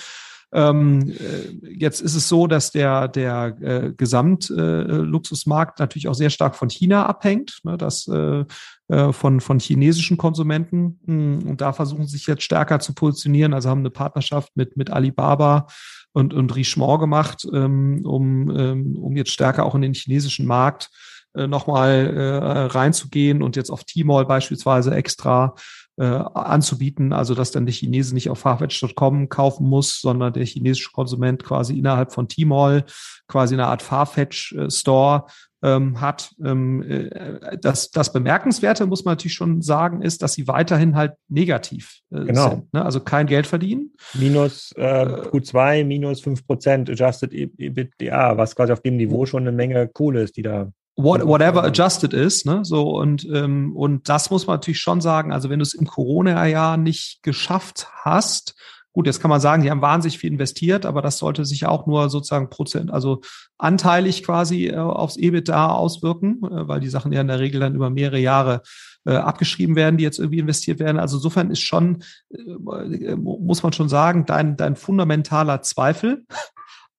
Ähm, 0.50 1.10
äh, 1.10 1.74
jetzt 1.76 2.00
ist 2.00 2.14
es 2.14 2.28
so, 2.28 2.46
dass 2.46 2.70
der, 2.70 3.08
der 3.08 3.56
äh, 3.60 3.92
Gesamtluxusmarkt 3.94 5.78
äh, 5.78 5.82
natürlich 5.82 6.08
auch 6.08 6.14
sehr 6.14 6.30
stark 6.30 6.56
von 6.56 6.70
China 6.70 7.04
abhängt, 7.04 7.60
ne? 7.64 7.76
das 7.76 8.08
äh, 8.08 8.44
äh 8.88 9.12
von, 9.12 9.40
von 9.40 9.58
chinesischen 9.58 10.16
Konsumenten. 10.16 11.00
Hm, 11.04 11.40
und 11.46 11.60
da 11.60 11.72
versuchen 11.74 12.06
sie 12.06 12.16
sich 12.16 12.26
jetzt 12.26 12.44
stärker 12.44 12.80
zu 12.80 12.94
positionieren, 12.94 13.52
also 13.52 13.68
haben 13.68 13.80
eine 13.80 13.90
Partnerschaft 13.90 14.56
mit, 14.56 14.76
mit 14.76 14.90
Alibaba 14.90 15.66
und, 16.12 16.32
und 16.32 16.54
Richemont 16.56 17.00
gemacht, 17.00 17.46
ähm, 17.52 18.00
um, 18.04 18.50
ähm, 18.56 18.96
um 18.96 19.16
jetzt 19.16 19.32
stärker 19.32 19.66
auch 19.66 19.74
in 19.74 19.82
den 19.82 19.94
chinesischen 19.94 20.46
Markt 20.46 20.90
äh, 21.38 21.46
nochmal 21.46 22.16
äh, 22.16 22.58
reinzugehen 22.66 23.42
und 23.42 23.56
jetzt 23.56 23.70
auf 23.70 23.84
Tmall 23.84 24.26
beispielsweise 24.26 24.94
extra 24.94 25.54
äh, 25.98 26.04
anzubieten, 26.04 27.12
also 27.12 27.34
dass 27.34 27.50
dann 27.50 27.66
der 27.66 27.74
Chinese 27.74 28.14
nicht 28.14 28.30
auf 28.30 28.38
Farfetch.com 28.38 29.28
kaufen 29.28 29.68
muss, 29.68 30.00
sondern 30.00 30.32
der 30.32 30.44
chinesische 30.44 30.92
Konsument 30.92 31.42
quasi 31.42 31.76
innerhalb 31.76 32.12
von 32.12 32.28
Tmall 32.28 32.84
quasi 33.26 33.54
eine 33.54 33.66
Art 33.66 33.82
Farfetch-Store 33.82 35.24
ähm, 35.62 36.00
hat. 36.00 36.34
Ähm, 36.44 36.82
äh, 36.82 37.58
das, 37.60 37.90
das 37.90 38.12
Bemerkenswerte, 38.12 38.86
muss 38.86 39.04
man 39.04 39.12
natürlich 39.12 39.34
schon 39.34 39.60
sagen, 39.60 40.02
ist, 40.02 40.22
dass 40.22 40.34
sie 40.34 40.46
weiterhin 40.46 40.94
halt 40.94 41.14
negativ 41.28 42.00
äh, 42.10 42.24
genau. 42.26 42.50
sind. 42.50 42.72
Ne? 42.72 42.84
Also 42.84 43.00
kein 43.00 43.26
Geld 43.26 43.46
verdienen. 43.46 43.92
Minus 44.14 44.72
äh, 44.76 45.04
Q2, 45.04 45.84
minus 45.84 46.20
fünf 46.20 46.46
Prozent 46.46 46.88
Adjusted 46.88 47.32
EBITDA, 47.32 48.36
was 48.36 48.54
quasi 48.54 48.72
auf 48.72 48.82
dem 48.82 48.96
Niveau 48.96 49.26
schon 49.26 49.42
eine 49.42 49.52
Menge 49.52 49.88
Kohle 49.88 50.22
ist, 50.22 50.36
die 50.36 50.42
da 50.42 50.70
what, 50.98 51.26
whatever 51.26 51.64
adjusted 51.64 52.12
ist, 52.12 52.44
ne? 52.44 52.64
So 52.64 52.90
und 52.90 53.26
ähm, 53.32 53.74
und 53.74 54.08
das 54.08 54.30
muss 54.30 54.46
man 54.46 54.56
natürlich 54.56 54.80
schon 54.80 55.00
sagen. 55.00 55.32
Also 55.32 55.48
wenn 55.48 55.60
du 55.60 55.62
es 55.62 55.74
im 55.74 55.86
Corona-Jahr 55.86 56.76
nicht 56.76 57.22
geschafft 57.22 57.88
hast, 58.02 58.56
gut, 58.92 59.06
jetzt 59.06 59.20
kann 59.20 59.30
man 59.30 59.40
sagen, 59.40 59.62
die 59.62 59.70
haben 59.70 59.80
wahnsinnig 59.80 60.18
viel 60.18 60.32
investiert, 60.32 60.84
aber 60.84 61.00
das 61.00 61.18
sollte 61.18 61.44
sich 61.44 61.66
auch 61.66 61.86
nur 61.86 62.10
sozusagen 62.10 62.50
Prozent, 62.50 62.90
also 62.90 63.20
anteilig 63.56 64.24
quasi 64.24 64.66
äh, 64.66 64.76
aufs 64.76 65.16
EBITDA 65.16 65.70
auswirken, 65.70 66.40
äh, 66.42 66.66
weil 66.66 66.80
die 66.80 66.88
Sachen 66.88 67.12
ja 67.12 67.20
in 67.20 67.28
der 67.28 67.38
Regel 67.38 67.60
dann 67.60 67.76
über 67.76 67.90
mehrere 67.90 68.18
Jahre 68.18 68.62
äh, 69.06 69.14
abgeschrieben 69.14 69.76
werden, 69.76 69.98
die 69.98 70.04
jetzt 70.04 70.18
irgendwie 70.18 70.40
investiert 70.40 70.80
werden. 70.80 70.98
Also 70.98 71.18
insofern 71.18 71.52
ist 71.52 71.60
schon, 71.60 72.02
äh, 72.30 73.14
muss 73.14 73.62
man 73.62 73.72
schon 73.72 73.88
sagen, 73.88 74.26
dein, 74.26 74.56
dein 74.56 74.74
fundamentaler 74.74 75.62
Zweifel 75.62 76.24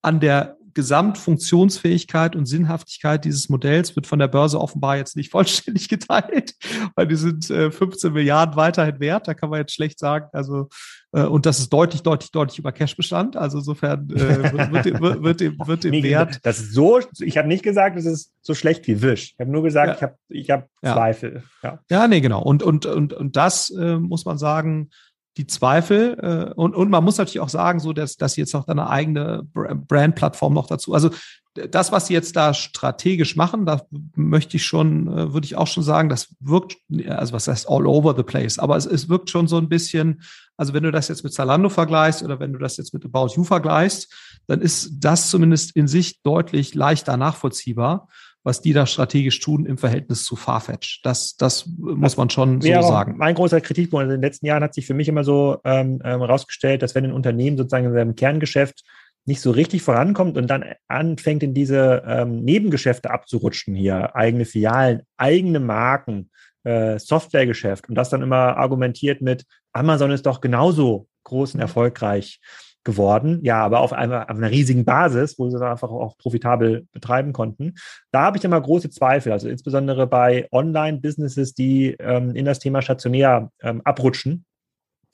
an 0.02 0.22
der 0.22 0.59
Gesamtfunktionsfähigkeit 0.74 2.36
und 2.36 2.46
Sinnhaftigkeit 2.46 3.26
dieses 3.26 3.50
Modells 3.50 3.96
wird 3.96 4.08
von 4.08 4.20
der 4.20 4.28
Börse 4.28 4.60
offenbar 4.60 4.98
jetzt 4.98 5.16
nicht 5.16 5.32
vollständig 5.32 5.90
geteilt, 5.90 6.56
weil 6.96 7.08
die 7.08 7.16
sind 7.16 7.50
äh, 7.50 7.72
15 7.72 8.14
Milliarden 8.14 8.56
weiterhin 8.56 9.00
wert. 9.00 9.28
Da 9.28 9.34
kann 9.34 9.50
man 9.50 9.60
jetzt 9.60 9.74
schlecht 9.74 10.00
sagen, 10.00 10.28
also 10.34 10.70
äh, 11.12 11.24
und 11.24 11.46
das 11.46 11.60
ist 11.60 11.70
deutlich, 11.70 12.04
deutlich, 12.04 12.32
deutlich 12.32 12.60
über 12.60 12.72
Cashbestand. 12.72 13.36
Also 13.36 13.60
insofern 13.60 14.10
äh, 14.10 14.72
wird, 14.72 14.86
dem, 14.86 15.00
wird, 15.00 15.40
dem, 15.40 15.58
wird 15.60 15.84
dem 15.84 16.04
Wert. 16.04 16.40
Das 16.44 16.60
ist 16.60 16.74
so, 16.74 17.00
ich 17.20 17.38
habe 17.38 17.48
nicht 17.48 17.64
gesagt, 17.64 17.98
es 17.98 18.06
ist 18.06 18.32
so 18.42 18.54
schlecht 18.54 18.88
wie 18.88 19.02
Wisch. 19.02 19.34
Ich 19.34 19.40
habe 19.40 19.52
nur 19.52 19.64
gesagt, 19.64 20.02
ja. 20.02 20.14
ich 20.30 20.50
habe 20.50 20.68
ich 20.68 20.92
hab 20.92 20.94
Zweifel. 20.96 21.44
Ja. 21.64 21.80
ja, 21.90 22.08
nee, 22.08 22.22
genau. 22.22 22.42
Und, 22.42 22.64
und, 22.64 22.86
und, 22.86 23.14
und 23.14 23.36
das 23.36 23.70
äh, 23.70 23.98
muss 23.98 24.26
man 24.26 24.38
sagen, 24.38 24.90
die 25.38 25.48
Zweifel 25.48 26.18
äh, 26.22 26.54
und, 26.54 26.76
und 26.76 26.90
man 26.90 27.04
muss 27.04 27.18
natürlich 27.18 27.40
auch 27.40 27.50
sagen, 27.50 27.80
so 27.80 27.94
dass, 27.94 28.18
dass 28.18 28.36
jetzt 28.36 28.54
noch 28.54 28.68
eine 28.68 28.90
eigene 28.90 29.44
Brand-Plattform 29.54 30.54
noch 30.54 30.68
dazu. 30.68 30.94
Also 30.94 31.12
das, 31.54 31.92
was 31.92 32.08
sie 32.08 32.14
jetzt 32.14 32.36
da 32.36 32.54
strategisch 32.54 33.36
machen, 33.36 33.66
da 33.66 33.82
möchte 34.16 34.58
ich 34.58 34.66
schon, 34.66 35.08
äh, 35.08 35.34
würde 35.34 35.46
ich 35.46 35.56
auch 35.56 35.68
schon 35.68 35.84
sagen, 35.84 36.10
das 36.10 36.36
wirkt, 36.40 36.78
also 37.08 37.34
was 37.34 37.48
heißt 37.48 37.70
all 37.70 37.88
over 37.88 38.16
the 38.16 38.24
place, 38.24 38.60
aber 38.60 38.76
es, 38.78 38.86
es 38.86 39.10
wirkt 39.10 39.30
schon 39.30 39.48
so 39.48 39.58
ein 39.58 39.70
bisschen, 39.70 40.22
also 40.58 40.74
wenn 40.74 40.84
du 40.84 40.92
das 40.92 41.08
jetzt 41.08 41.24
mit 41.24 41.34
Zalando 41.34 41.70
vergleichst 41.70 42.24
oder 42.24 42.40
wenn 42.40 42.54
du 42.54 42.60
das 42.60 42.78
jetzt 42.78 42.94
mit 42.94 43.06
About 43.06 43.34
You 43.36 43.44
vergleichst, 43.44 44.14
dann 44.48 44.62
ist 44.62 44.92
das 45.00 45.30
zumindest 45.30 45.76
in 45.76 45.88
sich 45.88 46.22
deutlich 46.22 46.76
leichter 46.76 47.18
nachvollziehbar, 47.18 48.08
was 48.50 48.62
die 48.62 48.74
da 48.74 48.88
strategisch 48.88 49.40
tun 49.42 49.68
im 49.68 49.78
Verhältnis 49.78 50.24
zu 50.24 50.36
Farfetch. 50.36 51.04
Das, 51.04 51.38
das 51.38 51.70
muss 51.78 52.18
man 52.18 52.32
schon 52.32 52.62
so 52.62 52.82
sagen. 52.82 53.16
Mein 53.16 53.36
großer 53.36 53.62
Kritikpunkt 53.62 54.06
in 54.06 54.10
den 54.10 54.22
letzten 54.22 54.48
Jahren 54.48 54.64
hat 54.64 54.74
sich 54.74 54.88
für 54.88 54.96
mich 54.96 55.08
immer 55.08 55.24
so 55.24 55.60
ähm, 55.64 56.02
herausgestellt, 56.02 56.78
ähm, 56.78 56.80
dass 56.80 56.96
wenn 56.96 57.06
ein 57.06 57.14
Unternehmen 57.14 57.58
sozusagen 57.58 57.86
in 57.86 57.94
seinem 57.94 58.16
Kerngeschäft 58.16 58.84
nicht 59.26 59.40
so 59.40 59.52
richtig 59.52 59.84
vorankommt 59.84 60.36
und 60.36 60.48
dann 60.48 60.66
anfängt, 60.88 61.44
in 61.44 61.54
diese 61.54 62.02
ähm, 62.08 62.44
Nebengeschäfte 62.44 63.12
abzurutschen 63.12 63.76
hier, 63.76 64.16
eigene 64.16 64.46
Filialen, 64.46 65.04
eigene 65.16 65.60
Marken, 65.60 66.32
äh, 66.64 66.98
Softwaregeschäft 66.98 67.88
und 67.88 67.94
das 67.94 68.10
dann 68.10 68.24
immer 68.24 68.58
argumentiert 68.58 69.22
mit, 69.22 69.46
Amazon 69.74 70.10
ist 70.10 70.26
doch 70.26 70.42
genauso 70.42 71.08
groß 71.24 71.54
und 71.54 71.62
erfolgreich 71.62 72.40
geworden. 72.84 73.40
Ja, 73.44 73.64
aber 73.64 73.80
auf 73.82 73.94
einer, 73.94 74.30
auf 74.30 74.38
einer 74.38 74.52
riesigen 74.52 74.86
Basis, 74.86 75.38
wo 75.38 75.50
sie 75.50 75.54
das 75.54 75.62
einfach 75.62 75.90
auch 75.90 76.18
profitabel 76.18 76.88
betreiben 76.92 77.34
konnten. 77.34 77.76
Da 78.12 78.22
habe 78.22 78.38
ich 78.38 78.44
immer 78.44 78.60
große 78.60 78.90
Zweifel, 78.90 79.32
also 79.32 79.50
insbesondere 79.50 80.08
bei 80.08 80.48
Online-Businesses, 80.52 81.54
die 81.54 81.96
ähm, 82.00 82.36
in 82.36 82.46
das 82.46 82.60
Thema 82.60 82.82
stationär 82.82 83.52
ähm, 83.62 83.82
abrutschen 83.84 84.46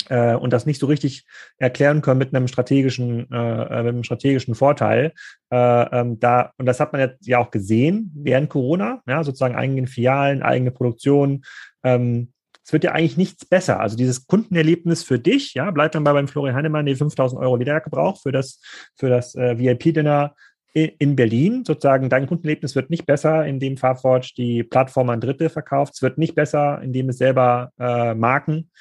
äh, 0.10 0.36
und 0.36 0.54
das 0.54 0.66
nicht 0.66 0.80
so 0.80 0.86
richtig 0.88 1.26
erklären 1.58 2.02
können 2.02 2.20
mit 2.20 2.34
einem 2.34 2.48
strategischen, 2.48 3.32
äh, 3.32 3.60
mit 3.60 3.72
einem 3.72 4.04
strategischen 4.04 4.56
Vorteil. 4.56 5.14
Äh, 5.50 5.58
ähm, 6.00 6.20
da, 6.20 6.52
und 6.58 6.66
das 6.66 6.80
hat 6.80 6.94
man 6.94 7.02
jetzt 7.02 7.26
ja 7.28 7.40
auch 7.40 7.52
gesehen 7.52 8.12
während 8.16 8.50
Corona, 8.50 9.02
ja, 9.08 9.24
sozusagen 9.24 9.56
eigene 9.56 9.88
Filialen, 9.88 10.44
eigene 10.44 10.72
Produktion. 10.72 11.44
Ähm, 11.84 12.32
es 12.66 12.74
wird 12.74 12.84
ja 12.84 12.94
eigentlich 12.94 13.18
nichts 13.18 13.46
besser. 13.46 13.80
Also 13.80 13.96
dieses 13.96 14.26
Kundenerlebnis 14.26 15.04
für 15.04 15.20
dich, 15.20 15.54
ja, 15.54 15.70
bleibt 15.70 15.94
dann 15.94 16.04
bei 16.04 16.14
beim 16.14 16.28
Florian 16.28 16.56
Heinemann, 16.56 16.88
die 16.88 16.96
5000 16.96 17.40
Euro 17.40 17.56
Lederjacke 17.58 17.92
braucht 17.92 18.24
für 18.24 18.32
das, 18.32 18.60
für 18.96 19.10
das 19.10 19.36
äh, 19.36 19.60
VIP-Dinner 19.60 20.34
in 20.74 21.16
Berlin. 21.16 21.64
Sozusagen 21.64 22.10
dein 22.10 22.28
Kundenerlebnis 22.28 22.76
wird 22.76 22.90
nicht 22.90 23.06
besser, 23.06 23.46
indem 23.46 23.78
Farforge 23.78 24.34
die 24.36 24.64
Plattform 24.64 25.10
an 25.10 25.22
Dritte 25.22 25.50
verkauft. 25.50 25.94
Es 25.96 26.02
wird 26.02 26.18
nicht 26.18 26.36
besser, 26.36 26.82
indem 26.82 27.10
es 27.10 27.18
selber 27.18 27.72
äh, 27.80 28.14
Marken 28.14 28.72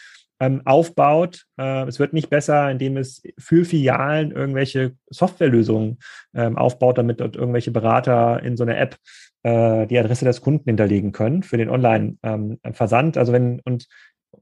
ähm, 0.40 0.62
aufbaut. 0.64 1.44
Äh, 1.58 1.86
es 1.86 1.98
wird 1.98 2.12
nicht 2.12 2.30
besser, 2.30 2.70
indem 2.70 2.96
es 2.96 3.22
für 3.38 3.64
Filialen 3.64 4.32
irgendwelche 4.32 4.92
Softwarelösungen 5.10 5.98
ähm, 6.34 6.56
aufbaut, 6.56 6.98
damit 6.98 7.20
dort 7.20 7.36
irgendwelche 7.36 7.70
Berater 7.70 8.42
in 8.42 8.56
so 8.56 8.64
einer 8.64 8.78
App 8.78 8.96
äh, 9.42 9.86
die 9.86 9.98
Adresse 9.98 10.24
des 10.24 10.40
Kunden 10.40 10.64
hinterlegen 10.64 11.12
können 11.12 11.42
für 11.42 11.56
den 11.56 11.70
Online-Versand. 11.70 13.16
Ähm, 13.16 13.20
also 13.20 13.32
wenn, 13.32 13.60
und, 13.60 13.86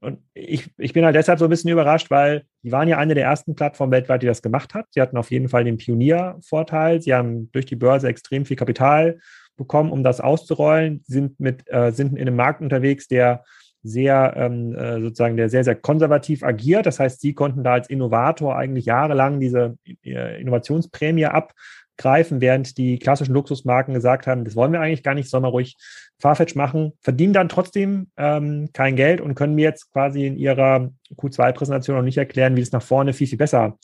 und 0.01 0.20
ich, 0.34 0.70
ich 0.78 0.93
bin 0.93 1.05
halt 1.05 1.16
deshalb 1.16 1.38
so 1.38 1.45
ein 1.45 1.51
bisschen 1.51 1.70
überrascht, 1.70 2.11
weil 2.11 2.45
die 2.62 2.72
waren 2.72 2.88
ja 2.88 2.99
eine 2.99 3.14
der 3.14 3.24
ersten 3.24 3.55
Plattformen 3.55 3.93
weltweit, 3.93 4.22
die 4.22 4.26
das 4.26 4.43
gemacht 4.43 4.74
hat. 4.74 4.86
Sie 4.90 5.01
hatten 5.01 5.16
auf 5.16 5.30
jeden 5.30 5.49
Fall 5.49 5.64
den 5.64 5.76
Pioniervorteil. 5.76 7.03
Sie 7.03 7.12
haben 7.12 7.51
durch 7.53 7.66
die 7.66 7.76
Börse 7.76 8.09
extrem 8.09 8.47
viel 8.47 8.57
Kapital 8.57 9.18
bekommen, 9.57 9.93
um 9.93 10.03
das 10.03 10.20
auszurollen, 10.20 11.03
sind 11.07 11.38
mit, 11.38 11.64
äh, 11.66 11.93
sind 11.93 12.14
in 12.16 12.22
einem 12.22 12.36
Markt 12.36 12.62
unterwegs, 12.62 13.07
der 13.07 13.45
sehr 13.83 14.35
ähm, 14.37 14.74
äh, 14.74 15.01
sozusagen 15.01 15.37
der 15.37 15.49
sehr, 15.49 15.64
sehr 15.64 15.74
konservativ 15.74 16.43
agiert. 16.43 16.87
Das 16.87 17.01
heißt, 17.01 17.20
sie 17.20 17.35
konnten 17.35 17.64
da 17.64 17.72
als 17.72 17.91
Innovator 17.91 18.57
eigentlich 18.57 18.87
jahrelang 18.87 19.41
diese 19.41 19.76
äh, 20.05 20.41
Innovationsprämie 20.41 21.26
abgreifen, 21.26 22.41
während 22.41 22.78
die 22.78 22.99
klassischen 22.99 23.35
Luxusmarken 23.35 23.95
gesagt 23.95 24.26
haben, 24.26 24.45
das 24.45 24.55
wollen 24.55 24.72
wir 24.72 24.80
eigentlich 24.80 25.03
gar 25.03 25.14
nicht, 25.14 25.28
sollen 25.28 25.45
wir 25.45 25.49
ruhig 25.49 25.76
Farfetch 26.20 26.55
machen, 26.55 26.93
verdienen 27.01 27.33
dann 27.33 27.49
trotzdem 27.49 28.09
ähm, 28.16 28.68
kein 28.72 28.95
Geld 28.95 29.20
und 29.20 29.35
können 29.35 29.57
mir 29.57 29.64
jetzt 29.64 29.91
quasi 29.93 30.26
in 30.26 30.37
ihrer 30.37 30.91
Q2-Präsentation 31.16 31.97
noch 31.97 32.05
nicht 32.05 32.18
erklären, 32.18 32.57
wie 32.57 32.61
es 32.61 32.72
nach 32.72 32.83
vorne 32.83 33.12
viel, 33.12 33.26
viel 33.26 33.39
besser. 33.39 33.78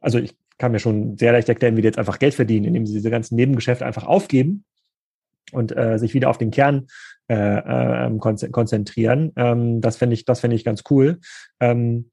Also 0.00 0.18
ich 0.18 0.34
kann 0.56 0.72
mir 0.72 0.78
schon 0.78 1.18
sehr 1.18 1.32
leicht 1.32 1.48
erklären, 1.48 1.76
wie 1.76 1.82
die 1.82 1.88
jetzt 1.88 1.98
einfach 1.98 2.18
Geld 2.18 2.34
verdienen, 2.34 2.64
indem 2.64 2.86
sie 2.86 2.94
diese 2.94 3.10
ganzen 3.10 3.36
Nebengeschäfte 3.36 3.84
einfach 3.84 4.06
aufgeben 4.06 4.64
und 5.52 5.76
äh, 5.76 5.98
sich 5.98 6.14
wieder 6.14 6.30
auf 6.30 6.38
den 6.38 6.50
Kern 6.50 6.86
äh, 7.28 8.06
äh, 8.06 8.18
konzentrieren. 8.18 9.32
Ähm, 9.36 9.80
das 9.80 9.96
finde 9.96 10.14
ich, 10.14 10.24
das 10.24 10.40
finde 10.40 10.56
ich 10.56 10.64
ganz 10.64 10.82
cool. 10.90 11.18
Ähm, 11.60 12.10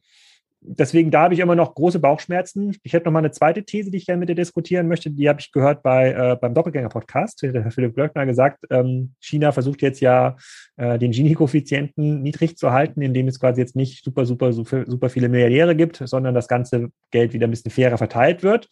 deswegen, 0.68 1.11
da 1.11 1.22
habe 1.24 1.34
ich 1.34 1.39
immer 1.39 1.55
noch 1.55 1.76
große 1.76 1.99
Bauchschmerzen. 1.99 2.76
Ich 2.84 2.93
hätte 2.93 3.05
noch 3.05 3.11
mal 3.11 3.20
eine 3.20 3.32
zweite 3.32 3.63
These, 3.63 3.91
die 3.91 3.97
ich 3.97 4.05
gerne 4.05 4.20
mit 4.20 4.30
dir 4.30 4.36
diskutieren 4.36 4.88
möchte. 4.88 5.09
Die 5.09 5.30
habe 5.30 5.39
ich 5.39 5.51
gehört 5.51 5.84
bei, 5.84 6.11
äh, 6.11 6.38
beim 6.39 6.53
Doppelgänger-Podcast. 6.53 7.43
Der 7.43 7.63
Herr 7.63 7.72
Philipp 7.72 7.95
Glöckner 7.95 8.26
gesagt, 8.26 8.66
ähm, 8.70 9.13
China 9.20 9.51
versucht 9.51 9.82
jetzt 9.82 10.01
ja, 10.01 10.36
äh, 10.78 10.97
den 10.97 11.11
Gini-Koeffizienten 11.11 12.22
niedrig 12.22 12.57
zu 12.57 12.72
halten, 12.72 13.01
indem 13.01 13.28
es 13.28 13.39
quasi 13.39 13.61
jetzt 13.61 13.76
nicht 13.76 14.03
super, 14.03 14.26
super, 14.26 14.53
super, 14.53 14.86
super 14.88 15.09
viele 15.09 15.30
Milliardäre 15.30 15.76
gibt, 15.76 16.01
sondern 16.05 16.34
das 16.34 16.47
ganze 16.47 16.89
Geld 17.11 17.34
wieder 17.34 17.47
ein 17.47 17.51
bisschen 17.51 17.72
fairer 17.72 17.97
verteilt 17.97 18.43
wird. 18.43 18.70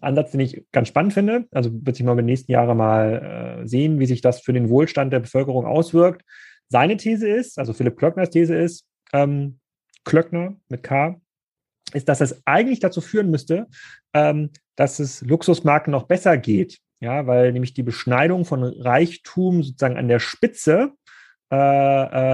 Ansatz, 0.00 0.32
den 0.32 0.40
ich 0.40 0.64
ganz 0.72 0.88
spannend 0.88 1.12
finde. 1.12 1.46
Also 1.52 1.70
wird 1.72 1.96
sich 1.96 2.04
mal 2.04 2.12
in 2.12 2.18
den 2.18 2.26
nächsten 2.26 2.52
Jahren 2.52 2.76
mal 2.76 3.62
äh, 3.62 3.66
sehen, 3.66 3.98
wie 3.98 4.06
sich 4.06 4.20
das 4.20 4.40
für 4.40 4.52
den 4.52 4.68
Wohlstand 4.68 5.12
der 5.12 5.20
Bevölkerung 5.20 5.66
auswirkt. 5.66 6.22
Seine 6.68 6.96
These 6.96 7.28
ist, 7.28 7.58
also 7.58 7.72
Philipp 7.72 7.96
Klöckners 7.96 8.30
These 8.30 8.54
ist, 8.54 8.86
ähm, 9.12 9.58
Klöckner 10.04 10.56
mit 10.68 10.82
K, 10.82 11.20
ist, 11.92 12.08
dass 12.08 12.20
es 12.20 12.42
eigentlich 12.46 12.80
dazu 12.80 13.00
führen 13.00 13.30
müsste, 13.30 13.66
ähm, 14.14 14.50
dass 14.74 14.98
es 14.98 15.22
Luxusmarken 15.22 15.90
noch 15.90 16.04
besser 16.04 16.36
geht. 16.36 16.78
Ja, 17.00 17.26
weil 17.26 17.52
nämlich 17.52 17.74
die 17.74 17.82
Beschneidung 17.82 18.46
von 18.46 18.64
Reichtum 18.64 19.62
sozusagen 19.62 19.98
an 19.98 20.08
der 20.08 20.18
Spitze 20.18 20.92
äh, 21.52 21.56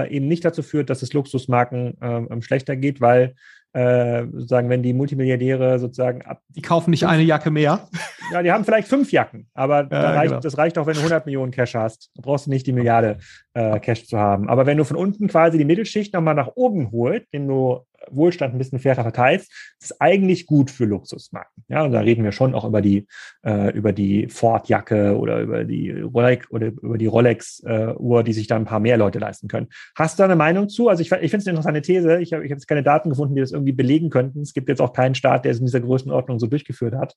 äh, 0.05 0.09
eben 0.09 0.27
nicht 0.27 0.45
dazu 0.45 0.63
führt, 0.63 0.89
dass 0.89 1.01
es 1.01 1.13
Luxusmarken 1.13 2.01
äh, 2.01 2.41
schlechter 2.41 2.75
geht, 2.77 3.01
weil 3.01 3.35
äh, 3.73 4.25
sozusagen, 4.31 4.69
wenn 4.69 4.83
die 4.83 4.93
Multimilliardäre 4.93 5.79
sozusagen 5.79 6.21
ab. 6.21 6.41
Die 6.49 6.61
kaufen 6.61 6.91
nicht 6.91 7.05
eine 7.05 7.23
Jacke 7.23 7.51
mehr. 7.51 7.87
Ja, 8.31 8.41
die 8.41 8.53
haben 8.53 8.63
vielleicht 8.63 8.87
fünf 8.87 9.11
Jacken, 9.11 9.47
aber 9.53 9.81
ja, 9.81 9.87
da 9.89 10.11
reicht, 10.11 10.29
genau. 10.29 10.39
das 10.39 10.57
reicht 10.57 10.77
auch, 10.77 10.87
wenn 10.87 10.93
du 10.93 11.01
100 11.01 11.25
Millionen 11.25 11.51
Cash 11.51 11.75
hast. 11.75 12.09
Da 12.15 12.21
brauchst 12.23 12.45
du 12.45 12.51
nicht 12.51 12.65
die 12.65 12.71
Milliarde 12.71 13.17
äh, 13.53 13.79
Cash 13.81 14.07
zu 14.07 14.17
haben. 14.17 14.49
Aber 14.49 14.65
wenn 14.65 14.77
du 14.77 14.85
von 14.85 14.95
unten 14.95 15.27
quasi 15.27 15.57
die 15.57 15.65
Mittelschicht 15.65 16.13
nochmal 16.13 16.33
nach 16.33 16.47
oben 16.55 16.91
holst, 16.93 17.31
den 17.33 17.49
du 17.49 17.81
Wohlstand 18.09 18.53
ein 18.53 18.57
bisschen 18.57 18.79
fairer 18.79 19.03
verteilst, 19.03 19.51
ist 19.79 20.01
eigentlich 20.01 20.45
gut 20.45 20.71
für 20.71 20.85
Luxusmarken. 20.85 21.63
Ja, 21.67 21.83
und 21.83 21.91
da 21.91 21.99
reden 21.99 22.23
wir 22.23 22.31
schon 22.31 22.55
auch 22.55 22.65
über 22.65 22.81
die, 22.81 23.07
äh, 23.45 23.71
über 23.71 23.93
die 23.93 24.27
Ford-Jacke 24.27 25.17
oder 25.17 25.41
über 25.41 25.63
die 25.63 25.91
Rolex 25.91 26.49
oder 26.51 26.67
über 26.67 26.97
die 26.97 27.05
Rolex-Uhr, 27.07 28.19
äh, 28.19 28.23
die 28.23 28.33
sich 28.33 28.47
da 28.47 28.55
ein 28.55 28.65
paar 28.65 28.79
mehr 28.79 28.97
Leute 28.97 29.19
leisten 29.19 29.47
können. 29.47 29.67
Hast 29.95 30.17
du 30.17 30.21
da 30.21 30.25
eine 30.25 30.35
Meinung 30.35 30.69
zu? 30.69 30.89
Also 30.89 31.01
ich, 31.01 31.11
ich 31.11 31.31
finde 31.31 31.37
es 31.37 31.47
eine 31.47 31.57
interessante 31.57 31.81
These. 31.81 32.19
Ich 32.19 32.33
habe 32.33 32.45
ich 32.45 32.51
hab 32.51 32.57
jetzt 32.57 32.67
keine 32.67 32.83
Daten 32.83 33.09
gefunden, 33.09 33.35
die 33.35 33.41
das 33.41 33.51
irgendwie 33.51 33.73
belegen 33.73 34.09
könnten. 34.09 34.41
Es 34.41 34.53
gibt 34.53 34.69
jetzt 34.69 34.81
auch 34.81 34.93
keinen 34.93 35.15
Staat, 35.15 35.45
der 35.45 35.51
es 35.51 35.59
in 35.59 35.65
dieser 35.65 35.81
Größenordnung 35.81 36.39
so 36.39 36.47
durchgeführt 36.47 36.95
hat. 36.95 37.15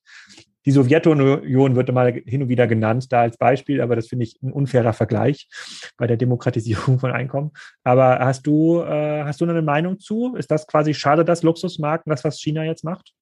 Die 0.67 0.71
Sowjetunion 0.71 1.77
wird 1.77 1.93
mal 1.93 2.11
hin 2.25 2.41
und 2.41 2.49
wieder 2.49 2.67
genannt, 2.67 3.13
da 3.13 3.21
als 3.21 3.37
Beispiel, 3.37 3.79
aber 3.79 3.95
das 3.95 4.09
finde 4.09 4.25
ich 4.25 4.37
ein 4.43 4.51
unfairer 4.51 4.91
Vergleich 4.91 5.47
bei 5.95 6.07
der 6.07 6.17
Demokratisierung 6.17 6.99
von 6.99 7.11
Einkommen. 7.13 7.51
Aber 7.85 8.19
hast 8.19 8.45
du, 8.45 8.81
äh, 8.81 9.23
hast 9.23 9.39
du 9.39 9.45
eine 9.45 9.61
Meinung 9.61 9.97
zu? 9.97 10.35
Ist 10.35 10.51
das 10.51 10.67
quasi 10.67 10.76
schade, 10.85 11.25
dass 11.25 11.43
Luxusmarken, 11.43 12.09
das, 12.09 12.23
was 12.23 12.39
China 12.39 12.63
jetzt 12.63 12.83
macht? 12.83 13.13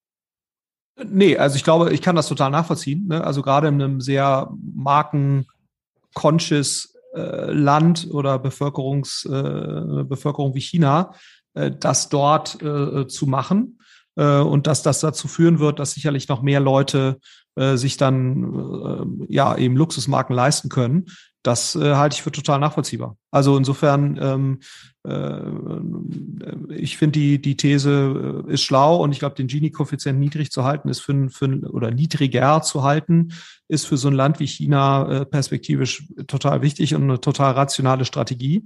Nee, 1.04 1.38
also 1.38 1.58
ich 1.58 1.64
glaube, 1.64 1.94
ich 1.94 2.02
kann 2.02 2.16
das 2.16 2.30
total 2.30 2.52
nachvollziehen. 2.52 3.08
Ne? 3.08 3.24
Also 3.24 3.42
gerade 3.42 3.68
in 3.68 3.82
einem 3.82 4.00
sehr 4.00 4.50
marken-conscious 4.74 6.96
äh, 7.14 7.52
Land 7.52 8.08
oder 8.12 8.40
Bevölkerungs, 8.40 9.26
äh, 9.26 10.04
Bevölkerung 10.04 10.56
wie 10.56 10.62
China, 10.62 11.14
äh, 11.54 11.72
das 11.78 12.08
dort 12.10 12.62
äh, 12.62 13.08
zu 13.08 13.28
machen 13.28 13.80
äh, 14.16 14.40
und 14.40 14.68
dass 14.68 14.84
das 14.84 15.02
dazu 15.02 15.28
führen 15.28 15.60
wird, 15.60 15.80
dass 15.80 15.92
sicherlich 15.92 16.30
noch 16.30 16.42
mehr 16.42 16.62
Leute 16.62 17.20
äh, 17.56 17.76
sich 17.76 17.98
dann 17.98 19.26
ja 19.28 19.58
eben 19.58 19.76
Luxusmarken 19.76 20.34
leisten 20.36 20.70
können. 20.70 21.08
Das 21.46 21.76
äh, 21.76 21.94
halte 21.94 22.16
ich 22.16 22.24
für 22.24 22.32
total 22.32 22.60
nachvollziehbar. 22.60 23.18
Also 23.30 23.56
insofern, 23.56 24.18
ähm, 24.20 24.60
äh, 25.08 26.74
ich 26.74 26.98
finde 26.98 27.20
die, 27.20 27.40
die 27.40 27.56
These 27.56 28.44
äh, 28.48 28.54
ist 28.54 28.64
schlau 28.64 29.04
und 29.04 29.12
ich 29.12 29.20
glaube, 29.20 29.36
den 29.36 29.46
Gini-Koeffizient 29.46 30.18
niedrig 30.18 30.50
zu 30.50 30.64
halten 30.64 30.90
ist 30.90 31.02
für, 31.02 31.30
für 31.30 31.48
oder 31.70 31.92
niedriger 31.92 32.64
zu 32.64 32.82
halten, 32.82 33.32
ist 33.68 33.86
für 33.86 33.98
so 33.98 34.08
ein 34.08 34.16
Land 34.16 34.40
wie 34.40 34.48
China 34.48 35.08
äh, 35.08 35.26
perspektivisch 35.28 36.08
total 36.26 36.64
wichtig 36.64 36.96
und 36.96 37.04
eine 37.04 37.22
total 37.22 37.52
rationale 37.52 38.06
Strategie. 38.06 38.66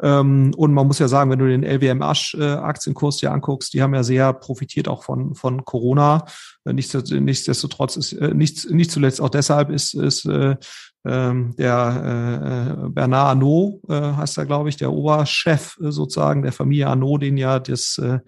Ähm, 0.00 0.52
und 0.56 0.72
man 0.72 0.86
muss 0.86 0.98
ja 0.98 1.08
sagen, 1.08 1.30
wenn 1.30 1.38
du 1.40 1.48
den 1.48 1.64
LWM 1.64 2.02
Asch 2.02 2.34
äh, 2.34 2.44
Aktienkurs 2.44 3.18
dir 3.18 3.32
anguckst, 3.32 3.74
die 3.74 3.82
haben 3.82 3.94
ja 3.94 4.02
sehr 4.02 4.32
profitiert 4.32 4.88
auch 4.88 5.02
von, 5.02 5.34
von 5.34 5.64
Corona. 5.64 6.26
Äh, 6.64 6.72
nichtsdestotrotz 6.72 7.96
ist, 7.96 8.12
äh, 8.12 8.32
nicht, 8.34 8.70
nicht 8.70 8.90
zuletzt 8.90 9.20
auch 9.20 9.28
deshalb 9.28 9.70
ist, 9.70 9.94
ist 9.94 10.24
äh, 10.26 10.56
ähm, 11.06 11.54
der 11.56 12.86
äh, 12.86 12.88
Bernard 12.90 13.28
Arnault, 13.30 13.80
äh, 13.88 13.94
heißt 13.94 14.38
er, 14.38 14.46
glaube 14.46 14.68
ich, 14.68 14.76
der 14.76 14.92
Oberchef 14.92 15.78
äh, 15.80 15.90
sozusagen 15.90 16.42
der 16.42 16.52
Familie 16.52 16.88
Arnault, 16.88 17.22
den 17.22 17.36
ja 17.36 17.58
das 17.58 17.98
äh, 17.98 18.18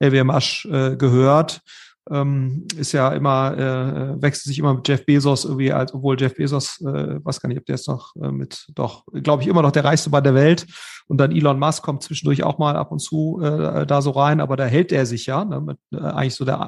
LWM 0.00 0.30
Asch 0.30 0.66
äh, 0.66 0.96
gehört 0.96 1.62
ähm, 2.10 2.66
ist 2.76 2.92
ja 2.92 3.10
immer, 3.10 3.56
äh, 3.56 4.22
wechselt 4.22 4.44
sich 4.44 4.58
immer 4.58 4.74
mit 4.74 4.88
Jeff 4.88 5.04
Bezos 5.04 5.44
irgendwie, 5.44 5.72
als, 5.72 5.92
obwohl 5.92 6.18
Jeff 6.18 6.34
Bezos, 6.34 6.80
äh, 6.80 7.24
weiß 7.24 7.40
gar 7.40 7.48
nicht, 7.48 7.58
ob 7.58 7.66
der 7.66 7.74
ist 7.74 7.88
noch 7.88 8.14
äh, 8.16 8.30
mit, 8.30 8.66
doch, 8.74 9.04
glaube 9.12 9.42
ich, 9.42 9.48
immer 9.48 9.62
noch 9.62 9.72
der 9.72 9.84
reichste 9.84 10.10
Mann 10.10 10.24
der 10.24 10.34
Welt. 10.34 10.66
Und 11.06 11.18
dann 11.18 11.32
Elon 11.32 11.58
Musk 11.58 11.82
kommt 11.82 12.02
zwischendurch 12.02 12.42
auch 12.42 12.58
mal 12.58 12.76
ab 12.76 12.92
und 12.92 13.00
zu 13.00 13.40
äh, 13.42 13.86
da 13.86 14.02
so 14.02 14.10
rein, 14.10 14.40
aber 14.40 14.56
da 14.56 14.64
hält 14.64 14.92
er 14.92 15.06
sich 15.06 15.26
ja, 15.26 15.44
ne, 15.44 15.60
mit, 15.60 15.78
äh, 15.92 15.98
eigentlich 15.98 16.34
so 16.34 16.44
der 16.44 16.60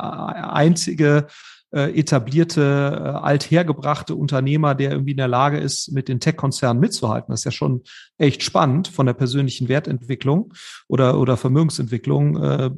einzige 0.52 1.26
äh, 1.72 1.98
etablierte, 1.98 2.60
äh, 2.60 3.08
althergebrachte 3.18 4.16
Unternehmer, 4.16 4.74
der 4.74 4.90
irgendwie 4.90 5.12
in 5.12 5.16
der 5.16 5.28
Lage 5.28 5.58
ist, 5.58 5.92
mit 5.92 6.08
den 6.08 6.18
Tech-Konzernen 6.18 6.80
mitzuhalten. 6.80 7.30
Das 7.30 7.40
ist 7.40 7.44
ja 7.44 7.50
schon 7.52 7.82
echt 8.18 8.42
spannend 8.42 8.88
von 8.88 9.06
der 9.06 9.14
persönlichen 9.14 9.68
Wertentwicklung 9.68 10.52
oder, 10.88 11.18
oder 11.18 11.36
Vermögensentwicklung. 11.36 12.42
Äh, 12.42 12.70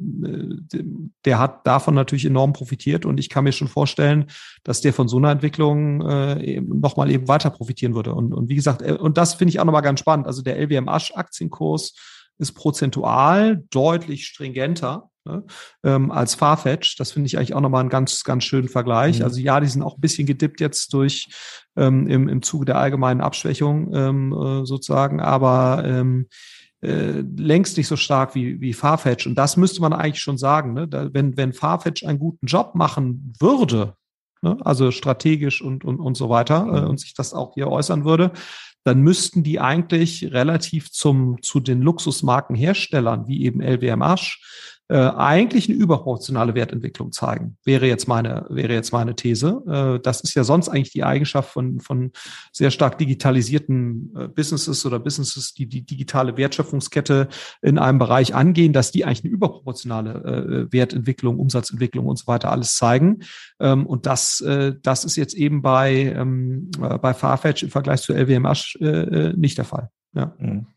der 1.25 1.39
hat 1.39 1.65
davon 1.65 1.95
natürlich 1.95 2.25
enorm 2.25 2.53
profitiert 2.53 3.05
und 3.05 3.19
ich 3.19 3.29
kann 3.29 3.45
mir 3.45 3.51
schon 3.51 3.67
vorstellen, 3.67 4.27
dass 4.63 4.81
der 4.81 4.93
von 4.93 5.07
so 5.07 5.17
einer 5.17 5.31
Entwicklung 5.31 6.01
äh, 6.01 6.61
nochmal 6.61 7.09
eben 7.09 7.27
weiter 7.27 7.49
profitieren 7.49 7.95
würde. 7.95 8.13
Und, 8.13 8.33
und 8.33 8.49
wie 8.49 8.55
gesagt, 8.55 8.81
äh, 8.81 8.93
und 8.93 9.17
das 9.17 9.33
finde 9.33 9.49
ich 9.49 9.59
auch 9.59 9.65
nochmal 9.65 9.81
ganz 9.81 9.99
spannend. 9.99 10.27
Also 10.27 10.41
der 10.43 10.59
LWM 10.59 10.87
Asch 10.87 11.13
Aktienkurs 11.15 11.95
ist 12.37 12.53
prozentual 12.53 13.63
deutlich 13.69 14.25
stringenter 14.25 15.09
ne, 15.25 15.43
ähm, 15.83 16.11
als 16.11 16.35
Farfetch. 16.35 16.97
Das 16.97 17.11
finde 17.11 17.27
ich 17.27 17.37
eigentlich 17.37 17.53
auch 17.53 17.61
nochmal 17.61 17.81
einen 17.81 17.89
ganz, 17.89 18.23
ganz 18.23 18.43
schönen 18.43 18.69
Vergleich. 18.69 19.19
Mhm. 19.19 19.25
Also 19.25 19.39
ja, 19.39 19.59
die 19.59 19.67
sind 19.67 19.81
auch 19.81 19.97
ein 19.97 20.01
bisschen 20.01 20.27
gedippt 20.27 20.59
jetzt 20.59 20.93
durch 20.93 21.29
ähm, 21.75 22.07
im, 22.07 22.27
im 22.27 22.41
Zuge 22.41 22.65
der 22.65 22.77
allgemeinen 22.77 23.21
Abschwächung 23.21 23.93
ähm, 23.93 24.33
äh, 24.33 24.65
sozusagen, 24.65 25.19
aber 25.19 25.83
ähm, 25.85 26.27
äh, 26.83 27.23
längst 27.37 27.77
nicht 27.77 27.87
so 27.87 27.95
stark 27.95 28.35
wie, 28.35 28.59
wie 28.59 28.73
Farfetch. 28.73 29.25
Und 29.25 29.35
das 29.35 29.55
müsste 29.55 29.81
man 29.81 29.93
eigentlich 29.93 30.21
schon 30.21 30.37
sagen. 30.37 30.73
Ne? 30.73 30.87
Da, 30.87 31.13
wenn, 31.13 31.37
wenn 31.37 31.53
Farfetch 31.53 32.05
einen 32.05 32.19
guten 32.19 32.45
Job 32.45 32.75
machen 32.75 33.33
würde, 33.39 33.95
ne? 34.41 34.57
also 34.61 34.91
strategisch 34.91 35.61
und, 35.61 35.85
und, 35.85 35.99
und 35.99 36.17
so 36.17 36.29
weiter, 36.29 36.67
äh, 36.67 36.81
mhm. 36.81 36.89
und 36.89 36.99
sich 36.99 37.13
das 37.13 37.33
auch 37.33 37.53
hier 37.53 37.69
äußern 37.69 38.03
würde, 38.03 38.33
dann 38.83 38.99
müssten 38.99 39.43
die 39.43 39.61
eigentlich 39.61 40.33
relativ 40.33 40.91
zum, 40.91 41.41
zu 41.41 41.61
den 41.61 41.81
Luxusmarkenherstellern, 41.81 43.27
wie 43.27 43.45
eben 43.45 43.61
LWMH, 43.61 44.37
äh, 44.93 45.11
eigentlich 45.17 45.67
eine 45.67 45.79
überproportionale 45.79 46.53
Wertentwicklung 46.53 47.11
zeigen. 47.11 47.57
Wäre 47.63 47.87
jetzt 47.87 48.07
meine, 48.07 48.45
wäre 48.49 48.73
jetzt 48.73 48.93
meine 48.93 49.15
These. 49.15 49.63
Äh, 49.67 49.99
das 49.99 50.21
ist 50.21 50.35
ja 50.35 50.43
sonst 50.43 50.69
eigentlich 50.69 50.91
die 50.91 51.03
Eigenschaft 51.03 51.49
von, 51.49 51.79
von 51.79 52.11
sehr 52.51 52.69
stark 52.69 52.99
digitalisierten 52.99 54.13
äh, 54.15 54.27
Businesses 54.27 54.85
oder 54.85 54.99
Businesses, 54.99 55.55
die 55.55 55.65
die 55.65 55.83
digitale 55.83 56.37
Wertschöpfungskette 56.37 57.27
in 57.63 57.79
einem 57.79 57.97
Bereich 57.97 58.35
angehen, 58.35 58.71
dass 58.71 58.91
die 58.91 59.03
eigentlich 59.03 59.23
eine 59.23 59.33
überproportionale 59.33 60.67
äh, 60.69 60.71
Wertentwicklung, 60.71 61.39
Umsatzentwicklung 61.39 62.05
und 62.05 62.19
so 62.19 62.27
weiter 62.27 62.51
alles 62.51 62.75
zeigen. 62.75 63.23
Ähm, 63.59 63.87
und 63.87 64.05
das, 64.05 64.41
äh, 64.41 64.75
das 64.79 65.05
ist 65.05 65.15
jetzt 65.15 65.33
eben 65.33 65.63
bei, 65.63 66.13
ähm, 66.15 66.69
äh, 66.79 66.99
bei 66.99 67.15
Farfetch 67.15 67.63
im 67.63 67.71
Vergleich 67.71 68.01
zu 68.01 68.13
LWMH 68.13 68.75
äh, 68.79 68.85
äh, 68.85 69.33
nicht 69.35 69.57
der 69.57 69.65
Fall. 69.65 69.89
Ja. 70.13 70.35
Mhm. 70.37 70.67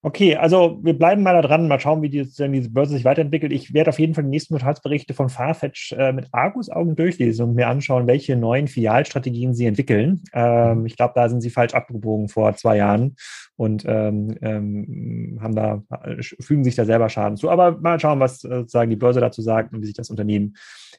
Okay, 0.00 0.36
also 0.36 0.78
wir 0.84 0.96
bleiben 0.96 1.24
mal 1.24 1.34
da 1.34 1.42
dran, 1.42 1.66
mal 1.66 1.80
schauen, 1.80 2.02
wie 2.02 2.08
die, 2.08 2.22
diese 2.22 2.70
Börse 2.70 2.94
sich 2.94 3.04
weiterentwickelt. 3.04 3.50
Ich 3.50 3.74
werde 3.74 3.90
auf 3.90 3.98
jeden 3.98 4.14
Fall 4.14 4.22
die 4.22 4.30
nächsten 4.30 4.54
Quartalsberichte 4.54 5.12
von 5.12 5.28
Farfetch 5.28 5.90
äh, 5.92 6.12
mit 6.12 6.28
Argus-Augen 6.30 6.94
durchlesen 6.94 7.48
und 7.48 7.56
mir 7.56 7.66
anschauen, 7.66 8.06
welche 8.06 8.36
neuen 8.36 8.68
Filialstrategien 8.68 9.54
sie 9.54 9.66
entwickeln. 9.66 10.22
Ähm, 10.32 10.86
ich 10.86 10.96
glaube, 10.96 11.14
da 11.16 11.28
sind 11.28 11.40
sie 11.40 11.50
falsch 11.50 11.74
abgebogen 11.74 12.28
vor 12.28 12.54
zwei 12.54 12.76
Jahren 12.76 13.16
und 13.56 13.84
ähm, 13.88 14.36
ähm, 14.40 15.40
haben 15.42 15.56
da, 15.56 15.82
fügen 16.38 16.62
sich 16.62 16.76
da 16.76 16.84
selber 16.84 17.08
Schaden 17.08 17.36
zu. 17.36 17.50
Aber 17.50 17.80
mal 17.80 17.98
schauen, 17.98 18.20
was 18.20 18.44
äh, 18.44 18.58
sozusagen 18.58 18.90
die 18.90 18.96
Börse 18.96 19.18
dazu 19.18 19.42
sagt 19.42 19.74
und 19.74 19.82
wie 19.82 19.86
sich 19.86 19.96
das 19.96 20.10
Unternehmen 20.10 20.54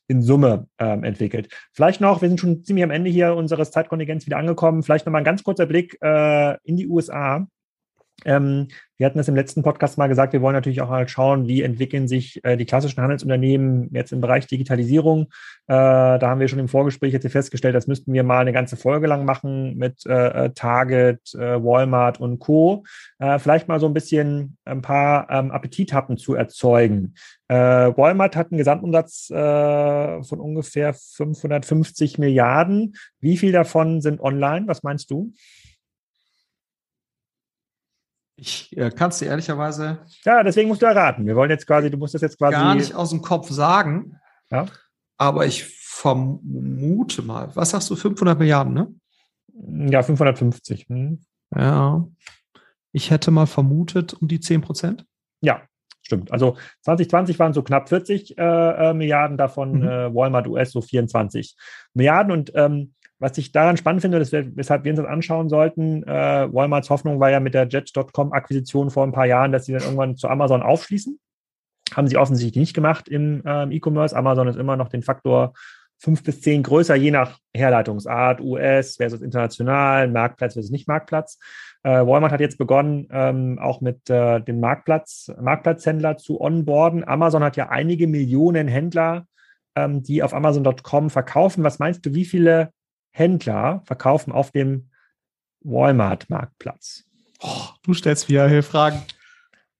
in 0.09 0.21
Summe 0.21 0.67
ähm, 0.77 1.05
entwickelt. 1.05 1.47
Vielleicht 1.71 2.01
noch, 2.01 2.21
wir 2.21 2.27
sind 2.27 2.41
schon 2.41 2.65
ziemlich 2.65 2.83
am 2.83 2.91
Ende 2.91 3.09
hier 3.09 3.33
unseres 3.33 3.71
Zeitkontingents 3.71 4.25
wieder 4.25 4.37
angekommen. 4.37 4.83
Vielleicht 4.83 5.05
noch 5.05 5.13
mal 5.13 5.19
ein 5.19 5.23
ganz 5.23 5.41
kurzer 5.43 5.67
Blick 5.67 5.97
äh, 6.01 6.57
in 6.65 6.75
die 6.75 6.89
USA. 6.89 7.47
Ähm, 8.25 8.67
wir 8.97 9.05
hatten 9.05 9.17
das 9.17 9.29
im 9.29 9.35
letzten 9.35 9.63
Podcast 9.63 9.97
mal 9.97 10.07
gesagt, 10.07 10.33
wir 10.33 10.41
wollen 10.41 10.55
natürlich 10.55 10.81
auch 10.81 10.89
mal 10.89 11.07
schauen, 11.07 11.47
wie 11.47 11.61
entwickeln 11.61 12.09
sich 12.09 12.43
äh, 12.43 12.57
die 12.57 12.65
klassischen 12.65 13.01
Handelsunternehmen 13.01 13.89
jetzt 13.93 14.11
im 14.11 14.19
Bereich 14.19 14.45
Digitalisierung. 14.45 15.27
Äh, 15.67 15.73
da 16.19 16.19
haben 16.21 16.41
wir 16.41 16.49
schon 16.49 16.59
im 16.59 16.67
Vorgespräch 16.67 17.13
jetzt 17.13 17.25
festgestellt, 17.31 17.75
das 17.75 17.87
müssten 17.87 18.11
wir 18.11 18.23
mal 18.23 18.41
eine 18.41 18.51
ganze 18.51 18.75
Folge 18.75 19.07
lang 19.07 19.23
machen 19.23 19.77
mit 19.77 20.05
äh, 20.05 20.45
äh 20.45 20.49
Target, 20.49 21.33
äh, 21.33 21.63
Walmart 21.63 22.19
und 22.19 22.39
Co. 22.39 22.83
Äh, 23.19 23.39
vielleicht 23.39 23.69
mal 23.69 23.79
so 23.79 23.85
ein 23.85 23.93
bisschen 23.93 24.57
ein 24.65 24.81
paar 24.81 25.29
ähm, 25.29 25.51
Appetithappen 25.51 26.17
zu 26.17 26.35
erzeugen. 26.35 27.13
Walmart 27.51 28.35
hat 28.35 28.51
einen 28.51 28.59
Gesamtumsatz 28.59 29.25
von 29.29 30.39
ungefähr 30.39 30.93
550 30.93 32.19
Milliarden. 32.19 32.93
Wie 33.21 33.37
viel 33.37 33.51
davon 33.51 34.01
sind 34.01 34.21
online? 34.21 34.67
Was 34.67 34.83
meinst 34.83 35.09
du? 35.09 35.33
Ich 38.39 38.75
äh, 38.77 38.89
kann 38.89 39.09
es 39.09 39.19
dir 39.19 39.27
ehrlicherweise. 39.27 39.99
Ja, 40.23 40.43
deswegen 40.43 40.69
musst 40.69 40.81
du 40.81 40.85
erraten. 40.85 41.25
Wir 41.25 41.35
wollen 41.35 41.49
jetzt 41.49 41.67
quasi, 41.67 41.91
du 41.91 41.97
musst 41.97 42.13
das 42.13 42.21
jetzt 42.21 42.37
quasi. 42.37 42.53
Gar 42.53 42.75
nicht 42.75 42.93
aus 42.93 43.09
dem 43.09 43.21
Kopf 43.21 43.49
sagen. 43.49 44.17
Ja. 44.49 44.65
Aber 45.17 45.45
ich 45.45 45.65
vermute 45.65 47.21
mal, 47.21 47.53
was 47.55 47.71
sagst 47.71 47.89
du, 47.89 47.95
500 47.95 48.39
Milliarden, 48.39 48.73
ne? 48.73 49.91
Ja, 49.91 50.01
550. 50.01 50.87
Hm. 50.87 51.19
Ja. 51.53 52.07
Ich 52.91 53.11
hätte 53.11 53.31
mal 53.31 53.45
vermutet 53.45 54.13
um 54.13 54.27
die 54.27 54.39
10 54.39 54.61
Prozent. 54.61 55.05
Ja, 55.41 55.61
stimmt. 56.01 56.31
Also 56.31 56.57
2020 56.83 57.37
waren 57.37 57.53
so 57.53 57.61
knapp 57.61 57.89
40 57.89 58.37
äh, 58.37 58.41
äh, 58.41 58.93
Milliarden, 58.93 59.37
davon 59.37 59.79
mhm. 59.79 59.87
äh, 59.87 60.15
Walmart 60.15 60.47
US 60.47 60.71
so 60.71 60.81
24 60.81 61.55
Milliarden. 61.93 62.31
Und 62.31 62.51
ähm, 62.55 62.93
was 63.19 63.37
ich 63.37 63.51
daran 63.51 63.77
spannend 63.77 64.01
finde, 64.01 64.31
wär, 64.31 64.55
weshalb 64.55 64.83
wir 64.83 64.91
uns 64.91 64.99
das 64.99 65.09
anschauen 65.09 65.49
sollten, 65.49 66.03
äh, 66.03 66.47
Walmarts 66.51 66.89
Hoffnung 66.89 67.19
war 67.19 67.29
ja 67.29 67.39
mit 67.39 67.53
der 67.53 67.67
Jet.com-Akquisition 67.67 68.89
vor 68.89 69.03
ein 69.03 69.11
paar 69.11 69.25
Jahren, 69.25 69.51
dass 69.51 69.65
sie 69.65 69.73
dann 69.73 69.83
irgendwann 69.83 70.15
zu 70.15 70.29
Amazon 70.29 70.61
aufschließen. 70.61 71.19
Haben 71.93 72.07
sie 72.07 72.17
offensichtlich 72.17 72.59
nicht 72.59 72.73
gemacht 72.73 73.09
im 73.09 73.41
ähm, 73.45 73.71
E-Commerce. 73.71 74.15
Amazon 74.15 74.47
ist 74.47 74.57
immer 74.57 74.77
noch 74.77 74.89
den 74.89 75.03
Faktor 75.03 75.53
fünf 75.97 76.23
bis 76.23 76.41
zehn 76.41 76.63
größer, 76.63 76.95
je 76.95 77.11
nach 77.11 77.39
Herleitungsart, 77.53 78.39
US 78.39 78.95
versus 78.95 79.21
international, 79.21 80.07
Marktplatz 80.07 80.53
versus 80.53 80.71
nicht 80.71 80.87
Marktplatz. 80.87 81.39
Äh, 81.83 82.05
Walmart 82.05 82.31
hat 82.31 82.39
jetzt 82.39 82.57
begonnen, 82.57 83.07
ähm, 83.11 83.59
auch 83.59 83.81
mit 83.81 84.09
äh, 84.09 84.39
dem 84.39 84.61
Marktplatz, 84.61 85.31
Marktplatzhändler 85.41 86.17
zu 86.17 86.39
onboarden. 86.39 87.05
Amazon 87.05 87.43
hat 87.43 87.57
ja 87.57 87.69
einige 87.69 88.07
Millionen 88.07 88.69
Händler, 88.69 89.25
ähm, 89.75 90.03
die 90.03 90.23
auf 90.23 90.33
Amazon.com 90.33 91.09
verkaufen. 91.09 91.63
Was 91.65 91.79
meinst 91.79 92.05
du, 92.05 92.13
wie 92.13 92.25
viele 92.25 92.71
Händler 93.19 93.81
verkaufen 93.85 94.31
auf 94.31 94.51
dem 94.51 94.89
Walmart-Marktplatz. 95.61 97.03
Oh, 97.41 97.67
du 97.83 97.93
stellst 97.93 98.29
wieder 98.29 98.49
hier 98.49 98.63
Fragen. 98.63 99.03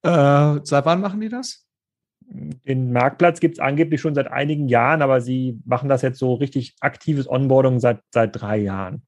Äh, 0.02 0.60
seit 0.64 0.84
wann 0.86 1.00
machen 1.00 1.20
die 1.20 1.28
das? 1.28 1.66
Den 2.20 2.92
Marktplatz 2.92 3.40
gibt 3.40 3.56
es 3.56 3.60
angeblich 3.60 4.00
schon 4.00 4.14
seit 4.14 4.28
einigen 4.28 4.68
Jahren, 4.68 5.02
aber 5.02 5.20
sie 5.20 5.58
machen 5.64 5.88
das 5.88 6.02
jetzt 6.02 6.18
so 6.18 6.34
richtig 6.34 6.76
aktives 6.80 7.28
Onboarding 7.28 7.80
seit, 7.80 8.02
seit 8.12 8.40
drei 8.40 8.58
Jahren. 8.58 9.02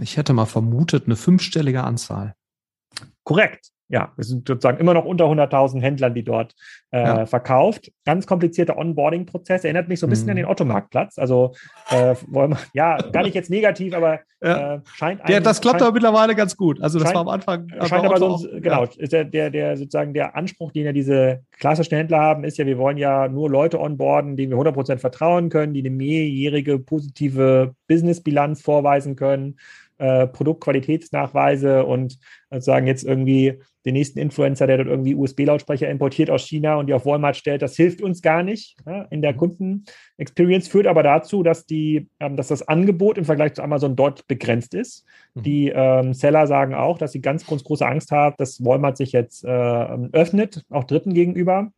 Ich 0.00 0.16
hätte 0.16 0.32
mal 0.32 0.46
vermutet, 0.46 1.06
eine 1.06 1.16
fünfstellige 1.16 1.82
Anzahl. 1.82 2.34
Korrekt 3.24 3.72
ja, 3.88 4.12
wir 4.16 4.24
sind 4.24 4.48
sozusagen 4.48 4.78
immer 4.78 4.94
noch 4.94 5.04
unter 5.04 5.26
100.000 5.26 5.80
Händlern, 5.80 6.12
die 6.14 6.24
dort 6.24 6.54
äh, 6.90 7.02
ja. 7.02 7.26
verkauft. 7.26 7.92
Ganz 8.04 8.26
komplizierter 8.26 8.76
Onboarding-Prozess. 8.76 9.62
Erinnert 9.62 9.88
mich 9.88 10.00
so 10.00 10.06
ein 10.06 10.10
bisschen 10.10 10.26
mhm. 10.26 10.30
an 10.30 10.36
den 10.36 10.46
Otto-Marktplatz. 10.46 11.18
Also, 11.18 11.54
äh, 11.90 12.16
wollen 12.28 12.50
wir, 12.50 12.58
ja, 12.72 12.96
gar 12.96 13.22
nicht 13.22 13.34
jetzt 13.34 13.48
negativ, 13.48 13.94
aber 13.94 14.20
ja. 14.42 14.74
äh, 14.74 14.80
scheint 14.96 15.20
ein, 15.22 15.42
Das 15.42 15.60
klappt 15.60 15.76
scheint, 15.76 15.82
aber 15.82 15.92
mittlerweile 15.92 16.34
ganz 16.34 16.56
gut. 16.56 16.82
Also, 16.82 16.98
das 16.98 17.08
scheint, 17.08 17.14
war 17.14 17.22
am 17.22 17.28
Anfang. 17.28 17.68
Scheint 17.86 18.04
aber 18.04 18.16
so, 18.16 18.26
auch, 18.26 18.44
genau, 18.60 18.84
ja. 18.84 18.90
ist 18.96 19.12
der, 19.12 19.24
der, 19.24 19.50
der 19.50 19.76
sozusagen 19.76 20.12
der 20.14 20.34
Anspruch, 20.34 20.72
den 20.72 20.86
ja 20.86 20.92
diese 20.92 21.42
klassischen 21.52 21.96
Händler 21.96 22.18
haben, 22.18 22.42
ist 22.42 22.58
ja, 22.58 22.66
wir 22.66 22.78
wollen 22.78 22.98
ja 22.98 23.28
nur 23.28 23.48
Leute 23.48 23.80
onboarden, 23.80 24.36
denen 24.36 24.50
wir 24.50 24.58
100% 24.58 24.98
vertrauen 24.98 25.48
können, 25.48 25.74
die 25.74 25.80
eine 25.80 25.90
mehrjährige 25.90 26.80
positive 26.80 27.74
Business-Bilanz 27.86 28.62
vorweisen 28.62 29.14
können 29.14 29.56
äh, 29.98 30.26
Produktqualitätsnachweise 30.26 31.84
und 31.84 32.18
sagen 32.50 32.86
jetzt 32.86 33.02
irgendwie 33.02 33.58
den 33.86 33.94
nächsten 33.94 34.18
Influencer, 34.18 34.66
der 34.66 34.78
dort 34.78 34.88
irgendwie 34.88 35.14
USB-Lautsprecher 35.14 35.88
importiert 35.88 36.28
aus 36.28 36.44
China 36.44 36.74
und 36.74 36.88
die 36.88 36.94
auf 36.94 37.06
Walmart 37.06 37.36
stellt, 37.36 37.62
das 37.62 37.76
hilft 37.76 38.02
uns 38.02 38.20
gar 38.20 38.42
nicht 38.42 38.76
ja, 38.84 39.02
in 39.10 39.22
der 39.22 39.32
mhm. 39.32 39.36
Kundenexperience, 39.36 40.66
führt 40.66 40.88
aber 40.88 41.04
dazu, 41.04 41.44
dass, 41.44 41.66
die, 41.66 42.08
ähm, 42.18 42.36
dass 42.36 42.48
das 42.48 42.66
Angebot 42.66 43.16
im 43.16 43.24
Vergleich 43.24 43.54
zu 43.54 43.62
Amazon 43.62 43.94
dort 43.94 44.26
begrenzt 44.26 44.74
ist. 44.74 45.06
Mhm. 45.34 45.42
Die 45.44 45.68
ähm, 45.68 46.14
Seller 46.14 46.48
sagen 46.48 46.74
auch, 46.74 46.98
dass 46.98 47.12
sie 47.12 47.20
ganz, 47.20 47.46
ganz 47.46 47.62
große 47.62 47.86
Angst 47.86 48.10
haben, 48.10 48.34
dass 48.38 48.64
Walmart 48.64 48.96
sich 48.96 49.12
jetzt 49.12 49.44
äh, 49.44 49.48
öffnet, 49.48 50.64
auch 50.68 50.84
Dritten 50.84 51.14
gegenüber 51.14 51.70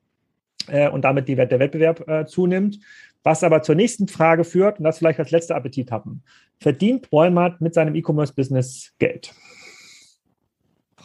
äh, 0.68 0.88
und 0.88 1.04
damit 1.04 1.28
die, 1.28 1.34
der 1.34 1.58
Wettbewerb 1.58 2.08
äh, 2.08 2.24
zunimmt. 2.24 2.80
Was 3.24 3.42
aber 3.42 3.62
zur 3.62 3.74
nächsten 3.74 4.08
Frage 4.08 4.44
führt, 4.44 4.78
und 4.78 4.84
das 4.84 4.98
vielleicht 4.98 5.18
als 5.18 5.30
letzter 5.30 5.56
Appetit 5.56 5.90
haben. 5.90 6.22
Verdient 6.60 7.10
Walmart 7.12 7.60
mit 7.60 7.74
seinem 7.74 7.94
E-Commerce-Business 7.94 8.92
Geld? 8.98 9.34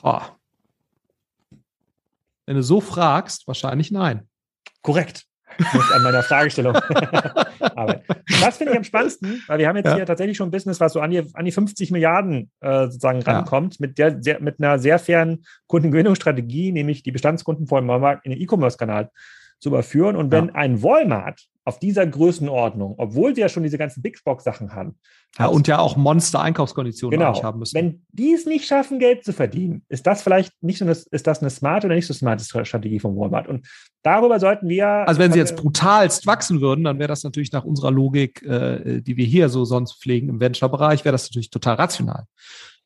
Oh. 0.01 0.21
Wenn 2.45 2.55
du 2.55 2.63
so 2.63 2.81
fragst, 2.81 3.47
wahrscheinlich 3.47 3.91
nein. 3.91 4.27
Korrekt. 4.81 5.25
Nicht 5.57 5.91
an 5.91 6.03
meiner 6.03 6.23
Fragestellung. 6.23 6.75
Aber 7.59 8.01
das 8.41 8.57
finde 8.57 8.73
ich 8.73 8.77
am 8.77 8.83
spannendsten, 8.83 9.43
weil 9.47 9.59
wir 9.59 9.67
haben 9.67 9.77
jetzt 9.77 9.85
ja. 9.85 9.95
hier 9.95 10.05
tatsächlich 10.05 10.37
schon 10.37 10.49
ein 10.49 10.51
Business, 10.51 10.79
was 10.79 10.93
so 10.93 10.99
an 10.99 11.11
die, 11.11 11.23
an 11.33 11.45
die 11.45 11.51
50 11.51 11.91
Milliarden 11.91 12.49
äh, 12.61 12.85
sozusagen 12.85 13.21
rankommt, 13.21 13.75
ja. 13.75 13.87
mit, 13.87 13.97
der, 13.97 14.21
sehr, 14.21 14.41
mit 14.41 14.59
einer 14.59 14.79
sehr 14.79 14.99
fairen 14.99 15.45
Kundengewinnungsstrategie, 15.67 16.71
nämlich 16.71 17.03
die 17.03 17.11
Bestandskunden 17.11 17.67
vor 17.67 17.77
allem 17.77 18.19
in 18.23 18.31
den 18.31 18.41
E-Commerce-Kanal 18.41 19.11
zu 19.63 19.69
überführen. 19.69 20.15
Und 20.15 20.31
wenn 20.31 20.47
ja. 20.47 20.55
ein 20.55 20.83
Walmart 20.83 21.47
auf 21.65 21.79
dieser 21.79 22.05
Größenordnung, 22.05 22.95
obwohl 22.97 23.33
sie 23.33 23.39
ja 23.41 23.47
schon 23.47 23.63
diese 23.63 23.77
ganzen 23.77 24.01
Big 24.01 24.21
Box 24.25 24.43
Sachen 24.43 24.75
haben. 24.75 24.99
Ja, 25.39 25.45
und 25.45 25.65
ja 25.67 25.79
auch 25.79 25.95
Monster-Einkaufskonditionen 25.95 27.17
genau, 27.17 27.41
haben 27.41 27.59
müssen. 27.59 27.75
Wenn 27.75 28.05
die 28.11 28.33
es 28.33 28.45
nicht 28.45 28.67
schaffen, 28.67 28.99
Geld 28.99 29.23
zu 29.23 29.31
verdienen, 29.31 29.85
ist 29.87 30.05
das 30.05 30.21
vielleicht 30.21 30.51
nicht 30.61 30.77
so 30.77 30.85
eine, 30.85 30.91
ist 30.91 31.25
das 31.25 31.39
eine 31.39 31.49
smarte 31.49 31.87
oder 31.87 31.95
nicht 31.95 32.05
so 32.05 32.13
smarte 32.13 32.43
Strategie 32.65 32.99
von 32.99 33.15
Walmart? 33.15 33.47
Und 33.47 33.65
darüber 34.03 34.41
sollten 34.41 34.67
wir. 34.67 34.85
Also 34.85 35.21
wenn 35.21 35.31
sie 35.31 35.39
jetzt 35.39 35.55
brutalst 35.55 36.27
wachsen 36.27 36.59
würden, 36.59 36.83
dann 36.83 36.99
wäre 36.99 37.07
das 37.07 37.23
natürlich 37.23 37.53
nach 37.53 37.63
unserer 37.63 37.91
Logik, 37.91 38.43
äh, 38.43 39.01
die 39.01 39.15
wir 39.15 39.25
hier 39.25 39.47
so 39.47 39.63
sonst 39.63 40.01
pflegen 40.03 40.27
im 40.27 40.41
Venture-Bereich, 40.41 41.05
wäre 41.05 41.13
das 41.13 41.29
natürlich 41.29 41.49
total 41.49 41.75
rational. 41.75 42.25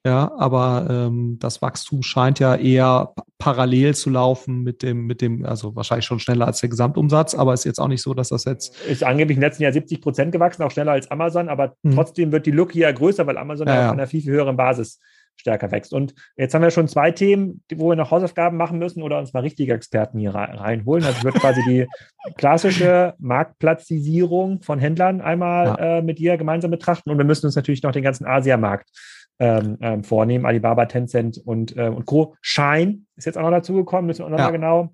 Ja, 0.07 0.31
aber 0.37 0.87
ähm, 0.89 1.35
das 1.37 1.61
Wachstum 1.61 2.01
scheint 2.01 2.39
ja 2.39 2.55
eher 2.55 3.13
parallel 3.39 3.93
zu 3.93 4.09
laufen 4.09 4.63
mit 4.63 4.81
dem, 4.81 5.05
mit 5.05 5.19
dem, 5.19 5.45
also 5.45 5.75
wahrscheinlich 5.75 6.05
schon 6.05 6.21
schneller 6.21 6.47
als 6.47 6.61
der 6.61 6.69
Gesamtumsatz, 6.69 7.35
aber 7.35 7.53
ist 7.53 7.65
jetzt 7.65 7.79
auch 7.81 7.89
nicht 7.89 8.01
so, 8.01 8.13
dass 8.13 8.29
das 8.29 8.45
jetzt. 8.45 8.79
Ist 8.85 9.03
angeblich 9.03 9.35
im 9.35 9.41
letzten 9.41 9.63
Jahr 9.63 9.73
70 9.73 9.99
Prozent 9.99 10.31
gewachsen, 10.31 10.63
auch 10.63 10.71
schneller 10.71 10.93
als 10.93 11.11
Amazon, 11.11 11.49
aber 11.49 11.75
hm. 11.83 11.93
trotzdem 11.93 12.31
wird 12.31 12.45
die 12.45 12.51
Look 12.51 12.71
hier 12.71 12.91
größer, 12.93 13.27
weil 13.27 13.37
Amazon 13.37 13.67
ja, 13.67 13.75
ja 13.75 13.85
auf 13.87 13.93
einer 13.93 14.07
viel, 14.07 14.21
viel 14.21 14.31
höheren 14.31 14.55
Basis 14.55 15.01
stärker 15.35 15.71
wächst. 15.71 15.91
Und 15.91 16.15
jetzt 16.37 16.53
haben 16.53 16.61
wir 16.61 16.71
schon 16.71 16.87
zwei 16.87 17.11
Themen, 17.11 17.61
wo 17.75 17.89
wir 17.89 17.97
noch 17.97 18.09
Hausaufgaben 18.09 18.55
machen 18.55 18.79
müssen 18.79 19.03
oder 19.03 19.19
uns 19.19 19.33
mal 19.33 19.41
richtige 19.41 19.73
Experten 19.73 20.19
hier 20.19 20.33
reinholen. 20.33 21.03
Also 21.03 21.21
wird 21.23 21.35
quasi 21.35 21.61
die 21.67 21.85
klassische 22.37 23.13
Marktplatzisierung 23.19 24.61
von 24.61 24.79
Händlern 24.79 25.19
einmal 25.19 25.65
ja. 25.65 25.97
äh, 25.97 26.01
mit 26.01 26.17
dir 26.17 26.37
gemeinsam 26.37 26.71
betrachten 26.71 27.09
und 27.09 27.17
wir 27.17 27.25
müssen 27.25 27.45
uns 27.45 27.57
natürlich 27.57 27.83
noch 27.83 27.91
den 27.91 28.03
ganzen 28.03 28.25
Asiamarkt 28.25 28.89
ähm, 29.39 29.77
ähm, 29.81 30.03
vornehmen. 30.03 30.45
Alibaba, 30.45 30.85
Tencent 30.85 31.37
und, 31.37 31.75
äh, 31.77 31.89
und 31.89 32.05
Co. 32.05 32.35
Shine 32.41 32.99
ist 33.15 33.25
jetzt 33.25 33.37
auch 33.37 33.43
noch 33.43 33.51
dazugekommen, 33.51 34.07
müssen 34.07 34.19
wir 34.19 34.25
auch 34.25 34.31
noch 34.31 34.39
ja. 34.39 34.49
genau 34.49 34.93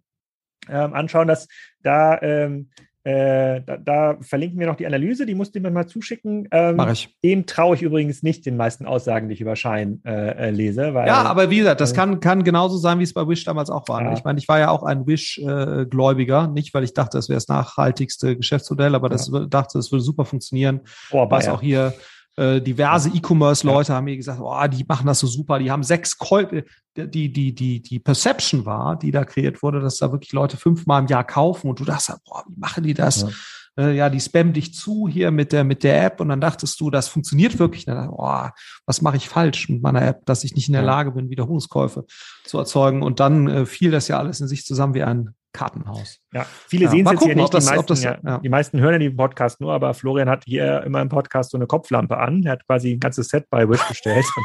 ähm, 0.70 0.94
anschauen, 0.94 1.28
dass 1.28 1.48
da, 1.82 2.22
ähm, 2.22 2.70
äh, 3.06 3.62
da, 3.66 3.76
da, 3.76 4.18
verlinken 4.22 4.58
wir 4.60 4.68
noch 4.68 4.78
die 4.78 4.86
Analyse, 4.86 5.26
die 5.26 5.36
musst 5.36 5.54
du 5.54 5.60
mir 5.60 5.72
mal 5.72 5.88
zuschicken. 5.88 6.48
Ähm, 6.52 6.78
Mach 6.78 6.90
ich. 6.90 7.14
Dem 7.22 7.46
traue 7.46 7.76
ich 7.76 7.82
übrigens 7.82 8.24
nicht 8.24 8.46
den 8.46 8.56
meisten 8.56 8.86
Aussagen, 8.86 9.28
die 9.28 9.34
ich 9.34 9.42
über 9.42 9.58
Shine 9.58 10.00
äh, 10.06 10.48
äh, 10.48 10.50
lese. 10.52 10.94
Weil, 10.94 11.08
ja, 11.08 11.24
aber 11.24 11.50
wie 11.50 11.58
gesagt, 11.58 11.82
das 11.82 11.92
äh, 11.92 11.96
kann, 11.96 12.22
kann 12.22 12.46
genauso 12.46 12.78
sein, 12.78 13.00
wie 13.00 13.04
es 13.04 13.14
bei 13.14 13.28
Wish 13.28 13.44
damals 13.44 13.70
auch 13.70 13.90
war. 13.90 14.02
Ja. 14.04 14.14
Ich 14.14 14.24
meine, 14.24 14.40
ich 14.40 14.48
war 14.48 14.60
ja 14.60 14.70
auch 14.70 14.84
ein 14.84 15.06
Wish-Gläubiger, 15.06 16.48
nicht 16.48 16.74
weil 16.74 16.86
ich 16.86 16.94
dachte, 16.94 17.18
das 17.18 17.28
wäre 17.28 17.38
das 17.38 17.50
nachhaltigste 17.50 18.38
Geschäftsmodell, 18.38 18.96
aber 18.96 19.10
das 19.10 19.30
ja. 19.34 19.48
dachte, 19.48 19.78
das 19.78 19.92
würde 19.92 20.04
super 20.04 20.24
funktionieren. 20.24 20.82
Oh, 21.12 21.30
was 21.30 21.50
auch 21.50 21.62
hier 21.62 21.94
äh, 22.36 22.62
diverse 22.62 23.10
E-Commerce-Leute 23.10 23.90
ja. 23.90 23.96
haben 23.96 24.06
mir 24.06 24.18
gesagt, 24.18 24.40
oh, 24.42 24.68
die 24.68 24.86
machen 24.88 25.08
das 25.08 25.20
so 25.20 25.28
super, 25.28 25.60
die 25.60 25.72
haben 25.72 25.84
sechs 25.84 26.18
Käufe, 26.18 26.66
die, 26.96 27.32
die, 27.32 27.54
die, 27.54 27.82
die 27.82 28.00
Perception 28.00 28.66
war, 28.66 28.98
die 28.98 29.12
da 29.12 29.26
kreiert 29.26 29.62
wurde, 29.64 29.80
dass 29.80 29.98
da 29.98 30.12
wirklich 30.12 30.32
Leute 30.32 30.58
fünfmal 30.58 31.02
im 31.02 31.08
Jahr 31.08 31.24
kaufen 31.24 31.70
und 31.70 31.80
du 31.80 31.86
dachtest, 31.86 32.24
boah, 32.26 32.44
wie 32.48 32.60
machen 32.60 32.84
die 32.84 32.94
das? 32.94 33.22
Ja 33.22 33.30
äh, 33.78 33.96
ja, 33.96 34.10
die 34.10 34.20
spammen 34.20 34.54
dich 34.54 34.74
zu 34.74 35.08
hier 35.08 35.32
mit 35.32 35.52
der, 35.52 35.64
mit 35.64 35.84
der 35.84 36.04
App 36.04 36.20
und 36.22 36.30
dann 36.30 36.42
dachtest 36.42 36.80
du, 36.80 36.90
das 36.90 37.08
funktioniert 37.08 37.60
wirklich. 37.60 37.86
Dann, 37.86 38.10
oh, 38.10 38.48
was 38.86 39.02
mache 39.02 39.18
ich 39.18 39.30
falsch 39.30 39.70
mit 39.70 39.82
meiner 39.82 40.04
App, 40.04 40.26
dass 40.26 40.44
ich 40.44 40.56
nicht 40.56 40.68
in 40.68 40.74
der 40.74 40.84
Lage 40.84 41.12
bin, 41.12 41.30
Wiederholungskäufe 41.30 42.06
zu 42.46 42.58
erzeugen. 42.58 43.02
Und 43.02 43.20
dann 43.20 43.48
äh, 43.48 43.66
fiel 43.66 43.92
das 43.92 44.08
ja 44.08 44.20
alles 44.20 44.42
in 44.42 44.48
sich 44.48 44.66
zusammen 44.66 44.94
wie 44.94 45.04
ein 45.04 45.34
Kartenhaus. 45.54 46.20
Ja, 46.34 46.46
viele 46.68 46.86
ja, 46.86 46.92
sehen 46.92 47.06
es 47.06 47.12
jetzt 47.12 47.20
gucken, 47.20 47.36
hier 47.36 47.42
nicht. 47.42 47.54
Das, 47.54 47.66
die, 47.66 47.72
meisten, 47.72 47.88
das, 47.88 48.04
ja, 48.04 48.18
ja. 48.24 48.38
die 48.40 48.50
meisten 48.50 48.80
hören 48.80 48.94
ja 48.94 49.00
den 49.00 49.16
Podcast 49.16 49.62
nur, 49.62 49.72
aber 49.72 49.94
Florian 49.94 50.28
hat 50.30 50.44
hier 50.46 50.84
immer 50.84 51.02
im 51.02 51.10
Podcast 51.10 51.52
so 51.52 51.58
eine 51.58 51.68
Kopflampe 51.68 52.18
an. 52.18 52.44
Er 52.44 52.54
hat 52.54 52.66
quasi 52.66 52.94
ein 52.94 53.00
ganzes 53.00 53.30
Set 53.30 53.46
bei 53.50 53.70
Wish 53.70 53.88
bestellt. 53.88 54.26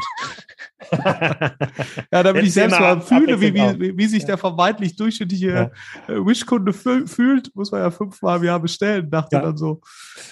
ja, 0.91 2.23
damit 2.23 2.43
ich 2.43 2.53
selbst 2.53 2.79
mal 2.79 3.01
fühle, 3.01 3.39
wie, 3.41 3.53
wie, 3.53 3.97
wie 3.97 4.05
sich 4.05 4.25
der 4.25 4.37
vermeintlich 4.37 4.95
durchschnittliche 4.95 5.71
Wish-Kunde 6.07 6.73
fühlt, 6.73 7.53
muss 7.53 7.71
man 7.71 7.81
ja 7.81 7.91
fünfmal 7.91 8.37
im 8.37 8.43
Jahr 8.43 8.59
bestellen. 8.59 9.09
Dachte 9.09 9.39
dann 9.39 9.57
so, 9.57 9.81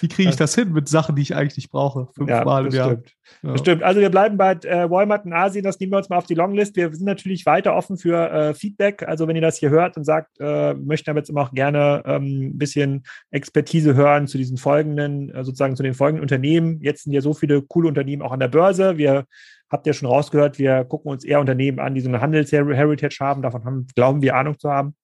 wie 0.00 0.08
kriege 0.08 0.30
ich 0.30 0.36
das 0.36 0.54
hin 0.54 0.72
mit 0.72 0.88
Sachen, 0.88 1.16
die 1.16 1.22
ich 1.22 1.36
eigentlich 1.36 1.56
nicht 1.56 1.70
brauche? 1.70 2.08
Fünfmal 2.14 2.66
im 2.66 2.72
Jahr. 2.72 2.90
Stimmt. 2.90 3.14
Ja. 3.42 3.58
Stimmt. 3.58 3.82
Also 3.82 4.00
wir 4.00 4.10
bleiben 4.10 4.36
bei 4.36 4.52
äh, 4.52 4.90
Walmart 4.90 5.26
in 5.26 5.32
Asien, 5.32 5.64
das 5.64 5.78
nehmen 5.78 5.92
wir 5.92 5.98
uns 5.98 6.08
mal 6.08 6.16
auf 6.16 6.26
die 6.26 6.34
Longlist. 6.34 6.76
Wir 6.76 6.92
sind 6.94 7.04
natürlich 7.04 7.44
weiter 7.46 7.74
offen 7.74 7.98
für 7.98 8.30
äh, 8.30 8.54
Feedback. 8.54 9.02
Also 9.06 9.28
wenn 9.28 9.36
ihr 9.36 9.42
das 9.42 9.58
hier 9.58 9.70
hört 9.70 9.96
und 9.96 10.04
sagt, 10.04 10.40
äh, 10.40 10.67
möchten 10.74 11.10
aber 11.10 11.20
jetzt 11.20 11.30
immer 11.30 11.42
auch 11.42 11.52
gerne 11.52 12.02
ähm, 12.06 12.48
ein 12.48 12.58
bisschen 12.58 13.04
Expertise 13.30 13.94
hören 13.94 14.26
zu 14.26 14.38
diesen 14.38 14.56
folgenden, 14.56 15.30
äh, 15.34 15.44
sozusagen 15.44 15.76
zu 15.76 15.82
den 15.82 15.94
folgenden 15.94 16.22
Unternehmen. 16.22 16.80
Jetzt 16.82 17.04
sind 17.04 17.12
ja 17.12 17.20
so 17.20 17.34
viele 17.34 17.62
coole 17.62 17.88
Unternehmen 17.88 18.22
auch 18.22 18.32
an 18.32 18.40
der 18.40 18.48
Börse. 18.48 18.98
Wir 18.98 19.24
habt 19.70 19.86
ja 19.86 19.92
schon 19.92 20.08
rausgehört, 20.08 20.58
wir 20.58 20.84
gucken 20.84 21.10
uns 21.10 21.24
eher 21.24 21.40
Unternehmen 21.40 21.78
an, 21.78 21.94
die 21.94 22.00
so 22.00 22.08
eine 22.08 22.20
Handelsheritage 22.20 23.18
haben. 23.20 23.42
Davon 23.42 23.64
haben, 23.64 23.86
glauben 23.94 24.22
wir 24.22 24.36
Ahnung 24.36 24.58
zu 24.58 24.70
haben. 24.70 24.94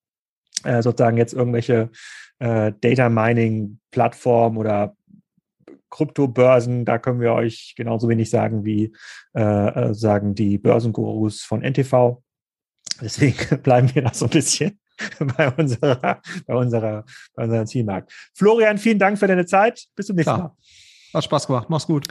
Äh, 0.64 0.82
sozusagen 0.82 1.16
jetzt 1.16 1.34
irgendwelche 1.34 1.90
äh, 2.38 2.72
Data 2.80 3.08
Mining 3.08 3.78
Plattformen 3.90 4.56
oder 4.56 4.96
Kryptobörsen, 5.90 6.84
da 6.84 6.98
können 6.98 7.20
wir 7.20 7.34
euch 7.34 7.74
genauso 7.76 8.08
wenig 8.08 8.28
sagen 8.28 8.64
wie 8.64 8.92
äh, 9.34 9.40
äh 9.90 9.94
sagen 9.94 10.34
die 10.34 10.58
Börsengurus 10.58 11.42
von 11.42 11.62
NTV. 11.62 12.20
Deswegen 13.00 13.36
bleiben 13.62 13.94
wir 13.94 14.02
da 14.02 14.12
so 14.12 14.24
ein 14.26 14.30
bisschen 14.30 14.80
bei 15.36 15.50
unserer, 15.50 16.20
bei 16.46 16.54
unserer, 16.54 17.04
bei 17.34 17.44
unserem 17.44 17.66
Zielmarkt. 17.66 18.12
Florian, 18.34 18.78
vielen 18.78 18.98
Dank 18.98 19.18
für 19.18 19.26
deine 19.26 19.46
Zeit. 19.46 19.86
Bis 19.96 20.06
zum 20.06 20.16
nächsten 20.16 20.36
Mal. 20.36 20.56
Hat 21.12 21.24
Spaß 21.24 21.46
gemacht. 21.46 21.70
Mach's 21.70 21.86
gut. 21.86 22.08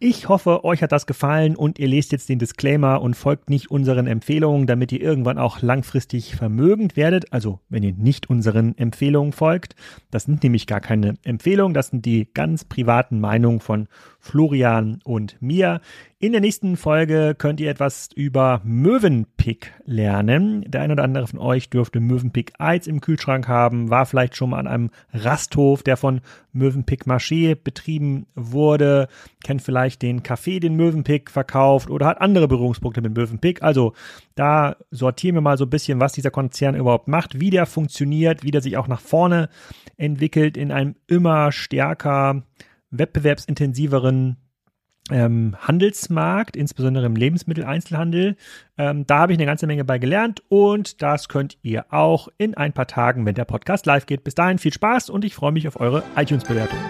Ich 0.00 0.28
hoffe, 0.28 0.64
euch 0.64 0.82
hat 0.82 0.92
das 0.92 1.06
gefallen 1.06 1.56
und 1.56 1.78
ihr 1.78 1.86
lest 1.86 2.12
jetzt 2.12 2.28
den 2.28 2.38
Disclaimer 2.38 3.00
und 3.00 3.14
folgt 3.14 3.48
nicht 3.48 3.70
unseren 3.70 4.06
Empfehlungen, 4.06 4.66
damit 4.66 4.92
ihr 4.92 5.00
irgendwann 5.00 5.38
auch 5.38 5.62
langfristig 5.62 6.34
vermögend 6.34 6.96
werdet. 6.96 7.32
Also, 7.32 7.60
wenn 7.68 7.84
ihr 7.84 7.94
nicht 7.94 8.28
unseren 8.28 8.76
Empfehlungen 8.76 9.32
folgt. 9.32 9.76
Das 10.10 10.24
sind 10.24 10.42
nämlich 10.42 10.66
gar 10.66 10.80
keine 10.80 11.14
Empfehlungen, 11.22 11.74
das 11.74 11.88
sind 11.88 12.04
die 12.04 12.28
ganz 12.34 12.64
privaten 12.64 13.20
Meinungen 13.20 13.60
von 13.60 13.88
Florian 14.24 15.00
und 15.04 15.36
mir. 15.40 15.82
In 16.18 16.32
der 16.32 16.40
nächsten 16.40 16.78
Folge 16.78 17.34
könnt 17.36 17.60
ihr 17.60 17.68
etwas 17.68 18.08
über 18.14 18.62
Mövenpick 18.64 19.74
lernen. 19.84 20.64
Der 20.66 20.80
ein 20.80 20.90
oder 20.90 21.04
andere 21.04 21.26
von 21.26 21.38
euch 21.38 21.68
dürfte 21.68 22.00
Mövenpick 22.00 22.54
Eis 22.58 22.86
im 22.86 23.02
Kühlschrank 23.02 23.46
haben, 23.48 23.90
war 23.90 24.06
vielleicht 24.06 24.34
schon 24.34 24.50
mal 24.50 24.58
an 24.60 24.66
einem 24.66 24.90
Rasthof, 25.12 25.82
der 25.82 25.98
von 25.98 26.22
Mövenpick 26.54 27.04
Marché 27.04 27.54
betrieben 27.54 28.26
wurde, 28.34 29.08
kennt 29.44 29.60
vielleicht 29.60 30.00
den 30.00 30.22
Café, 30.22 30.58
den 30.58 30.76
Mövenpick 30.76 31.30
verkauft 31.30 31.90
oder 31.90 32.06
hat 32.06 32.22
andere 32.22 32.48
Berührungspunkte 32.48 33.02
mit 33.02 33.14
Mövenpick. 33.14 33.62
Also 33.62 33.92
da 34.34 34.76
sortieren 34.90 35.34
wir 35.34 35.42
mal 35.42 35.58
so 35.58 35.66
ein 35.66 35.70
bisschen, 35.70 36.00
was 36.00 36.14
dieser 36.14 36.30
Konzern 36.30 36.76
überhaupt 36.76 37.08
macht, 37.08 37.40
wie 37.40 37.50
der 37.50 37.66
funktioniert, 37.66 38.42
wie 38.42 38.50
der 38.50 38.62
sich 38.62 38.78
auch 38.78 38.88
nach 38.88 39.00
vorne 39.00 39.50
entwickelt 39.98 40.56
in 40.56 40.72
einem 40.72 40.94
immer 41.06 41.52
stärker 41.52 42.42
wettbewerbsintensiveren 42.98 44.36
ähm, 45.10 45.54
Handelsmarkt, 45.58 46.56
insbesondere 46.56 47.06
im 47.06 47.16
Lebensmitteleinzelhandel. 47.16 48.36
Ähm, 48.78 49.06
da 49.06 49.18
habe 49.18 49.32
ich 49.32 49.38
eine 49.38 49.46
ganze 49.46 49.66
Menge 49.66 49.84
bei 49.84 49.98
gelernt 49.98 50.42
und 50.48 51.02
das 51.02 51.28
könnt 51.28 51.58
ihr 51.62 51.86
auch 51.92 52.28
in 52.38 52.54
ein 52.54 52.72
paar 52.72 52.86
Tagen, 52.86 53.26
wenn 53.26 53.34
der 53.34 53.44
Podcast 53.44 53.86
live 53.86 54.06
geht. 54.06 54.24
Bis 54.24 54.34
dahin 54.34 54.58
viel 54.58 54.72
Spaß 54.72 55.10
und 55.10 55.24
ich 55.24 55.34
freue 55.34 55.52
mich 55.52 55.68
auf 55.68 55.78
eure 55.78 56.02
iTunes-Bewertungen. 56.16 56.84